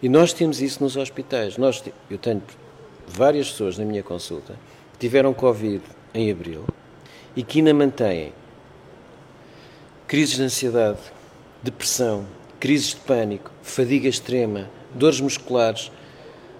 E 0.00 0.08
nós 0.08 0.32
temos 0.32 0.62
isso 0.62 0.82
nos 0.82 0.96
hospitais. 0.96 1.56
Nós, 1.56 1.82
eu 2.08 2.18
tenho 2.18 2.40
várias 3.06 3.50
pessoas 3.50 3.76
na 3.76 3.84
minha 3.84 4.02
consulta 4.02 4.54
que 4.92 4.98
tiveram 4.98 5.34
Covid 5.34 5.82
em 6.14 6.30
abril 6.30 6.64
e 7.34 7.42
que 7.42 7.58
ainda 7.58 7.74
mantêm 7.74 8.32
crises 10.06 10.36
de 10.36 10.42
ansiedade, 10.42 11.00
depressão, 11.62 12.24
crises 12.60 12.90
de 12.90 12.96
pânico, 12.96 13.50
fadiga 13.62 14.08
extrema, 14.08 14.70
dores 14.94 15.20
musculares, 15.20 15.90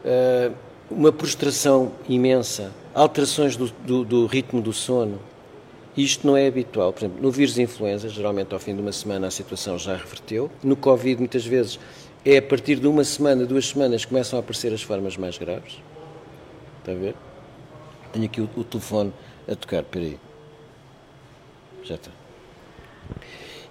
eh, 0.05 0.51
uma 0.91 1.13
prostração 1.13 1.93
imensa, 2.09 2.73
alterações 2.99 3.57
do, 3.57 3.71
do, 3.87 4.05
do 4.05 4.27
ritmo 4.27 4.61
do 4.61 4.73
sono. 4.73 5.21
Isto 5.97 6.27
não 6.27 6.37
é 6.37 6.47
habitual. 6.49 6.93
Por 6.93 7.01
exemplo, 7.01 7.23
no 7.23 7.31
vírus 7.31 7.57
influenza, 7.57 8.09
geralmente 8.09 8.53
ao 8.53 8.59
fim 8.59 8.75
de 8.75 8.81
uma 8.81 8.93
semana 8.93 9.29
a 9.29 9.31
situação 9.31 9.79
já 9.79 9.97
reverteu. 9.97 10.51
No 10.63 10.77
Covid, 10.77 11.19
muitas 11.19 11.47
vezes, 11.47 11.79
é 12.25 12.39
a 12.39 12.43
partir 12.43 12.77
de 12.77 12.89
uma 12.89 13.05
semana, 13.05 13.47
duas 13.47 13.69
semanas, 13.69 14.05
que 14.05 14.11
começam 14.11 14.37
a 14.39 14.41
aparecer 14.41 14.73
as 14.73 14.83
formas 14.83 15.17
mais 15.17 15.39
graves. 15.39 15.81
Está 16.81 16.93
a 16.93 16.95
ver? 16.95 17.15
Tenho 18.13 18.25
aqui 18.25 18.41
o, 18.41 18.51
o 18.57 18.65
telefone 18.65 19.13
a 19.47 19.55
tocar, 19.55 19.85
peraí. 19.85 20.19
Já 21.85 21.95
está. 21.95 22.11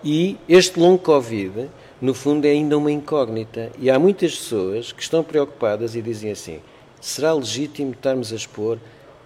E 0.03 0.37
este 0.47 0.79
longo 0.79 0.99
Covid, 0.99 1.69
no 1.99 2.13
fundo, 2.13 2.45
é 2.45 2.51
ainda 2.51 2.77
uma 2.77 2.91
incógnita. 2.91 3.71
E 3.77 3.89
há 3.89 3.99
muitas 3.99 4.37
pessoas 4.37 4.93
que 4.93 5.01
estão 5.01 5.21
preocupadas 5.21 5.95
e 5.95 6.01
dizem 6.01 6.31
assim: 6.31 6.61
será 7.01 7.33
legítimo 7.33 7.91
estarmos 7.91 8.31
a 8.31 8.35
expor 8.35 8.79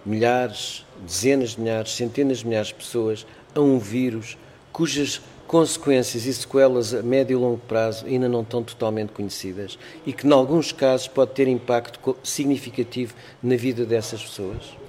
milhares, 0.04 0.84
dezenas 1.06 1.50
de 1.50 1.60
milhares, 1.60 1.92
centenas 1.92 2.38
de 2.38 2.46
milhares 2.46 2.68
de 2.68 2.74
pessoas 2.74 3.26
a 3.54 3.60
um 3.60 3.78
vírus 3.78 4.36
cujas 4.72 5.20
consequências 5.46 6.24
e 6.24 6.32
sequelas 6.32 6.94
a 6.94 7.02
médio 7.02 7.38
e 7.38 7.40
longo 7.40 7.60
prazo 7.68 8.06
ainda 8.06 8.28
não 8.28 8.40
estão 8.40 8.62
totalmente 8.62 9.10
conhecidas 9.10 9.78
e 10.06 10.12
que, 10.12 10.26
em 10.26 10.32
alguns 10.32 10.72
casos, 10.72 11.08
pode 11.08 11.32
ter 11.32 11.46
impacto 11.46 12.16
significativo 12.22 13.14
na 13.42 13.54
vida 13.56 13.84
dessas 13.84 14.22
pessoas? 14.22 14.82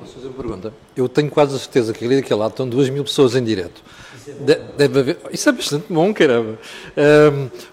Posso 0.00 0.14
fazer 0.14 0.26
uma 0.26 0.34
pergunta? 0.34 0.72
Eu 0.96 1.08
tenho 1.08 1.30
quase 1.30 1.54
a 1.54 1.58
certeza 1.58 1.92
que 1.92 2.04
ali 2.04 2.16
daquele 2.16 2.40
lado 2.40 2.50
estão 2.50 2.68
duas 2.68 2.90
mil 2.90 3.04
pessoas 3.04 3.36
em 3.36 3.44
direto. 3.44 3.82
Deve 4.76 5.00
haver. 5.00 5.18
Isso 5.30 5.48
é 5.48 5.52
bastante 5.52 5.86
bom, 5.88 6.12
caramba. 6.12 6.58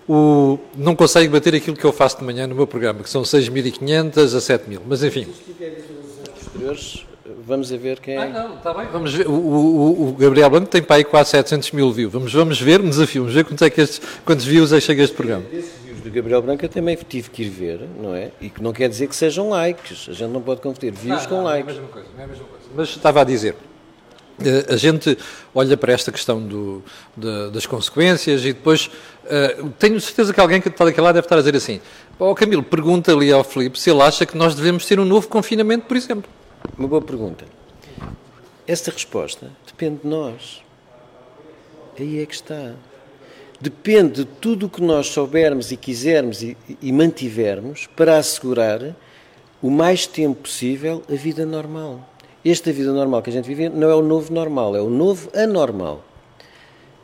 Um, 0.08 0.14
o, 0.14 0.60
não 0.78 0.96
consegue 0.96 1.28
bater 1.28 1.56
aquilo 1.56 1.76
que 1.76 1.86
eu 1.86 1.92
faço 1.92 2.20
de 2.20 2.24
manhã 2.24 2.48
no 2.48 2.56
meu 2.56 2.66
programa, 2.66 3.04
que 3.04 3.10
são 3.10 3.24
6.500 3.24 4.18
a 4.18 4.60
7.000. 4.60 4.80
Mas 4.88 5.04
enfim. 5.04 5.28
Vamos 7.46 7.72
a 7.72 7.78
ver 7.78 8.00
quem 8.00 8.16
é. 8.16 8.18
Ah, 8.18 8.28
não, 8.28 8.56
está 8.56 8.74
bem. 8.74 8.88
Vamos 8.92 9.14
ver. 9.14 9.28
O, 9.28 9.32
o, 9.32 10.10
o, 10.10 10.14
Gabriel 10.14 10.50
Blanco 10.50 10.68
tem 10.68 10.82
para 10.82 10.96
aí 10.96 11.04
quase 11.04 11.30
700 11.32 11.72
mil 11.72 11.92
views. 11.92 12.12
Vamos, 12.12 12.34
vamos 12.34 12.60
ver 12.60 12.82
um 12.82 12.90
desafio. 12.90 13.22
Vamos 13.22 13.36
ver 13.36 13.46
quantos, 13.46 13.62
é 13.62 13.70
que 13.70 13.82
estes, 13.82 14.02
quantos 14.26 14.46
views 14.46 14.74
é 14.74 14.80
chega 14.80 15.04
este 15.04 15.16
programa 15.16 15.46
do 16.00 16.10
Gabriel 16.10 16.42
Branco 16.42 16.66
eu 16.66 16.70
também 16.70 16.98
tive 17.08 17.30
que 17.30 17.44
ir 17.44 17.50
ver, 17.50 17.82
não 18.02 18.16
é? 18.16 18.32
E 18.42 18.50
que 18.50 18.62
não 18.62 18.74
quer 18.74 18.90
dizer 18.90 19.08
que 19.08 19.16
sejam 19.16 19.50
likes, 19.50 20.08
a 20.10 20.14
gente 20.14 20.32
não 20.32 20.42
pode 20.42 20.62
confundir 20.62 20.92
views 20.92 21.24
não, 21.24 21.30
com 21.30 21.36
não, 21.36 21.44
likes. 21.44 21.76
Não 21.76 21.84
é 21.84 21.86
a 21.86 21.88
mesma 21.88 21.94
coisa, 21.94 22.08
não 22.14 22.22
é 22.22 22.24
a 22.24 22.28
mesma 22.28 22.46
coisa. 22.46 22.66
Mas 22.76 22.90
estava 22.90 23.22
a 23.22 23.24
dizer, 23.24 23.56
eh, 24.44 24.66
a 24.70 24.76
gente 24.76 25.18
olha 25.54 25.78
para 25.78 25.94
esta 25.94 26.12
questão 26.12 26.42
do, 26.42 26.84
de, 27.16 27.52
das 27.52 27.66
consequências 27.66 28.44
e 28.44 28.54
depois 28.54 28.88
uh, 29.26 29.70
tenho 29.78 30.00
certeza 30.00 30.34
que 30.34 30.40
alguém 30.40 30.62
que 30.62 30.70
está 30.70 30.86
daquele 30.86 31.06
lado 31.06 31.16
deve 31.16 31.26
estar 31.26 31.36
a 31.36 31.40
dizer 31.40 31.56
assim: 31.56 31.80
Ó 32.20 32.32
oh, 32.32 32.36
Camilo, 32.36 32.64
pergunta 32.64 33.12
ali 33.14 33.32
ao 33.32 33.44
Filipe 33.44 33.80
se 33.80 33.90
ele 33.90 34.02
acha 34.02 34.26
que 34.26 34.38
nós 34.38 34.56
devemos 34.56 34.86
ter 34.86 35.00
um 35.00 35.06
novo 35.06 35.28
confinamento, 35.28 35.86
por 35.86 35.96
exemplo. 35.96 36.30
Uma 36.78 36.88
boa 36.88 37.02
pergunta. 37.02 37.46
essa 38.68 38.92
resposta 38.92 39.52
depende 39.66 40.02
de 40.02 40.08
nós. 40.08 40.62
Aí 42.00 42.22
é 42.22 42.26
que 42.26 42.34
está. 42.34 42.74
Depende 43.60 44.24
de 44.24 44.26
tudo 44.26 44.68
o 44.68 44.70
que 44.70 44.82
nós 44.82 45.08
soubermos 45.08 45.72
e 45.72 45.78
quisermos 45.78 46.42
e, 46.42 46.56
e 46.82 46.92
mantivermos 46.92 47.88
para 47.88 48.18
assegurar 48.18 48.96
o 49.62 49.70
mais 49.70 50.08
tempo 50.08 50.44
possível 50.44 51.04
a 51.10 51.16
vida 51.16 51.46
normal. 51.46 52.08
Esta 52.46 52.72
vida 52.72 52.94
normal 52.94 53.22
que 53.22 53.30
a 53.30 53.34
gente 53.34 53.46
vive 53.46 53.68
não 53.68 53.90
é 53.90 53.96
o 53.96 54.02
novo 54.02 54.34
normal, 54.34 54.76
é 54.76 54.82
o 54.82 54.90
novo 54.90 55.30
anormal. 55.36 56.04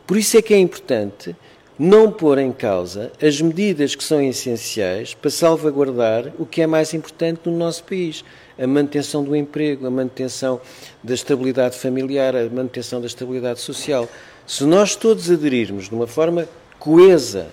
Por 0.08 0.16
isso 0.16 0.38
é 0.38 0.42
que 0.42 0.54
é 0.54 0.60
importante 0.60 1.36
não 1.78 2.10
pôr 2.10 2.38
em 2.38 2.54
causa 2.54 3.12
as 3.22 3.42
medidas 3.42 3.96
que 3.96 4.04
são 4.04 4.22
essenciais 4.22 5.14
para 5.14 5.30
salvaguardar 5.30 6.32
o 6.40 6.46
que 6.46 6.62
é 6.62 6.68
mais 6.68 6.94
importante 6.94 7.42
no 7.46 7.58
nosso 7.58 7.84
país: 7.84 8.24
a 8.58 8.66
manutenção 8.66 9.24
do 9.24 9.36
emprego, 9.36 9.86
a 9.86 9.92
manutenção 9.92 10.62
da 11.04 11.14
estabilidade 11.14 11.78
familiar, 11.78 12.36
a 12.36 12.50
manutenção 12.50 13.02
da 13.02 13.08
estabilidade 13.08 13.60
social. 13.60 14.08
Se 14.48 14.64
nós 14.64 14.96
todos 14.96 15.30
aderirmos 15.30 15.90
de 15.90 15.96
uma 15.96 16.08
forma 16.08 16.48
coesa 16.80 17.48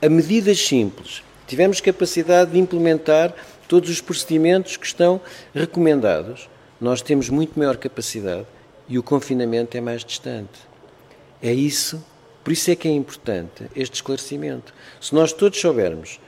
a 0.00 0.08
medidas 0.08 0.58
simples, 0.58 1.22
tivermos 1.46 1.80
capacidade 1.80 2.52
de 2.52 2.58
implementar 2.58 3.34
todos 3.68 3.90
os 3.90 4.00
procedimentos 4.00 4.76
que 4.76 4.86
estão 4.86 5.20
recomendados, 5.54 6.48
nós 6.80 7.02
temos 7.02 7.28
muito 7.28 7.58
maior 7.58 7.76
capacidade 7.76 8.46
e 8.88 8.98
o 8.98 9.02
confinamento 9.02 9.76
é 9.76 9.80
mais 9.80 10.04
distante. 10.04 10.60
É 11.42 11.52
isso 11.52 12.02
por 12.42 12.52
isso 12.52 12.70
é 12.70 12.76
que 12.76 12.88
é 12.88 12.90
importante 12.90 13.66
este 13.76 13.94
esclarecimento. 13.94 14.74
Se 15.00 15.14
nós 15.14 15.32
todos 15.32 15.60
soubermos 15.60 16.20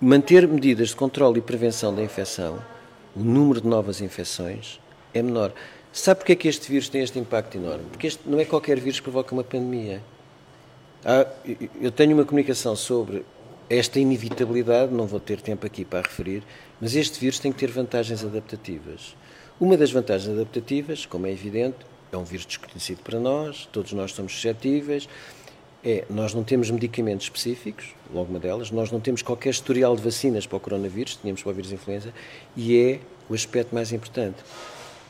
manter 0.00 0.48
medidas 0.48 0.88
de 0.88 0.96
controle 0.96 1.38
e 1.38 1.42
prevenção 1.42 1.94
da 1.94 2.02
infecção, 2.02 2.58
o 3.14 3.20
número 3.20 3.60
de 3.60 3.68
novas 3.68 4.00
infecções 4.00 4.80
é 5.14 5.22
menor. 5.22 5.52
Sabe 5.92 6.18
porque 6.18 6.32
é 6.32 6.36
que 6.36 6.48
este 6.48 6.70
vírus 6.70 6.88
tem 6.88 7.02
este 7.02 7.18
impacto 7.18 7.56
enorme? 7.56 7.84
Porque 7.90 8.06
este 8.06 8.26
não 8.26 8.40
é 8.40 8.44
qualquer 8.44 8.80
vírus 8.80 8.98
que 8.98 9.04
provoca 9.04 9.32
uma 9.32 9.44
pandemia. 9.44 10.02
Há, 11.04 11.26
eu 11.80 11.92
tenho 11.92 12.14
uma 12.14 12.24
comunicação 12.24 12.74
sobre 12.74 13.24
esta 13.68 14.00
inevitabilidade, 14.00 14.92
não 14.92 15.06
vou 15.06 15.20
ter 15.20 15.40
tempo 15.40 15.66
aqui 15.66 15.84
para 15.84 16.02
referir, 16.02 16.42
mas 16.80 16.94
este 16.94 17.20
vírus 17.20 17.38
tem 17.38 17.52
que 17.52 17.58
ter 17.58 17.70
vantagens 17.70 18.24
adaptativas. 18.24 19.14
Uma 19.60 19.76
das 19.76 19.92
vantagens 19.92 20.34
adaptativas, 20.34 21.06
como 21.06 21.26
é 21.26 21.32
evidente, 21.32 21.78
é 22.12 22.18
um 22.18 22.24
vírus 22.24 22.44
desconhecido 22.44 23.02
para 23.02 23.18
nós, 23.18 23.66
todos 23.72 23.92
nós 23.94 24.12
somos 24.12 24.34
suscetíveis. 24.34 25.08
É, 25.82 26.04
nós 26.10 26.32
não 26.32 26.44
temos 26.44 26.70
medicamentos 26.70 27.26
específicos, 27.26 27.86
logo 28.12 28.30
uma 28.30 28.38
delas, 28.38 28.70
nós 28.70 28.92
não 28.92 29.00
temos 29.00 29.20
qualquer 29.22 29.50
historial 29.50 29.96
de 29.96 30.02
vacinas 30.02 30.46
para 30.46 30.56
o 30.56 30.60
coronavírus, 30.60 31.18
tínhamos 31.20 31.42
para 31.42 31.50
o 31.50 31.54
vírus 31.54 31.72
influenza, 31.72 32.14
e 32.54 32.78
é 32.78 33.00
o 33.28 33.34
aspecto 33.34 33.74
mais 33.74 33.90
importante. 33.92 34.36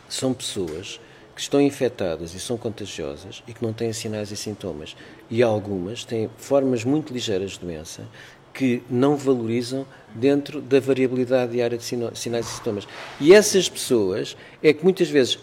São 0.08 0.32
pessoas 0.32 0.98
que 1.34 1.40
estão 1.42 1.60
infectadas 1.60 2.34
e 2.34 2.40
são 2.40 2.56
contagiosas 2.56 3.42
e 3.46 3.52
que 3.52 3.62
não 3.62 3.72
têm 3.72 3.92
sinais 3.92 4.30
e 4.30 4.36
sintomas. 4.36 4.96
E 5.28 5.42
algumas 5.42 6.04
têm 6.04 6.30
formas 6.38 6.84
muito 6.84 7.12
ligeiras 7.12 7.52
de 7.52 7.60
doença 7.60 8.06
que 8.54 8.82
não 8.88 9.16
valorizam 9.16 9.86
dentro 10.14 10.60
da 10.60 10.78
variabilidade 10.78 11.52
diária 11.52 11.76
de 11.76 11.84
sinais 11.84 12.46
e 12.46 12.50
sintomas. 12.50 12.86
E 13.20 13.34
essas 13.34 13.68
pessoas 13.68 14.36
é 14.62 14.72
que 14.72 14.84
muitas 14.84 15.08
vezes 15.08 15.38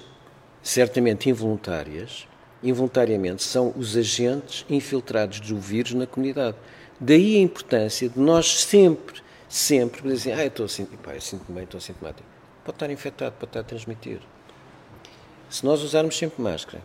certamente 0.62 1.30
involuntárias, 1.30 2.28
involuntariamente 2.62 3.43
são 3.43 3.74
os 3.78 3.95
agentes 3.95 4.66
infiltrados 4.70 5.39
do 5.39 5.57
vírus 5.57 5.93
na 5.93 6.05
comunidade. 6.05 6.57
Daí 6.99 7.38
a 7.38 7.41
importância 7.41 8.10
de 8.10 8.20
nós 8.20 8.64
sempre, 8.64 9.22
sempre 9.47 10.01
dizer, 10.01 10.34
ah, 10.34 10.43
eu 10.43 10.47
estou 10.47 10.68
pá, 11.01 11.16
eu 11.16 11.22
sinto 11.22 11.51
bem, 11.51 11.64
estou 11.64 11.80
sintomático. 11.80 12.28
Pode 12.64 12.76
estar 12.76 12.91
infectado, 12.91 13.36
pode 13.39 13.49
estar 13.49 13.62
a 13.62 13.64
transmitir. 13.64 14.20
Se 15.49 15.66
nós 15.66 15.82
usarmos 15.82 16.18
sempre 16.18 16.41
máscara, 16.41 16.84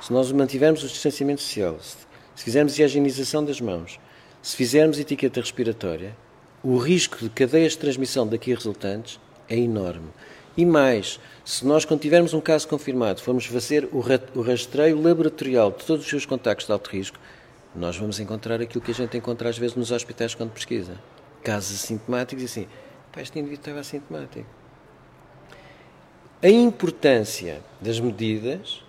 se 0.00 0.12
nós 0.12 0.30
mantivermos 0.30 0.84
o 0.84 0.88
distanciamento 0.88 1.40
social, 1.40 1.78
se 1.80 2.44
fizermos 2.44 2.78
a 2.78 2.84
higienização 2.84 3.44
das 3.44 3.60
mãos, 3.60 3.98
se 4.42 4.54
fizermos 4.54 4.98
etiqueta 4.98 5.40
respiratória, 5.40 6.14
o 6.62 6.76
risco 6.76 7.18
de 7.18 7.30
cadeias 7.30 7.72
de 7.72 7.78
transmissão 7.78 8.26
daqui 8.26 8.52
resultantes 8.52 9.18
é 9.48 9.56
enorme. 9.56 10.10
E 10.56 10.64
mais, 10.64 11.20
se 11.44 11.66
nós, 11.66 11.84
quando 11.84 12.00
tivermos 12.00 12.32
um 12.32 12.40
caso 12.40 12.66
confirmado, 12.66 13.20
formos 13.20 13.44
fazer 13.44 13.88
o 13.92 14.40
rastreio 14.40 15.00
laboratorial 15.00 15.70
de 15.70 15.84
todos 15.84 16.04
os 16.04 16.10
seus 16.10 16.24
contactos 16.24 16.66
de 16.66 16.72
alto 16.72 16.90
risco, 16.90 17.18
nós 17.74 17.96
vamos 17.96 18.18
encontrar 18.18 18.60
aquilo 18.62 18.82
que 18.82 18.90
a 18.90 18.94
gente 18.94 19.18
encontra 19.18 19.50
às 19.50 19.58
vezes 19.58 19.76
nos 19.76 19.90
hospitais 19.90 20.34
quando 20.34 20.52
pesquisa. 20.52 20.98
Casos 21.44 21.84
assintomáticos 21.84 22.42
e 22.42 22.46
assim, 22.46 22.68
pá, 23.12 23.20
este 23.20 23.38
indivíduo 23.38 23.60
estava 23.60 23.80
assintomático. 23.80 24.46
A 26.42 26.48
importância 26.48 27.60
das 27.78 28.00
medidas, 28.00 28.82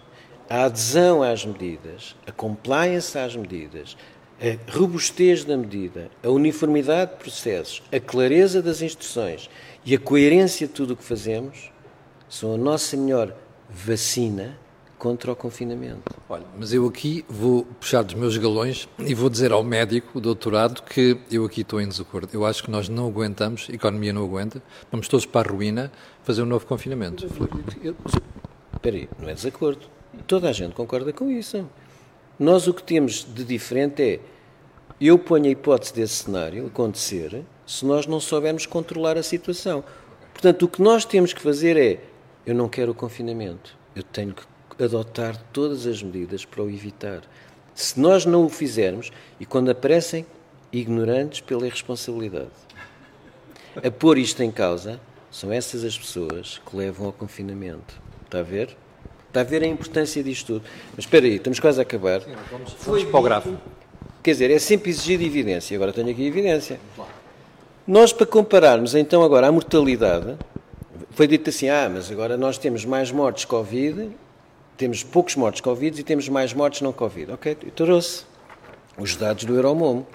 a 0.49 0.63
adesão 0.65 1.21
às 1.21 1.45
medidas, 1.45 2.15
a 2.25 2.31
compliance 2.31 3.17
às 3.17 3.35
medidas, 3.35 3.97
a 4.39 4.71
robustez 4.71 5.43
da 5.43 5.57
medida, 5.57 6.09
a 6.23 6.29
uniformidade 6.29 7.11
de 7.11 7.17
processos, 7.17 7.83
a 7.91 7.99
clareza 7.99 8.61
das 8.61 8.81
instruções 8.81 9.49
e 9.85 9.95
a 9.95 9.99
coerência 9.99 10.67
de 10.67 10.73
tudo 10.73 10.93
o 10.93 10.97
que 10.97 11.03
fazemos 11.03 11.71
são 12.29 12.53
a 12.53 12.57
nossa 12.57 12.97
melhor 12.97 13.33
vacina 13.69 14.57
contra 14.97 15.31
o 15.31 15.35
confinamento. 15.35 16.01
Olha, 16.27 16.45
mas 16.57 16.73
eu 16.73 16.85
aqui 16.87 17.23
vou 17.29 17.63
puxar 17.79 18.01
dos 18.01 18.15
meus 18.15 18.35
galões 18.37 18.89
e 18.99 19.13
vou 19.13 19.29
dizer 19.29 19.51
ao 19.51 19.63
médico, 19.63 20.17
o 20.17 20.21
doutorado, 20.21 20.81
que 20.81 21.19
eu 21.31 21.45
aqui 21.45 21.61
estou 21.61 21.79
em 21.79 21.87
desacordo. 21.87 22.29
Eu 22.33 22.45
acho 22.45 22.63
que 22.63 22.71
nós 22.71 22.89
não 22.89 23.07
aguentamos, 23.07 23.67
a 23.69 23.73
economia 23.73 24.11
não 24.11 24.23
aguenta, 24.23 24.61
vamos 24.91 25.07
todos 25.07 25.25
para 25.25 25.49
a 25.49 25.53
ruína 25.53 25.91
fazer 26.23 26.41
um 26.41 26.45
novo 26.45 26.65
confinamento. 26.65 27.25
Espera 27.25 28.95
aí, 28.95 29.09
não 29.19 29.29
é 29.29 29.33
desacordo. 29.33 29.81
Toda 30.25 30.49
a 30.49 30.51
gente 30.51 30.73
concorda 30.73 31.13
com 31.13 31.29
isso. 31.29 31.65
Nós 32.39 32.67
o 32.67 32.73
que 32.73 32.83
temos 32.83 33.23
de 33.23 33.43
diferente 33.43 34.01
é, 34.01 34.19
eu 34.99 35.17
ponho 35.19 35.45
a 35.45 35.49
hipótese 35.49 35.93
desse 35.93 36.23
cenário 36.23 36.67
acontecer, 36.67 37.43
se 37.67 37.85
nós 37.85 38.07
não 38.07 38.19
soubermos 38.19 38.65
controlar 38.65 39.17
a 39.17 39.23
situação. 39.23 39.83
Portanto, 40.33 40.63
o 40.63 40.67
que 40.67 40.81
nós 40.81 41.03
temos 41.03 41.33
que 41.33 41.41
fazer 41.41 41.75
é: 41.77 41.99
eu 42.45 42.55
não 42.55 42.69
quero 42.69 42.93
o 42.93 42.95
confinamento, 42.95 43.77
eu 43.95 44.01
tenho 44.01 44.33
que 44.33 44.83
adotar 44.83 45.37
todas 45.51 45.85
as 45.85 46.01
medidas 46.01 46.45
para 46.45 46.63
o 46.63 46.69
evitar. 46.69 47.21
Se 47.75 47.99
nós 47.99 48.25
não 48.25 48.45
o 48.45 48.49
fizermos, 48.49 49.11
e 49.39 49.45
quando 49.45 49.69
aparecem 49.69 50.25
ignorantes 50.71 51.41
pela 51.41 51.67
irresponsabilidade, 51.67 52.49
a 53.83 53.91
pôr 53.91 54.17
isto 54.17 54.41
em 54.41 54.51
causa, 54.51 54.99
são 55.29 55.51
essas 55.51 55.83
as 55.83 55.97
pessoas 55.97 56.59
que 56.65 56.75
levam 56.75 57.07
ao 57.07 57.13
confinamento. 57.13 58.01
Está 58.25 58.39
a 58.39 58.43
ver? 58.43 58.75
Está 59.27 59.41
a 59.41 59.43
ver 59.43 59.61
a 59.61 59.67
importância 59.67 60.23
disto 60.23 60.53
tudo. 60.53 60.65
Mas 60.95 61.05
espera 61.05 61.25
aí, 61.25 61.35
estamos 61.35 61.59
quase 61.59 61.79
a 61.79 61.83
acabar. 61.83 62.21
Sim, 62.21 62.31
vamos, 62.49 62.73
vamos 62.79 63.03
para 63.03 63.19
o 63.19 63.21
gráfico. 63.21 63.57
Quer 64.23 64.31
dizer, 64.31 64.51
é 64.51 64.59
sempre 64.59 64.89
exigida 64.89 65.23
evidência. 65.23 65.75
Agora 65.75 65.93
tenho 65.93 66.09
aqui 66.09 66.25
evidência. 66.25 66.79
Nós, 67.87 68.11
para 68.11 68.25
compararmos 68.25 68.93
então 68.95 69.23
agora 69.23 69.47
a 69.47 69.51
mortalidade, 69.51 70.35
foi 71.11 71.25
dito 71.25 71.49
assim: 71.49 71.69
ah, 71.69 71.89
mas 71.89 72.11
agora 72.11 72.35
nós 72.35 72.57
temos 72.57 72.83
mais 72.83 73.11
mortes 73.11 73.45
Covid, 73.45 74.09
temos 74.75 75.03
poucos 75.05 75.37
mortes 75.37 75.61
Covid 75.61 75.97
e 75.97 76.03
temos 76.03 76.27
mais 76.27 76.51
mortes 76.51 76.81
não 76.81 76.91
Covid. 76.91 77.31
Ok, 77.31 77.55
eu 77.63 77.71
trouxe 77.71 78.25
os 78.97 79.15
dados 79.15 79.45
do 79.45 79.55
Euromomo. 79.55 80.05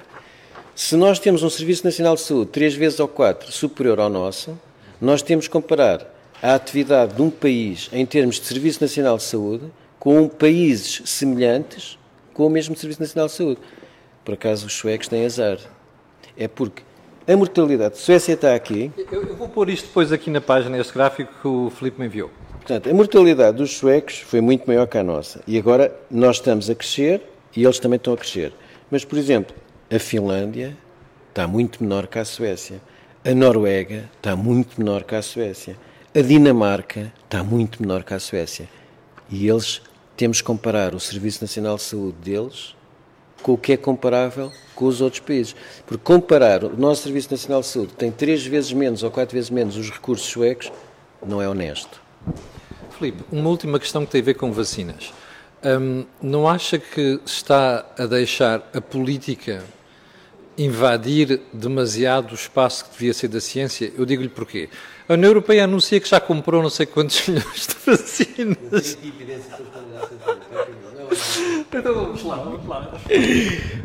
Se 0.74 0.96
nós 0.96 1.18
temos 1.18 1.42
um 1.42 1.48
Serviço 1.48 1.82
Nacional 1.86 2.14
de 2.14 2.20
Saúde 2.20 2.50
três 2.50 2.74
vezes 2.74 3.00
ou 3.00 3.08
quatro 3.08 3.50
superior 3.50 4.00
ao 4.00 4.10
nosso, 4.10 4.58
nós 5.00 5.22
temos 5.22 5.46
que 5.46 5.52
comparar 5.52 6.06
a 6.42 6.54
atividade 6.54 7.14
de 7.14 7.22
um 7.22 7.30
país 7.30 7.88
em 7.90 8.04
termos 8.04 8.38
de 8.38 8.44
Serviço 8.44 8.82
Nacional 8.82 9.16
de 9.16 9.22
Saúde 9.22 9.64
com 9.98 10.28
países 10.28 11.00
semelhantes 11.06 11.98
com 12.34 12.46
o 12.46 12.50
mesmo 12.50 12.76
Serviço 12.76 13.00
Nacional 13.00 13.28
de 13.28 13.32
Saúde. 13.32 13.60
Por 14.22 14.34
acaso 14.34 14.66
os 14.66 14.74
suecos 14.74 15.08
têm 15.08 15.24
azar. 15.24 15.58
É 16.36 16.46
porque 16.46 16.82
a 17.26 17.36
mortalidade. 17.36 17.98
Suécia 17.98 18.34
está 18.34 18.54
aqui. 18.54 18.90
Eu, 19.10 19.22
eu, 19.22 19.36
vou 19.36 19.48
pôr 19.48 19.68
isto 19.70 19.86
depois 19.86 20.12
aqui 20.12 20.30
na 20.30 20.40
página, 20.40 20.78
este 20.78 20.92
gráfico 20.92 21.32
que 21.40 21.48
o 21.48 21.70
Filipe 21.70 22.00
me 22.00 22.06
enviou. 22.06 22.30
Portanto, 22.52 22.88
a 22.88 22.94
mortalidade 22.94 23.56
dos 23.56 23.76
suecos 23.76 24.18
foi 24.20 24.40
muito 24.40 24.66
maior 24.66 24.86
que 24.86 24.98
a 24.98 25.02
nossa. 25.02 25.42
E 25.46 25.58
agora 25.58 25.94
nós 26.10 26.36
estamos 26.36 26.70
a 26.70 26.74
crescer 26.74 27.22
e 27.56 27.64
eles 27.64 27.78
também 27.78 27.96
estão 27.96 28.14
a 28.14 28.16
crescer. 28.16 28.52
Mas, 28.90 29.04
por 29.04 29.18
exemplo, 29.18 29.54
a 29.90 29.98
Finlândia 29.98 30.76
está 31.28 31.46
muito 31.46 31.82
menor 31.82 32.06
que 32.06 32.18
a 32.18 32.24
Suécia. 32.24 32.80
A 33.24 33.34
Noruega 33.34 34.10
está 34.16 34.36
muito 34.36 34.80
menor 34.80 35.04
que 35.04 35.14
a 35.14 35.22
Suécia. 35.22 35.76
A 36.14 36.20
Dinamarca 36.20 37.12
está 37.24 37.42
muito 37.42 37.80
menor 37.80 38.04
que 38.04 38.14
a 38.14 38.20
Suécia. 38.20 38.68
E 39.30 39.48
eles, 39.48 39.80
temos 40.16 40.40
que 40.40 40.46
comparar 40.46 40.94
o 40.94 41.00
Serviço 41.00 41.42
Nacional 41.42 41.76
de 41.76 41.82
Saúde 41.82 42.18
deles 42.22 42.74
com 43.42 43.52
o 43.52 43.58
que 43.58 43.72
é 43.72 43.76
comparável 43.76 44.52
com 44.74 44.86
os 44.86 45.00
outros 45.00 45.20
países. 45.20 45.54
Porque 45.86 46.02
comparar 46.02 46.64
o 46.64 46.76
nosso 46.76 47.02
Serviço 47.02 47.30
Nacional 47.30 47.60
de 47.60 47.66
Saúde, 47.68 47.92
que 47.92 47.98
tem 47.98 48.10
três 48.10 48.44
vezes 48.44 48.72
menos 48.72 49.02
ou 49.02 49.10
quatro 49.10 49.34
vezes 49.34 49.50
menos 49.50 49.76
os 49.76 49.90
recursos 49.90 50.26
suecos, 50.26 50.72
não 51.24 51.40
é 51.40 51.48
honesto. 51.48 52.00
Filipe, 52.98 53.22
uma 53.30 53.48
última 53.48 53.78
questão 53.78 54.04
que 54.04 54.12
tem 54.12 54.20
a 54.20 54.24
ver 54.24 54.34
com 54.34 54.52
vacinas. 54.52 55.12
Hum, 55.64 56.04
não 56.20 56.48
acha 56.48 56.78
que 56.78 57.20
está 57.24 57.86
a 57.96 58.06
deixar 58.06 58.68
a 58.74 58.80
política 58.80 59.62
invadir 60.58 61.40
demasiado 61.52 62.32
o 62.32 62.34
espaço 62.34 62.84
que 62.84 62.92
devia 62.92 63.14
ser 63.14 63.28
da 63.28 63.40
ciência? 63.40 63.92
Eu 63.96 64.04
digo-lhe 64.04 64.28
porquê. 64.28 64.68
A 65.08 65.14
União 65.14 65.30
Europeia 65.30 65.64
anuncia 65.64 66.00
que 66.00 66.08
já 66.08 66.20
comprou 66.20 66.62
não 66.62 66.70
sei 66.70 66.86
quantos 66.86 67.26
milhões 67.28 67.66
de 67.66 67.74
vacinas. 67.86 68.98
Então 71.74 71.94
vamos 71.94 72.22
lá, 72.22 72.36
vamos 72.36 72.66
lá. 72.66 72.92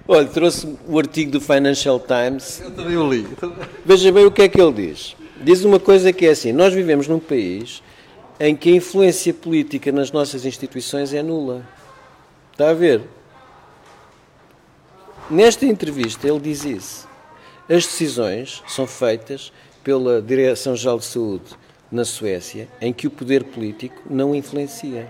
Olha, 0.05 0.27
trouxe 0.27 0.77
o 0.85 0.99
artigo 0.99 1.31
do 1.31 1.39
Financial 1.39 1.97
Times. 1.99 2.59
Eu 2.59 2.71
também 2.71 2.97
o 2.97 3.09
li. 3.09 3.25
Veja 3.85 4.11
bem 4.11 4.25
o 4.25 4.31
que 4.31 4.41
é 4.41 4.49
que 4.49 4.59
ele 4.59 4.73
diz. 4.73 5.15
Diz 5.41 5.63
uma 5.63 5.79
coisa 5.79 6.11
que 6.11 6.25
é 6.25 6.31
assim: 6.31 6.51
nós 6.51 6.73
vivemos 6.73 7.07
num 7.07 7.19
país 7.19 7.81
em 8.39 8.55
que 8.55 8.69
a 8.69 8.75
influência 8.75 9.33
política 9.33 9.89
nas 9.91 10.11
nossas 10.11 10.45
instituições 10.45 11.13
é 11.13 11.23
nula. 11.23 11.65
Está 12.51 12.71
a 12.71 12.73
ver? 12.73 13.03
Nesta 15.29 15.65
entrevista 15.65 16.27
ele 16.27 16.39
diz 16.39 16.65
isso. 16.65 17.07
As 17.69 17.85
decisões 17.85 18.63
são 18.67 18.85
feitas 18.85 19.51
pela 19.81 20.21
Direção-Geral 20.21 20.99
de 20.99 21.05
Saúde 21.05 21.55
na 21.89 22.03
Suécia, 22.03 22.67
em 22.81 22.91
que 22.91 23.07
o 23.07 23.11
poder 23.11 23.45
político 23.45 24.01
não 24.09 24.35
influencia. 24.35 25.09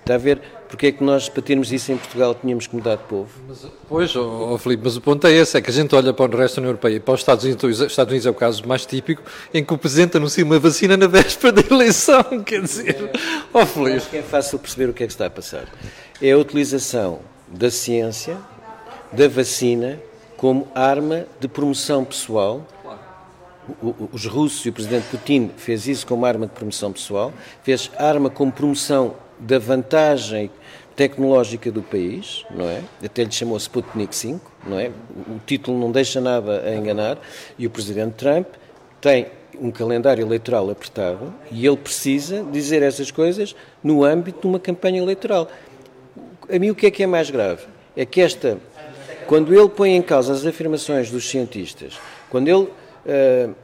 Está 0.00 0.16
a 0.16 0.18
ver? 0.18 0.42
Porque 0.72 0.86
é 0.86 0.92
que 0.92 1.04
nós, 1.04 1.28
para 1.28 1.42
termos 1.42 1.70
isso 1.70 1.92
em 1.92 1.98
Portugal, 1.98 2.34
tínhamos 2.34 2.66
que 2.66 2.74
mudar 2.74 2.96
de 2.96 3.02
povo? 3.02 3.28
Mas, 3.46 3.66
pois, 3.86 4.16
oh, 4.16 4.54
oh, 4.54 4.56
Filipe, 4.56 4.82
mas 4.82 4.96
o 4.96 5.02
ponto 5.02 5.26
é 5.26 5.30
esse, 5.30 5.58
é 5.58 5.60
que 5.60 5.68
a 5.68 5.72
gente 5.72 5.94
olha 5.94 6.14
para 6.14 6.34
o 6.34 6.38
resto 6.38 6.54
da 6.54 6.60
União 6.62 6.70
Europeia 6.70 6.96
e 6.96 6.98
para 6.98 7.12
os 7.12 7.20
Estados 7.20 7.44
Unidos, 7.44 7.78
os 7.78 7.90
Estados 7.90 8.10
Unidos 8.10 8.24
é 8.24 8.30
o 8.30 8.34
caso 8.34 8.66
mais 8.66 8.86
típico, 8.86 9.22
em 9.52 9.62
que 9.62 9.74
o 9.74 9.76
Presidente 9.76 10.16
anuncia 10.16 10.42
uma 10.42 10.58
vacina 10.58 10.96
na 10.96 11.06
véspera 11.06 11.52
da 11.52 11.74
eleição, 11.74 12.24
quer 12.42 12.62
dizer, 12.62 13.10
oh, 13.52 13.66
Filipe. 13.66 13.96
Acho 13.98 14.08
que 14.08 14.16
é 14.16 14.22
fácil 14.22 14.58
perceber 14.58 14.88
o 14.88 14.94
que 14.94 15.04
é 15.04 15.06
que 15.06 15.12
está 15.12 15.26
a 15.26 15.30
passar. 15.30 15.66
É 16.22 16.30
a 16.30 16.38
utilização 16.38 17.20
da 17.48 17.70
ciência, 17.70 18.38
da 19.12 19.28
vacina, 19.28 20.00
como 20.38 20.66
arma 20.74 21.26
de 21.38 21.48
promoção 21.48 22.02
pessoal 22.02 22.66
os 24.12 24.26
russos 24.26 24.66
e 24.66 24.70
o 24.70 24.72
presidente 24.72 25.06
Putin 25.10 25.50
fez 25.56 25.86
isso 25.86 26.06
como 26.06 26.26
arma 26.26 26.46
de 26.46 26.52
promoção 26.52 26.92
pessoal, 26.92 27.32
fez 27.62 27.90
arma 27.96 28.28
como 28.28 28.50
promoção 28.50 29.14
da 29.42 29.58
vantagem 29.58 30.50
tecnológica 30.94 31.70
do 31.70 31.82
país, 31.82 32.44
não 32.50 32.68
é? 32.68 32.82
Até 33.04 33.24
lhe 33.24 33.32
chamou 33.32 33.56
Sputnik 33.56 34.14
5, 34.14 34.52
não 34.66 34.78
é? 34.78 34.90
O 35.26 35.40
título 35.44 35.78
não 35.78 35.90
deixa 35.90 36.20
nada 36.20 36.62
a 36.62 36.74
enganar 36.74 37.18
e 37.58 37.66
o 37.66 37.70
presidente 37.70 38.14
Trump 38.14 38.46
tem 39.00 39.26
um 39.60 39.70
calendário 39.70 40.24
eleitoral 40.24 40.70
apertado 40.70 41.34
e 41.50 41.66
ele 41.66 41.76
precisa 41.76 42.44
dizer 42.44 42.82
essas 42.82 43.10
coisas 43.10 43.54
no 43.82 44.04
âmbito 44.04 44.42
de 44.42 44.46
uma 44.46 44.60
campanha 44.60 45.00
eleitoral. 45.00 45.50
A 46.48 46.58
mim 46.58 46.70
o 46.70 46.74
que 46.74 46.86
é 46.86 46.90
que 46.90 47.02
é 47.02 47.06
mais 47.06 47.30
grave? 47.30 47.64
É 47.96 48.04
que 48.04 48.20
esta, 48.20 48.58
quando 49.26 49.52
ele 49.54 49.68
põe 49.68 49.96
em 49.96 50.02
causa 50.02 50.32
as 50.32 50.46
afirmações 50.46 51.10
dos 51.10 51.28
cientistas, 51.28 51.98
quando 52.30 52.48
ele, 52.48 52.68
uh, 52.68 53.54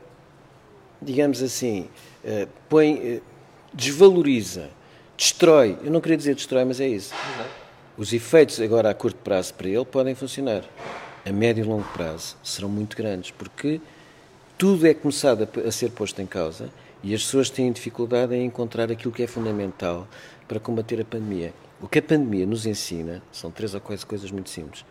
digamos 1.00 1.42
assim, 1.42 1.88
uh, 2.24 2.48
põe, 2.68 2.94
uh, 2.94 3.22
desvaloriza 3.72 4.70
destrói. 5.18 5.76
Eu 5.82 5.90
não 5.90 6.00
queria 6.00 6.16
dizer 6.16 6.34
destrói, 6.34 6.64
mas 6.64 6.80
é 6.80 6.86
isso. 6.86 7.12
Os 7.96 8.12
efeitos 8.12 8.60
agora 8.60 8.88
a 8.88 8.94
curto 8.94 9.18
prazo 9.18 9.52
para 9.54 9.68
ele 9.68 9.84
podem 9.84 10.14
funcionar. 10.14 10.62
A 11.26 11.32
médio 11.32 11.64
e 11.64 11.66
longo 11.66 11.86
prazo 11.92 12.36
serão 12.42 12.68
muito 12.68 12.96
grandes, 12.96 13.32
porque 13.32 13.80
tudo 14.56 14.86
é 14.86 14.94
começado 14.94 15.46
a, 15.66 15.70
ser 15.72 15.90
posto 15.90 16.22
em 16.22 16.26
causa 16.26 16.70
e 17.02 17.12
as 17.12 17.24
pessoas 17.24 17.50
têm 17.50 17.72
dificuldade 17.72 18.34
em 18.34 18.46
encontrar 18.46 18.90
aquilo 18.90 19.12
que 19.12 19.24
é 19.24 19.26
fundamental 19.26 20.06
para 20.46 20.60
combater 20.60 21.00
a 21.00 21.04
pandemia. 21.04 21.52
O 21.80 21.88
que 21.88 21.98
a 21.98 22.02
pandemia 22.02 22.46
nos 22.46 22.64
ensina 22.64 23.20
são 23.32 23.50
três 23.50 23.74
ou 23.74 23.80
quatro 23.80 24.06
coisas 24.06 24.30
muito 24.30 24.50
simples, 24.50 24.84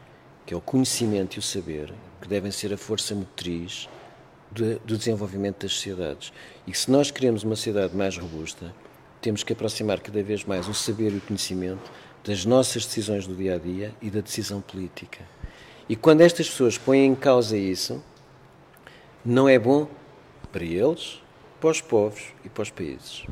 que 0.45 0.53
é 0.53 0.57
o 0.57 0.61
conhecimento 0.61 1.36
e 1.36 1.39
o 1.39 1.41
saber, 1.41 1.93
que 2.21 2.28
devem 2.28 2.51
ser 2.51 2.73
a 2.73 2.78
força 2.78 3.15
motriz 3.15 3.89
do 4.51 4.97
desenvolvimento 4.97 5.63
das 5.63 5.73
sociedades. 5.73 6.32
E 6.65 6.73
se 6.73 6.89
nós 6.91 7.11
queremos 7.11 7.43
uma 7.43 7.55
sociedade 7.55 7.95
mais 7.95 8.17
robusta, 8.17 8.73
temos 9.28 9.43
que 9.43 9.51
aproximar 9.51 9.99
cada 9.99 10.23
vez 10.23 10.45
mais 10.45 10.69
o 10.69 10.73
saber 10.73 11.11
e 11.11 11.17
o 11.17 11.19
conhecimento 11.19 11.91
das 12.23 12.45
nossas 12.45 12.86
decisões 12.86 13.28
do 13.28 13.36
dia 13.36 13.55
a 13.55 13.57
dia 13.57 13.91
e 14.01 14.09
da 14.09 14.21
decisão 14.21 14.61
política. 14.61 15.19
E 15.89 15.97
quando 15.97 16.21
estas 16.21 16.49
pessoas 16.49 16.78
põem 16.78 17.07
em 17.07 17.13
causa 17.13 17.57
isso, 17.57 18.01
não 19.25 19.49
é 19.49 19.59
bom 19.59 19.86
para 20.49 20.63
eles, 20.63 21.21
para 21.59 21.71
os 21.71 21.82
povos 21.82 22.23
e 22.45 22.47
para 22.47 22.61
os 22.61 22.69
países. 22.69 23.25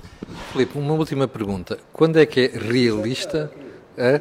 Filipe, 0.51 0.77
uma 0.77 0.91
última 0.95 1.29
pergunta. 1.29 1.79
Quando 1.93 2.19
é 2.19 2.25
que 2.25 2.41
é 2.41 2.59
realista? 2.59 3.49
É? 3.97 4.19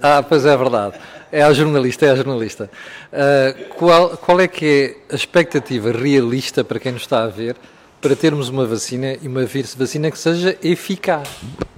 Ah, 0.00 0.22
pois 0.22 0.46
é 0.46 0.56
verdade. 0.56 0.98
É 1.30 1.42
a 1.42 1.52
jornalista, 1.52 2.06
é 2.06 2.12
a 2.12 2.16
jornalista. 2.16 2.70
Uh, 3.12 3.74
qual, 3.74 4.16
qual 4.16 4.40
é 4.40 4.48
que 4.48 4.96
é 5.10 5.12
a 5.12 5.16
expectativa 5.16 5.92
realista 5.92 6.64
para 6.64 6.80
quem 6.80 6.92
nos 6.92 7.02
está 7.02 7.24
a 7.24 7.28
ver 7.28 7.56
para 8.00 8.14
termos 8.14 8.48
uma 8.48 8.64
vacina 8.64 9.16
e 9.20 9.26
uma 9.26 9.44
vacina 9.44 10.10
que 10.10 10.18
seja 10.18 10.56
eficaz? 10.62 11.28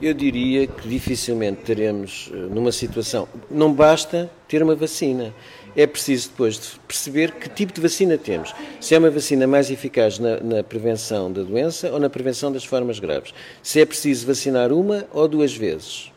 Eu 0.00 0.12
diria 0.12 0.66
que 0.66 0.88
dificilmente 0.88 1.62
teremos 1.62 2.30
eh, 2.32 2.36
numa 2.36 2.72
situação. 2.72 3.26
Não 3.50 3.72
basta 3.72 4.30
ter 4.46 4.62
uma 4.62 4.74
vacina. 4.74 5.34
É 5.74 5.86
preciso 5.86 6.30
depois 6.30 6.54
de 6.54 6.80
perceber 6.86 7.32
que 7.32 7.48
tipo 7.48 7.72
de 7.72 7.80
vacina 7.80 8.18
temos. 8.18 8.54
Se 8.80 8.94
é 8.94 8.98
uma 8.98 9.10
vacina 9.10 9.46
mais 9.46 9.70
eficaz 9.70 10.18
na, 10.18 10.40
na 10.40 10.62
prevenção 10.62 11.32
da 11.32 11.42
doença 11.42 11.90
ou 11.90 11.98
na 11.98 12.10
prevenção 12.10 12.52
das 12.52 12.64
formas 12.64 12.98
graves. 12.98 13.32
Se 13.62 13.80
é 13.80 13.86
preciso 13.86 14.26
vacinar 14.26 14.72
uma 14.72 15.06
ou 15.12 15.26
duas 15.26 15.54
vezes. 15.54 16.12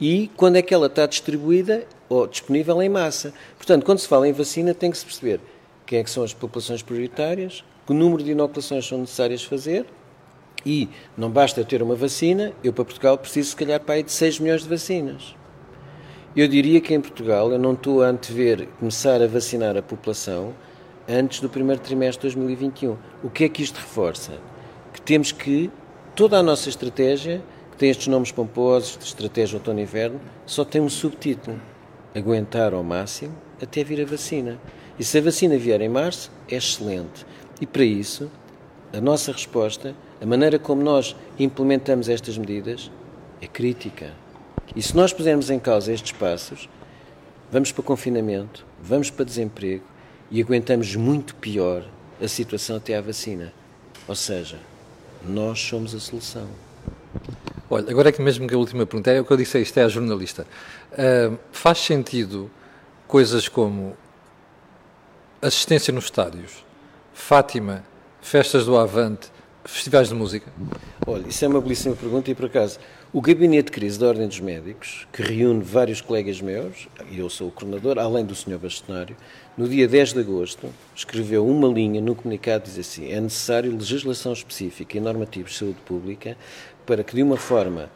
E 0.00 0.30
quando 0.36 0.56
é 0.56 0.62
que 0.62 0.72
ela 0.72 0.86
está 0.86 1.06
distribuída 1.06 1.86
ou 2.08 2.26
disponível 2.26 2.82
em 2.82 2.88
massa. 2.88 3.32
Portanto, 3.56 3.84
quando 3.84 3.98
se 4.00 4.08
fala 4.08 4.28
em 4.28 4.32
vacina, 4.32 4.74
tem 4.74 4.90
que 4.90 4.98
se 4.98 5.04
perceber 5.04 5.40
quem 5.86 5.98
é 5.98 6.04
que 6.04 6.10
são 6.10 6.22
as 6.22 6.34
populações 6.34 6.82
prioritárias, 6.82 7.64
que 7.86 7.92
número 7.92 8.22
de 8.22 8.32
inoculações 8.32 8.86
são 8.86 8.98
necessárias 8.98 9.42
fazer 9.42 9.86
e 10.64 10.88
não 11.16 11.30
basta 11.30 11.64
ter 11.64 11.82
uma 11.82 11.94
vacina, 11.94 12.52
eu 12.62 12.72
para 12.72 12.84
Portugal 12.84 13.16
preciso 13.16 13.50
se 13.50 13.56
calhar 13.56 13.80
para 13.80 13.94
aí 13.94 14.02
de 14.02 14.12
6 14.12 14.40
milhões 14.40 14.62
de 14.62 14.68
vacinas. 14.68 15.34
Eu 16.36 16.46
diria 16.46 16.80
que 16.80 16.94
em 16.94 17.00
Portugal 17.00 17.50
eu 17.50 17.58
não 17.58 17.72
estou 17.72 18.02
a 18.02 18.06
antever 18.06 18.68
começar 18.78 19.20
a 19.20 19.26
vacinar 19.26 19.76
a 19.76 19.82
população 19.82 20.54
antes 21.08 21.40
do 21.40 21.48
primeiro 21.48 21.80
trimestre 21.80 22.28
de 22.28 22.36
2021. 22.36 22.96
O 23.24 23.30
que 23.30 23.44
é 23.44 23.48
que 23.48 23.62
isto 23.62 23.78
reforça? 23.78 24.38
Que 24.92 25.00
temos 25.00 25.32
que, 25.32 25.70
toda 26.14 26.38
a 26.38 26.42
nossa 26.42 26.68
estratégia, 26.68 27.42
que 27.72 27.76
tem 27.76 27.90
estes 27.90 28.06
nomes 28.06 28.30
pomposos, 28.30 28.96
de 28.96 29.04
estratégia 29.04 29.58
outono-inverno, 29.58 30.20
só 30.46 30.64
tem 30.64 30.80
um 30.80 30.88
subtítulo: 30.88 31.60
aguentar 32.14 32.74
ao 32.74 32.84
máximo 32.84 33.34
até 33.60 33.82
vir 33.82 34.00
a 34.00 34.06
vacina. 34.06 34.58
E 34.98 35.04
se 35.04 35.18
a 35.18 35.22
vacina 35.22 35.56
vier 35.56 35.80
em 35.80 35.88
março, 35.88 36.30
é 36.48 36.56
excelente. 36.56 37.26
E 37.60 37.66
para 37.66 37.84
isso, 37.84 38.30
a 38.92 39.00
nossa 39.00 39.32
resposta, 39.32 39.94
a 40.20 40.26
maneira 40.26 40.58
como 40.58 40.82
nós 40.82 41.14
implementamos 41.38 42.08
estas 42.08 42.38
medidas, 42.38 42.90
é 43.40 43.46
crítica. 43.46 44.12
E 44.74 44.82
se 44.82 44.96
nós 44.96 45.12
pusermos 45.12 45.50
em 45.50 45.58
causa 45.58 45.92
estes 45.92 46.12
passos, 46.12 46.68
vamos 47.50 47.72
para 47.72 47.82
confinamento, 47.82 48.64
vamos 48.82 49.10
para 49.10 49.24
desemprego 49.24 49.84
e 50.30 50.40
aguentamos 50.40 50.94
muito 50.94 51.34
pior 51.36 51.84
a 52.22 52.28
situação 52.28 52.76
até 52.76 52.96
à 52.96 53.00
vacina. 53.00 53.52
Ou 54.06 54.14
seja, 54.14 54.58
nós 55.26 55.60
somos 55.60 55.94
a 55.94 56.00
solução. 56.00 56.48
Olha, 57.68 57.90
agora 57.90 58.08
é 58.08 58.12
que 58.12 58.22
mesmo 58.22 58.48
que 58.48 58.54
a 58.54 58.58
última 58.58 58.86
pergunta 58.86 59.10
é 59.10 59.20
o 59.20 59.24
que 59.24 59.32
eu 59.32 59.36
disse, 59.36 59.60
isto 59.60 59.78
é 59.78 59.84
a 59.84 59.88
jornalista. 59.88 60.46
Uh, 60.92 61.38
faz 61.52 61.78
sentido 61.78 62.50
coisas 63.06 63.48
como 63.48 63.96
assistência 65.42 65.92
nos 65.92 66.04
estádios, 66.04 66.64
Fátima, 67.12 67.84
festas 68.20 68.64
do 68.66 68.76
Avante, 68.76 69.30
festivais 69.64 70.08
de 70.08 70.14
música? 70.14 70.50
Olha, 71.06 71.26
isso 71.28 71.44
é 71.44 71.48
uma 71.48 71.60
belíssima 71.60 71.94
pergunta 71.94 72.30
e 72.30 72.34
por 72.34 72.46
acaso 72.46 72.78
o 73.12 73.20
Gabinete 73.20 73.66
de 73.66 73.72
Crise 73.72 73.98
da 73.98 74.06
Ordem 74.06 74.28
dos 74.28 74.38
Médicos, 74.38 75.06
que 75.12 75.22
reúne 75.22 75.62
vários 75.62 76.00
colegas 76.00 76.40
meus, 76.40 76.88
e 77.10 77.18
eu 77.18 77.28
sou 77.28 77.48
o 77.48 77.50
coordenador, 77.50 77.98
além 77.98 78.24
do 78.24 78.34
Sr. 78.34 78.58
Bastonário, 78.58 79.16
no 79.58 79.68
dia 79.68 79.88
10 79.88 80.12
de 80.12 80.20
agosto 80.20 80.68
escreveu 80.94 81.46
uma 81.46 81.68
linha 81.68 82.00
no 82.00 82.14
comunicado 82.14 82.64
diz 82.64 82.78
assim: 82.78 83.10
é 83.10 83.20
necessário 83.20 83.72
legislação 83.72 84.32
específica 84.32 84.96
e 84.96 85.00
normativos 85.00 85.52
de 85.52 85.58
saúde 85.58 85.80
pública 85.84 86.36
para 86.86 87.02
que 87.02 87.14
de 87.14 87.22
uma 87.22 87.36
forma 87.36 87.90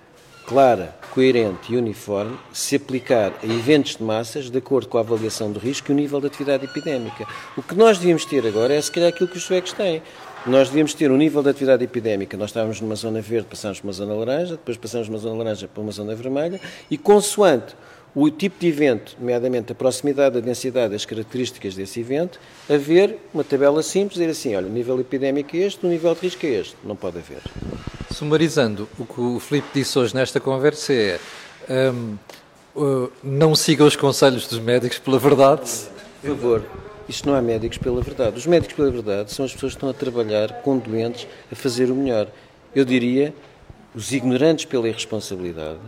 clara, 0.47 0.95
coerente 1.11 1.73
e 1.73 1.77
uniforme 1.77 2.37
se 2.53 2.77
aplicar 2.77 3.33
a 3.43 3.47
eventos 3.47 3.97
de 3.97 4.03
massas 4.03 4.51
de 4.51 4.59
acordo 4.59 4.89
com 4.89 4.99
a 4.99 5.01
avaliação 5.01 5.51
do 5.51 5.59
risco 5.59 5.91
e 5.91 5.95
o 5.95 5.97
nível 5.97 6.21
de 6.21 6.27
atividade 6.27 6.65
epidémica. 6.65 7.27
O 7.57 7.63
que 7.63 7.75
nós 7.75 7.99
devíamos 7.99 8.25
ter 8.25 8.47
agora 8.47 8.75
é, 8.75 8.81
se 8.81 8.91
calhar, 8.91 9.09
aquilo 9.09 9.29
que 9.29 9.39
os 9.39 9.45
suecos 9.45 9.73
têm. 9.73 10.03
Nós 10.47 10.69
devíamos 10.69 10.93
ter 10.93 11.11
um 11.11 11.17
nível 11.17 11.43
de 11.43 11.49
atividade 11.49 11.83
epidémica. 11.85 12.37
Nós 12.37 12.51
estávamos 12.51 12.81
numa 12.81 12.95
zona 12.95 13.21
verde, 13.21 13.47
passámos 13.49 13.81
para 13.81 13.87
uma 13.87 13.93
zona 13.93 14.15
laranja, 14.15 14.57
depois 14.57 14.77
passamos 14.77 15.07
de 15.07 15.13
uma 15.13 15.19
zona 15.19 15.43
laranja 15.43 15.67
para 15.67 15.83
uma 15.83 15.93
zona 15.93 16.15
vermelha, 16.15 16.61
e 16.91 16.99
consoante 16.99 17.75
o 18.15 18.31
tipo 18.31 18.61
de 18.61 18.69
evento, 18.69 19.17
nomeadamente 19.19 19.73
a 19.73 19.75
proximidade, 19.75 20.39
a 20.39 20.41
densidade, 20.41 20.95
as 20.95 21.05
características 21.05 21.75
desse 21.75 21.99
evento, 21.99 22.39
haver 22.71 23.19
uma 23.33 23.43
tabela 23.43 23.83
simples, 23.83 24.19
dizer 24.19 24.31
assim, 24.31 24.55
olha, 24.55 24.67
o 24.67 24.71
nível 24.71 25.01
epidémico 25.01 25.57
é 25.57 25.61
este, 25.61 25.85
o 25.85 25.89
nível 25.89 26.15
de 26.15 26.21
risco 26.21 26.47
é 26.47 26.51
este. 26.51 26.77
Não 26.85 26.95
pode 26.95 27.19
haver. 27.19 27.43
Sumarizando, 28.13 28.89
o 28.99 29.05
que 29.05 29.21
o 29.21 29.41
Filipe 29.41 29.69
disse 29.75 29.99
hoje 29.99 30.15
nesta 30.15 30.39
conversa 30.39 30.93
é 30.93 31.19
um, 31.69 32.17
uh, 32.77 33.11
não 33.23 33.57
siga 33.57 33.85
os 33.85 33.97
conselhos 33.97 34.47
dos 34.47 34.61
médicos 34.61 34.99
pela 34.99 35.19
verdade 35.19 35.71
Por 36.21 36.29
favor, 36.29 36.65
isto 37.09 37.29
não 37.29 37.37
há 37.37 37.43
médicos 37.43 37.79
pela 37.79 38.01
verdade. 38.01 38.39
Os 38.39 38.47
médicos 38.47 38.77
pela 38.77 38.91
verdade 38.91 39.33
são 39.33 39.45
as 39.45 39.53
pessoas 39.53 39.73
que 39.73 39.79
estão 39.79 39.89
a 39.89 39.95
trabalhar 39.95 40.63
com 40.63 40.79
doentes 40.79 41.27
a 41.51 41.57
fazer 41.57 41.91
o 41.91 41.95
melhor. 41.97 42.29
Eu 42.75 42.85
diria 42.85 43.35
os 43.93 44.13
ignorantes 44.13 44.65
pela 44.65 44.89
irresponsabilidade, 44.89 45.79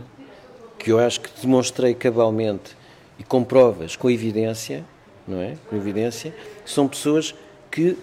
que 0.77 0.91
eu 0.91 0.99
acho 0.99 1.21
que 1.21 1.29
demonstrei 1.41 1.93
cabalmente 1.93 2.75
e 3.19 3.23
com 3.23 3.43
provas, 3.43 3.95
com 3.95 4.09
evidência, 4.09 4.85
não 5.27 5.41
é? 5.41 5.55
Com 5.69 5.75
evidência, 5.75 6.33
são 6.65 6.87
pessoas 6.87 7.33
que 7.71 7.97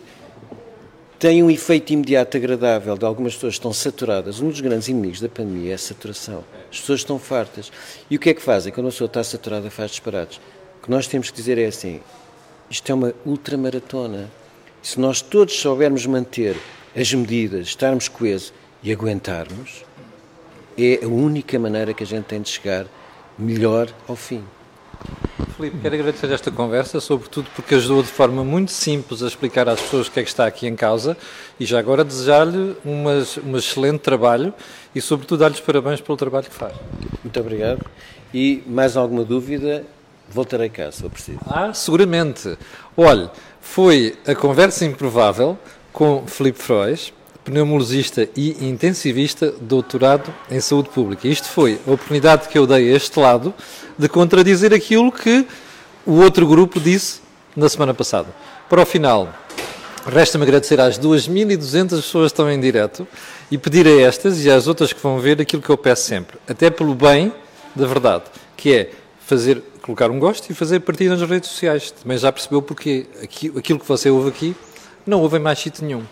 têm 1.18 1.43
um 1.43 1.51
efeito 1.51 1.93
imediato 1.93 2.37
agradável 2.37 2.99
de 2.99 3.05
algumas 3.05 3.35
pessoas 3.35 3.55
que 3.55 3.59
estão 3.59 3.72
saturadas. 3.72 4.41
Um 4.41 4.51
dos 4.51 4.61
grandes 4.61 4.89
inimigos 4.89 5.20
da 5.20 5.29
pandemia 5.29 5.72
é 5.72 5.75
a 5.75 5.79
saturação. 5.79 6.45
As 6.70 6.81
pessoas 6.81 7.01
estão 7.01 7.18
fartas. 7.18 7.72
E 8.11 8.16
o 8.16 8.18
que 8.18 8.31
é 8.31 8.35
que 8.35 8.43
fazem? 8.43 8.72
Quando 8.72 8.89
a 8.89 8.91
pessoa 8.91 9.07
está 9.07 9.25
saturada, 9.25 9.70
faz 9.70 9.93
disparados. 9.93 10.41
O 10.79 10.85
que 10.85 10.91
nós 10.91 11.07
temos 11.07 11.31
que 11.31 11.37
dizer 11.37 11.57
é 11.57 11.66
assim: 11.66 12.01
isto 12.68 12.91
é 12.91 12.95
uma 12.95 13.14
ultramaratona. 13.25 14.31
Se 14.83 15.01
nós 15.01 15.22
todos 15.22 15.55
soubermos 15.55 16.05
manter 16.05 16.57
as 16.95 17.12
medidas, 17.14 17.68
estarmos 17.68 18.07
coesos 18.07 18.53
e 18.83 18.93
aguentarmos, 18.93 19.85
é 20.77 21.05
a 21.05 21.09
única 21.09 21.59
maneira 21.59 21.93
que 21.95 22.03
a 22.03 22.07
gente 22.07 22.25
tem 22.25 22.41
de 22.41 22.49
chegar 22.49 22.87
melhor 23.39 23.89
ao 24.09 24.16
fim. 24.16 24.43
Filipe, 25.57 25.79
quero 25.79 25.95
agradecer 25.95 26.31
esta 26.33 26.51
conversa, 26.51 27.01
sobretudo 27.01 27.49
porque 27.55 27.77
ajudou 27.77 28.03
de 28.03 28.09
forma 28.09 28.43
muito 28.43 28.72
simples 28.72 29.22
a 29.22 29.29
explicar 29.29 29.68
às 29.68 29.81
pessoas 29.81 30.09
o 30.09 30.11
que 30.11 30.20
é 30.20 30.22
que 30.22 30.29
está 30.29 30.47
aqui 30.47 30.66
em 30.66 30.75
causa 30.75 31.16
e 31.61 31.64
já 31.64 31.79
agora 31.79 32.05
desejar-lhe 32.05 32.77
um 32.85 33.57
excelente 33.57 34.01
trabalho 34.01 34.53
e, 34.95 35.01
sobretudo, 35.01 35.41
dar-lhes 35.41 35.61
parabéns 35.61 36.01
pelo 36.01 36.16
trabalho 36.16 36.47
que 36.47 36.55
faz. 36.55 36.75
Muito 37.22 37.39
obrigado. 37.39 37.85
E 38.33 38.64
mais 38.66 38.97
alguma 38.97 39.25
dúvida, 39.25 39.85
voltarei 40.29 40.68
cá, 40.68 40.91
se 40.91 41.03
for 41.03 41.11
preciso. 41.11 41.39
Ah, 41.47 41.72
seguramente. 41.72 42.59
Olhe, 42.97 43.31
foi 43.61 44.16
a 44.27 44.35
conversa 44.35 44.85
improvável 44.85 45.57
com 45.93 46.27
Filipe 46.27 46.59
Frois 46.59 47.12
pneumologista 47.45 48.29
e 48.35 48.67
intensivista, 48.67 49.53
doutorado 49.61 50.33
em 50.51 50.61
saúde 50.61 50.89
pública. 50.89 51.29
Isto 51.29 51.49
foi 51.49 51.79
a 51.87 51.93
oportunidade 51.93 52.49
que 52.49 52.59
eu 52.59 52.67
dei 52.67 52.91
a 52.91 52.97
este 52.97 53.19
lado 53.21 53.53
de 53.99 54.09
contradizer 54.09 54.73
aquilo 54.73 55.13
que 55.13 55.47
o 56.07 56.21
outro 56.23 56.47
grupo 56.47 56.81
disse 56.81 57.21
na 57.55 57.69
semana 57.69 57.93
passada. 57.93 58.29
Para 58.69 58.83
o 58.83 58.87
final, 58.87 59.29
resta-me 60.07 60.45
agradecer 60.45 60.81
às 60.81 60.99
2.200 60.99 61.91
pessoas 61.91 62.33
que 62.33 62.35
estão 62.35 62.51
em 62.51 62.59
direto 62.59 63.07
e 63.51 63.59
pedir 63.59 63.87
a 63.87 64.01
estas 64.01 64.45
e 64.45 64.51
às 64.51 64.67
outras 64.67 64.93
que 64.93 65.01
vão 65.01 65.19
ver 65.19 65.41
aquilo 65.41 65.63
que 65.63 65.71
eu 65.71 65.77
peço 65.77 66.07
sempre, 66.07 66.39
até 66.49 66.71
pelo 66.71 66.95
bem 66.95 67.33
da 67.75 67.87
verdade, 67.87 68.25
que 68.57 68.73
é 68.73 68.91
fazer, 69.21 69.63
colocar 69.83 70.11
um 70.11 70.19
gosto 70.19 70.51
e 70.51 70.55
fazer 70.55 70.81
partida 70.81 71.17
nas 71.17 71.29
redes 71.29 71.51
sociais. 71.51 71.91
Também 71.91 72.17
já 72.17 72.33
percebeu 72.33 72.63
porque 72.63 73.07
aquilo 73.57 73.79
que 73.79 73.87
você 73.87 74.09
ouve 74.11 74.31
aqui 74.31 74.57
não 75.07 75.21
ouve 75.21 75.37
em 75.37 75.41
mais 75.41 75.59
sítio 75.59 75.85
nenhum. 75.85 76.03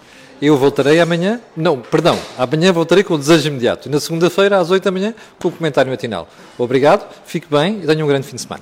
Eu 0.43 0.57
voltarei 0.57 0.99
amanhã, 0.99 1.41
não, 1.57 1.79
perdão, 1.79 2.19
amanhã 2.37 2.73
voltarei 2.73 3.05
com 3.05 3.15
o 3.15 3.19
desejo 3.19 3.47
imediato. 3.47 3.89
E 3.89 3.93
na 3.93 4.01
segunda-feira, 4.01 4.59
às 4.59 4.73
8 4.73 4.83
da 4.83 4.91
manhã, 4.91 5.15
com 5.41 5.47
o 5.47 5.53
comentário 5.53 5.89
matinal. 5.89 6.29
Obrigado, 6.59 7.09
fique 7.25 7.47
bem 7.49 7.79
e 7.81 7.87
tenha 7.87 8.05
um 8.05 8.09
grande 8.09 8.27
fim 8.27 8.35
de 8.35 8.43
semana. 8.43 8.61